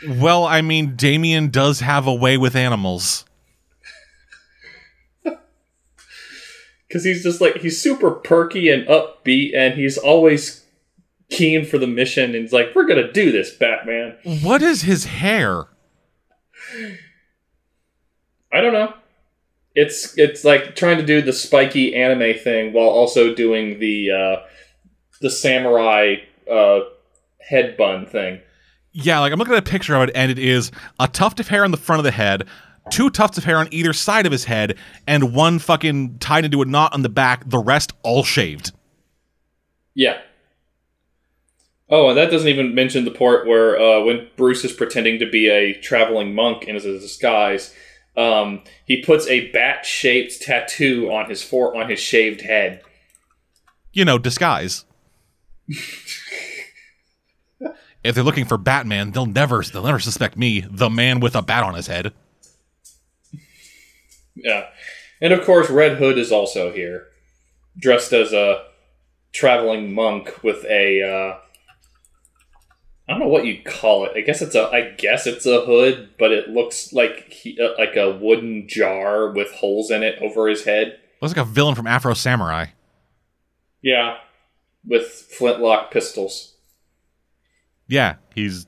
[0.07, 3.25] well, I mean, Damian does have a way with animals.
[6.87, 10.65] because he's just like he's super perky and upbeat and he's always
[11.29, 15.05] keen for the mission and he's like we're gonna do this batman What is his
[15.05, 15.67] hair?
[18.51, 18.93] i don't know
[19.73, 24.45] it's it's like trying to do the spiky anime thing while also doing the uh
[25.21, 26.15] the samurai
[26.51, 26.81] uh
[27.39, 28.41] head bun thing
[28.93, 31.47] Yeah, like I'm looking at a picture of it, and it is a tuft of
[31.47, 32.45] hair on the front of the head,
[32.89, 34.77] two tufts of hair on either side of his head,
[35.07, 37.49] and one fucking tied into a knot on the back.
[37.49, 38.71] The rest all shaved.
[39.93, 40.19] yeah
[41.89, 45.29] oh and that doesn't even mention the part where uh when bruce is pretending to
[45.29, 47.73] be a traveling monk in his disguise
[48.17, 52.81] um, he puts a bat-shaped tattoo on his fore on his shaved head.
[53.93, 54.83] You know, disguise.
[58.03, 61.41] if they're looking for Batman, they'll never they'll never suspect me, the man with a
[61.41, 62.13] bat on his head.
[64.35, 64.67] Yeah.
[65.21, 67.07] And of course, Red Hood is also here,
[67.77, 68.65] dressed as a
[69.33, 71.03] traveling monk with a.
[71.03, 71.37] Uh,
[73.07, 74.13] I don't know what you'd call it.
[74.15, 74.63] I guess it's a.
[74.69, 79.31] I guess it's a hood, but it looks like he, uh, like a wooden jar
[79.31, 80.97] with holes in it over his head.
[81.21, 82.67] Looks like a villain from Afro Samurai.
[83.81, 84.17] Yeah,
[84.85, 86.50] with flintlock pistols.
[87.91, 88.67] Yeah, he's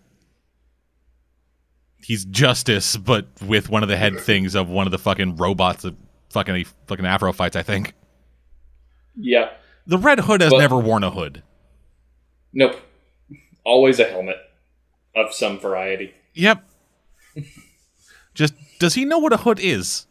[2.04, 5.84] he's justice, but with one of the head things of one of the fucking robots
[5.84, 5.96] that
[6.32, 7.56] fucking fucking Afro fights.
[7.56, 7.94] I think
[9.16, 9.52] Yeah.
[9.88, 11.42] the Red Hood has But- never worn a hood.
[12.52, 12.76] Nope.
[13.64, 14.36] Always a helmet
[15.16, 16.14] of some variety.
[16.34, 16.62] Yep.
[18.34, 20.06] Just does he know what a hood is?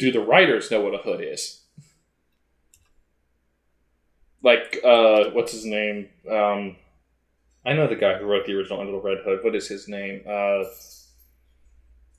[0.00, 1.60] do the writers know what a hood is?
[4.42, 6.08] Like, uh, what's his name?
[6.30, 6.76] Um,
[7.64, 9.40] I know the guy who wrote the original Under the Red Hood.
[9.42, 10.22] What is his name?
[10.26, 10.64] Uh,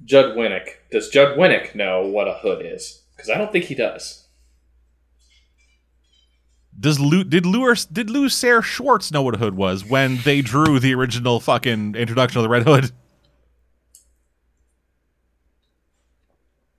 [0.04, 0.70] Judd Winick.
[0.92, 3.04] Does Judd Winick know what a hood is?
[3.16, 4.28] Because I don't think he does.
[6.80, 10.42] Does Lou did Lou did Lew Sayre Schwartz know what a hood was when they
[10.42, 12.92] drew the original fucking introduction of the Red Hood?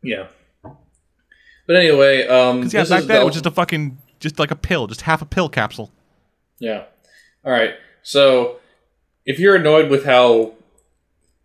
[0.03, 0.29] Yeah.
[0.63, 3.21] But anyway, um, yeah, back then the...
[3.21, 5.93] it was just a fucking just like a pill, just half a pill capsule.
[6.59, 6.85] Yeah.
[7.45, 7.75] All right.
[8.03, 8.57] So,
[9.25, 10.55] if you're annoyed with how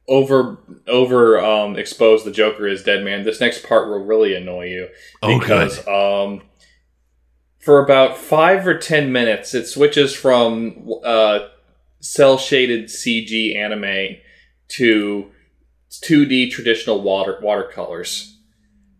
[0.07, 0.57] over
[0.87, 4.87] over um, exposed the Joker is, Dead Man, this next part will really annoy you.
[5.21, 6.41] Oh, because um,
[7.59, 11.47] for about five or ten minutes, it switches from uh,
[11.99, 14.17] cell shaded CG anime
[14.69, 15.31] to
[15.91, 18.33] 2D traditional water watercolors.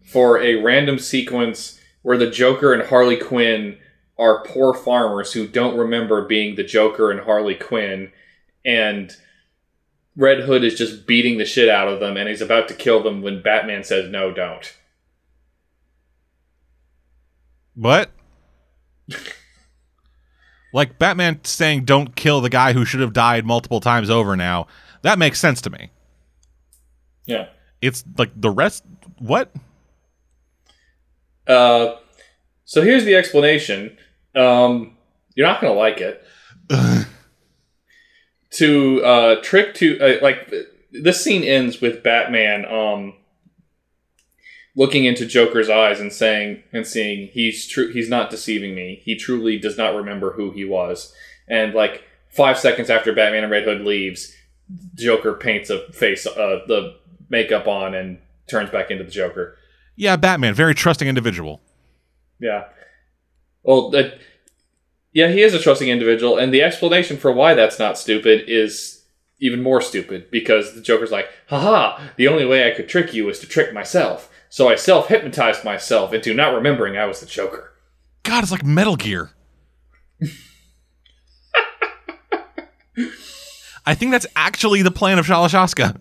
[0.04, 3.78] For a random sequence where the Joker and Harley Quinn
[4.20, 8.12] are poor farmers who don't remember being the Joker and Harley Quinn,
[8.66, 9.16] and
[10.16, 13.04] Red Hood is just beating the shit out of them, and he's about to kill
[13.04, 14.74] them when Batman says, "No, don't."
[17.76, 18.12] What?
[20.74, 24.68] like Batman saying, "Don't kill the guy who should have died multiple times over." Now
[25.04, 25.92] that makes sense to me.
[27.26, 27.48] Yeah.
[27.82, 28.84] It's like the rest.
[29.20, 29.54] What?
[31.46, 31.96] Uh,
[32.66, 33.98] so here's the explanation.
[34.38, 34.98] Um,
[35.36, 36.24] you're not gonna like it.
[38.52, 40.54] to uh, trick to uh, like
[40.92, 43.14] this scene ends with Batman um
[44.76, 49.02] looking into Joker's eyes and saying and seeing he's true he's not deceiving me.
[49.04, 51.14] He truly does not remember who he was.
[51.48, 54.34] And like five seconds after Batman and Red Hood leaves,
[54.96, 56.98] Joker paints a face uh, the
[57.30, 58.20] makeup on and
[58.50, 59.58] turns back into the Joker.
[59.96, 61.62] Yeah, Batman, very trusting individual.
[62.40, 62.66] Yeah.
[63.68, 64.20] Well, that,
[65.12, 69.04] yeah, he is a trusting individual, and the explanation for why that's not stupid is
[69.40, 73.30] even more stupid because the Joker's like, haha, the only way I could trick you
[73.30, 74.32] is to trick myself.
[74.48, 77.74] So I self hypnotized myself into not remembering I was the Joker.
[78.24, 79.32] God, it's like Metal Gear.
[83.86, 86.00] I think that's actually the plan of Shalashaska.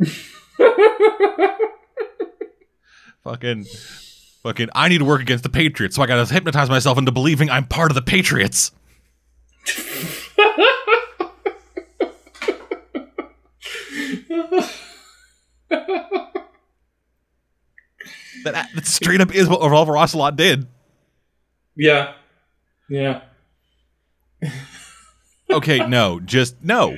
[3.24, 3.66] fucking,
[4.44, 4.68] fucking.
[4.74, 7.66] I need to work against the Patriots, so I gotta hypnotize myself into believing I'm
[7.66, 8.70] part of the Patriots.
[18.44, 20.68] that, that straight up is what Revolver Ocelot did.
[21.74, 22.12] Yeah.
[22.88, 23.22] Yeah.
[25.50, 26.96] okay, no, just no.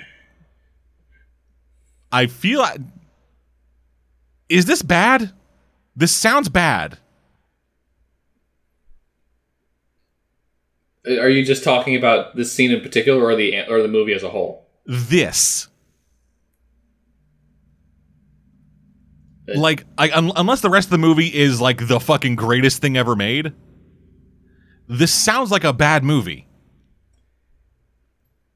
[2.12, 2.60] I feel.
[2.60, 2.76] I,
[4.48, 5.32] is this bad?
[5.94, 6.98] This sounds bad.
[11.06, 14.22] Are you just talking about this scene in particular or the or the movie as
[14.22, 14.66] a whole?
[14.86, 15.68] This.
[19.48, 19.58] Eh.
[19.58, 22.96] Like, I, un, unless the rest of the movie is like the fucking greatest thing
[22.96, 23.52] ever made,
[24.88, 26.48] this sounds like a bad movie.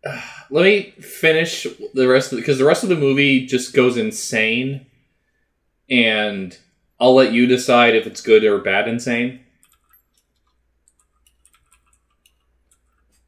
[0.51, 4.87] Let me finish the rest of because the rest of the movie just goes insane,
[5.89, 6.59] and
[6.99, 9.41] I'll let you decide if it's good or bad insane.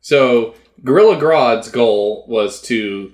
[0.02, 0.54] So
[0.84, 3.12] Gorilla Grodd's goal was to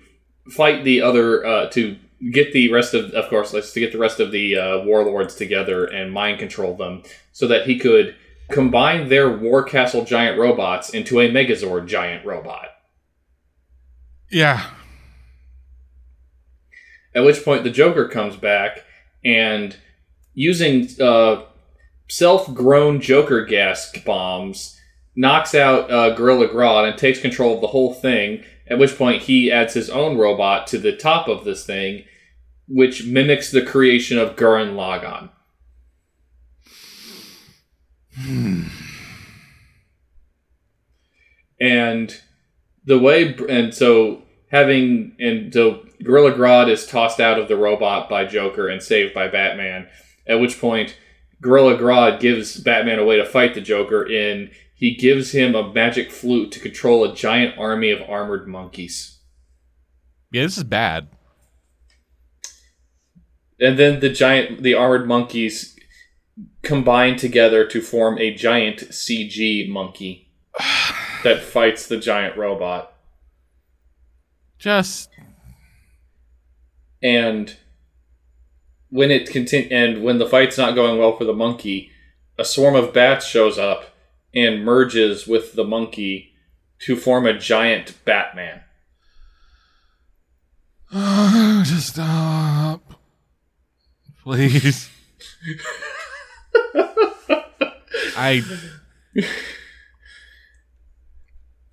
[0.51, 1.97] fight the other uh, to
[2.33, 5.37] get the rest of of course let's to get the rest of the uh, warlords
[5.37, 7.03] together and mind control them
[7.33, 8.17] so that he could
[8.51, 12.71] combine their war castle giant robots into a megazord giant robot
[14.31, 14.71] Yeah.
[17.15, 18.85] At which point the Joker comes back
[19.25, 19.77] and
[20.35, 21.43] using uh,
[22.09, 24.78] self-grown Joker gas bombs
[25.19, 28.45] knocks out uh, Gorilla Grodd and takes control of the whole thing.
[28.69, 32.05] At which point he adds his own robot to the top of this thing,
[32.69, 35.31] which mimics the creation of Gurren Lagann.
[41.61, 42.21] and
[42.85, 48.09] the way and so having and so Gorilla Grodd is tossed out of the robot
[48.09, 49.89] by Joker and saved by Batman.
[50.29, 50.97] At which point,
[51.41, 54.07] Gorilla Grodd gives Batman a way to fight the Joker.
[54.09, 59.19] In he gives him a magic flute to control a giant army of armored monkeys.
[60.31, 61.09] Yeah, this is bad.
[63.61, 65.77] And then the giant, the armored monkeys
[66.63, 70.29] combine together to form a giant CG monkey
[71.25, 72.93] that fights the giant robot.
[74.61, 75.11] Just
[77.03, 77.57] and
[78.91, 81.91] when it continue and when the fight's not going well for the monkey,
[82.39, 83.93] a swarm of bats shows up
[84.39, 86.33] and merges with the monkey
[86.81, 88.63] to form a giant Batman.
[91.65, 92.95] just stop.
[94.23, 94.91] Please.
[98.17, 98.43] I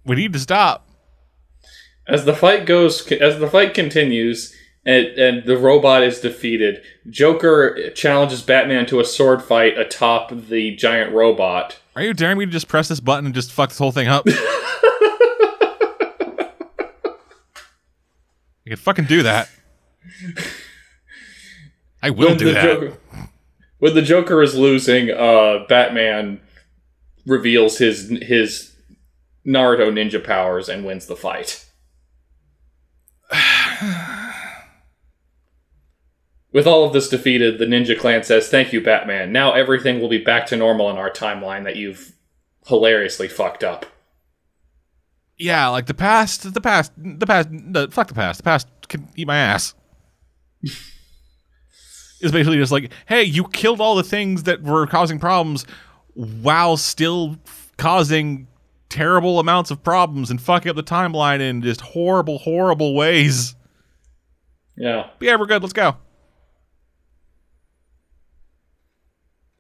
[0.06, 0.88] We need to stop.
[2.08, 4.56] As the fight goes, as the fight continues,
[4.86, 6.84] and, and the robot is defeated.
[7.10, 11.80] Joker challenges Batman to a sword fight atop the giant robot.
[11.96, 14.08] Are you daring me to just press this button and just fuck this whole thing
[14.08, 14.26] up?
[14.28, 14.32] I
[18.68, 19.50] could fucking do that.
[22.02, 22.64] I will when do that.
[22.64, 22.98] Joker,
[23.80, 26.42] when the Joker is losing, uh, Batman
[27.26, 28.76] reveals his his
[29.48, 31.66] Naruto ninja powers and wins the fight.
[36.56, 39.34] With all of this defeated, the Ninja Clan says, "Thank you, Batman.
[39.34, 42.14] Now everything will be back to normal in our timeline that you've
[42.66, 43.86] hilariously fucked up."
[45.38, 48.38] Yeah, like the past, the past, the past, the, fuck the past.
[48.38, 49.74] The past can eat my ass.
[50.62, 55.66] it's basically just like, hey, you killed all the things that were causing problems
[56.14, 58.48] while still f- causing
[58.88, 63.56] terrible amounts of problems and fucking up the timeline in just horrible, horrible ways.
[64.78, 65.10] Yeah.
[65.20, 65.62] But yeah, we're good.
[65.62, 65.98] Let's go.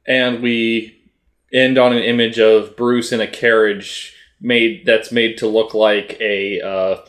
[0.07, 1.11] And we
[1.53, 6.17] end on an image of Bruce in a carriage made that's made to look like
[6.19, 7.01] a uh,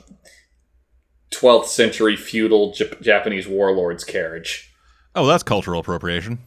[1.31, 4.73] 12th century feudal Jap- Japanese warlord's carriage.
[5.15, 6.39] Oh, that's cultural appropriation.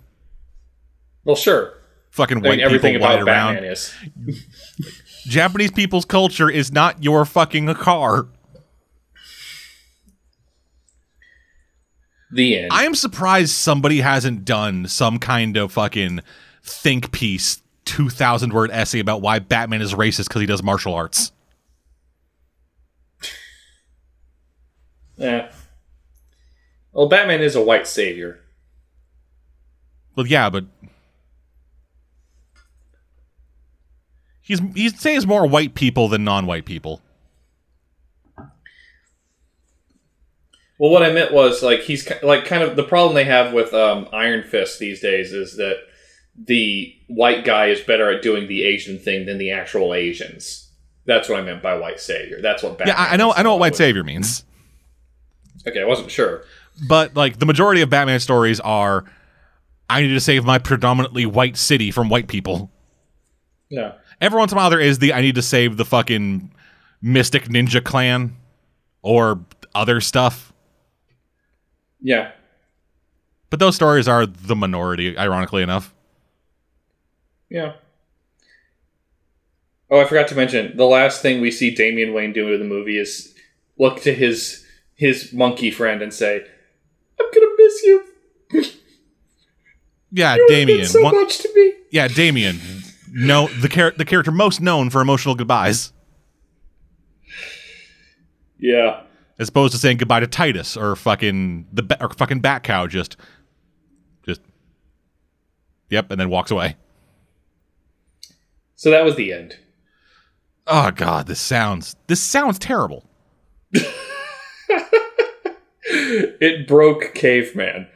[1.25, 1.73] Well, sure.
[2.11, 3.53] Fucking I white mean, everything people about around.
[3.55, 3.93] Batman is.
[5.25, 8.27] Japanese people's culture is not your fucking car.
[12.31, 12.69] The end.
[12.71, 16.21] I am surprised somebody hasn't done some kind of fucking
[16.61, 21.31] think piece, 2,000 word essay about why Batman is racist because he does martial arts.
[25.17, 25.51] yeah.
[26.91, 28.39] Well, Batman is a white savior.
[30.15, 30.65] Well, yeah, but.
[34.41, 37.01] He's, he saves more white people than non white people.
[40.79, 43.73] Well, what I meant was like he's like kind of the problem they have with
[43.73, 45.75] um, Iron Fist these days is that
[46.41, 50.71] the white guy is better at doing the Asian thing than the actual Asians.
[51.05, 52.39] That's what I meant by white savior.
[52.41, 52.95] That's what Batman.
[52.97, 53.33] Yeah, I, know.
[53.33, 53.77] I know what white with.
[53.77, 54.45] savior means,
[55.67, 56.43] Okay, I wasn't sure.
[56.87, 59.03] but like the majority of Batman stories are,
[59.89, 62.71] I need to save my predominantly white city from white people.
[63.69, 63.93] Yeah.
[64.21, 66.53] Every once in a while, there is the I need to save the fucking
[67.01, 68.35] Mystic Ninja Clan
[69.01, 69.43] or
[69.75, 70.48] other stuff.
[72.01, 72.31] Yeah.
[73.49, 75.93] But those stories are the minority, ironically enough.
[77.49, 77.73] Yeah.
[79.91, 82.65] Oh, I forgot to mention the last thing we see Damian Wayne do in the
[82.65, 83.33] movie is
[83.79, 84.65] look to his
[84.95, 86.45] his monkey friend and say,
[87.19, 88.03] "I'm gonna miss you.
[90.11, 90.85] Yeah, You Damian.
[90.87, 92.59] so one- much to me." yeah, Damian.
[93.11, 95.91] No, the char- the character most known for emotional goodbyes,
[98.59, 99.01] Yeah.
[99.39, 102.87] As opposed to saying goodbye to Titus or fucking the or fucking Bat Cow.
[102.87, 103.17] Just,
[104.25, 104.41] just,
[105.89, 106.75] yep, and then walks away.
[108.75, 109.57] So that was the end.
[110.67, 113.05] Oh god, this sounds this sounds terrible.
[115.91, 117.87] It broke caveman.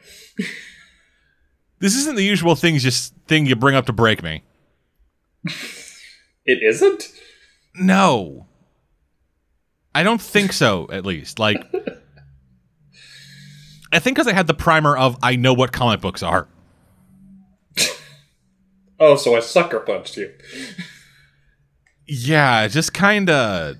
[1.78, 4.42] This isn't the usual things just thing you bring up to break me.
[6.46, 7.10] It isn't.
[7.74, 8.46] No.
[9.94, 11.38] I don't think so, at least.
[11.38, 11.64] Like,
[13.92, 16.48] I think because I had the primer of I know what comic books are.
[18.98, 20.32] Oh, so I sucker punched you.
[22.06, 23.76] Yeah, just kind of.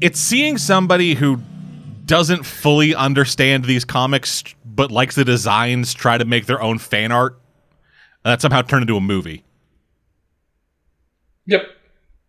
[0.00, 1.40] It's seeing somebody who
[2.04, 7.10] doesn't fully understand these comics but likes the designs try to make their own fan
[7.10, 7.40] art.
[8.24, 9.44] That somehow turned into a movie.
[11.46, 11.62] Yep.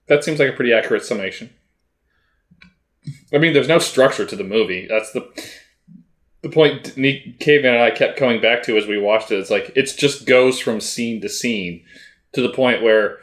[0.07, 1.49] That seems like a pretty accurate summation.
[3.34, 4.88] I mean, there's no structure to the movie.
[4.88, 5.29] That's the
[6.41, 9.39] the point Nick Caveman and I kept coming back to as we watched it.
[9.39, 11.84] It's like it just goes from scene to scene
[12.34, 13.19] to the point where,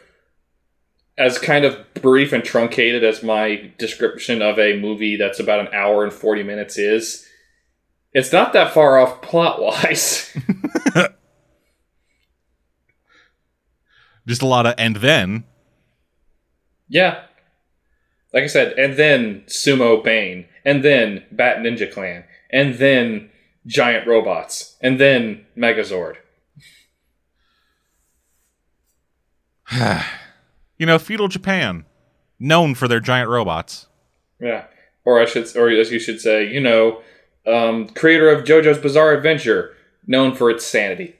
[1.17, 5.69] as kind of brief and truncated as my description of a movie that's about an
[5.73, 7.25] hour and 40 minutes is,
[8.13, 10.37] it's not that far off plot wise.
[14.27, 15.45] Just a lot of and then.
[16.89, 17.23] Yeah.
[18.33, 23.31] Like I said, and then Sumo Bane, and then Bat Ninja Clan, and then
[23.67, 26.17] giant robots, and then Megazord.
[30.77, 31.85] You know, feudal Japan,
[32.41, 33.87] known for their giant robots.
[34.41, 34.65] Yeah.
[35.05, 37.01] Or I should, or as you should say, you know,
[37.47, 41.15] um, creator of JoJo's Bizarre Adventure, known for its sanity.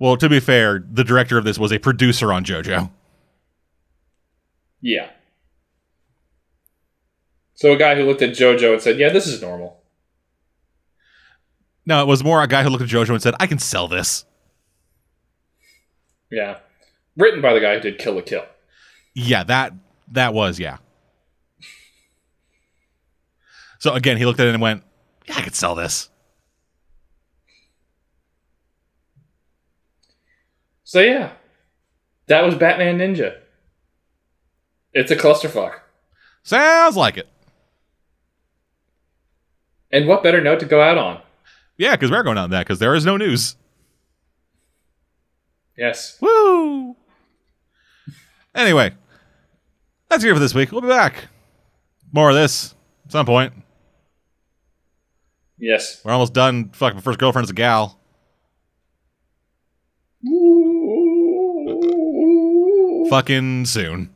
[0.00, 2.90] Well, to be fair, the director of this was a producer on JoJo.
[4.80, 5.10] Yeah.
[7.52, 9.82] So a guy who looked at JoJo and said, "Yeah, this is normal."
[11.84, 13.88] No, it was more a guy who looked at JoJo and said, "I can sell
[13.88, 14.24] this."
[16.30, 16.60] Yeah,
[17.14, 18.46] written by the guy who did Kill la Kill.
[19.14, 19.74] Yeah, that
[20.10, 20.78] that was yeah.
[23.78, 24.82] So again, he looked at it and went,
[25.26, 26.08] "Yeah, I could sell this."
[30.90, 31.34] So yeah,
[32.26, 33.36] that was Batman Ninja.
[34.92, 35.74] It's a clusterfuck.
[36.42, 37.28] Sounds like it.
[39.92, 41.22] And what better note to go out on?
[41.78, 43.54] Yeah, because we're going out on that because there is no news.
[45.78, 46.18] Yes.
[46.20, 46.96] Woo!
[48.52, 48.90] Anyway,
[50.08, 50.72] that's it for this week.
[50.72, 51.28] We'll be back.
[52.10, 53.52] More of this at some point.
[55.56, 56.04] Yes.
[56.04, 56.70] We're almost done.
[56.70, 57.96] Fuck, my first girlfriend's a gal.
[63.10, 64.14] Fucking soon.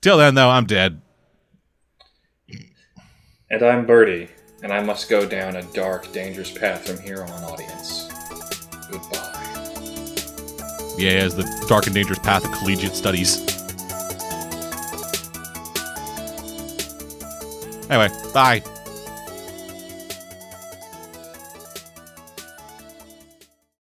[0.00, 1.00] Till then, though, I'm dead.
[3.50, 4.28] And I'm Birdie,
[4.62, 8.08] and I must go down a dark, dangerous path from here on, audience.
[8.88, 9.32] Goodbye.
[10.96, 13.40] Yeah, as the dark and dangerous path of collegiate studies.
[17.90, 18.62] Anyway, bye.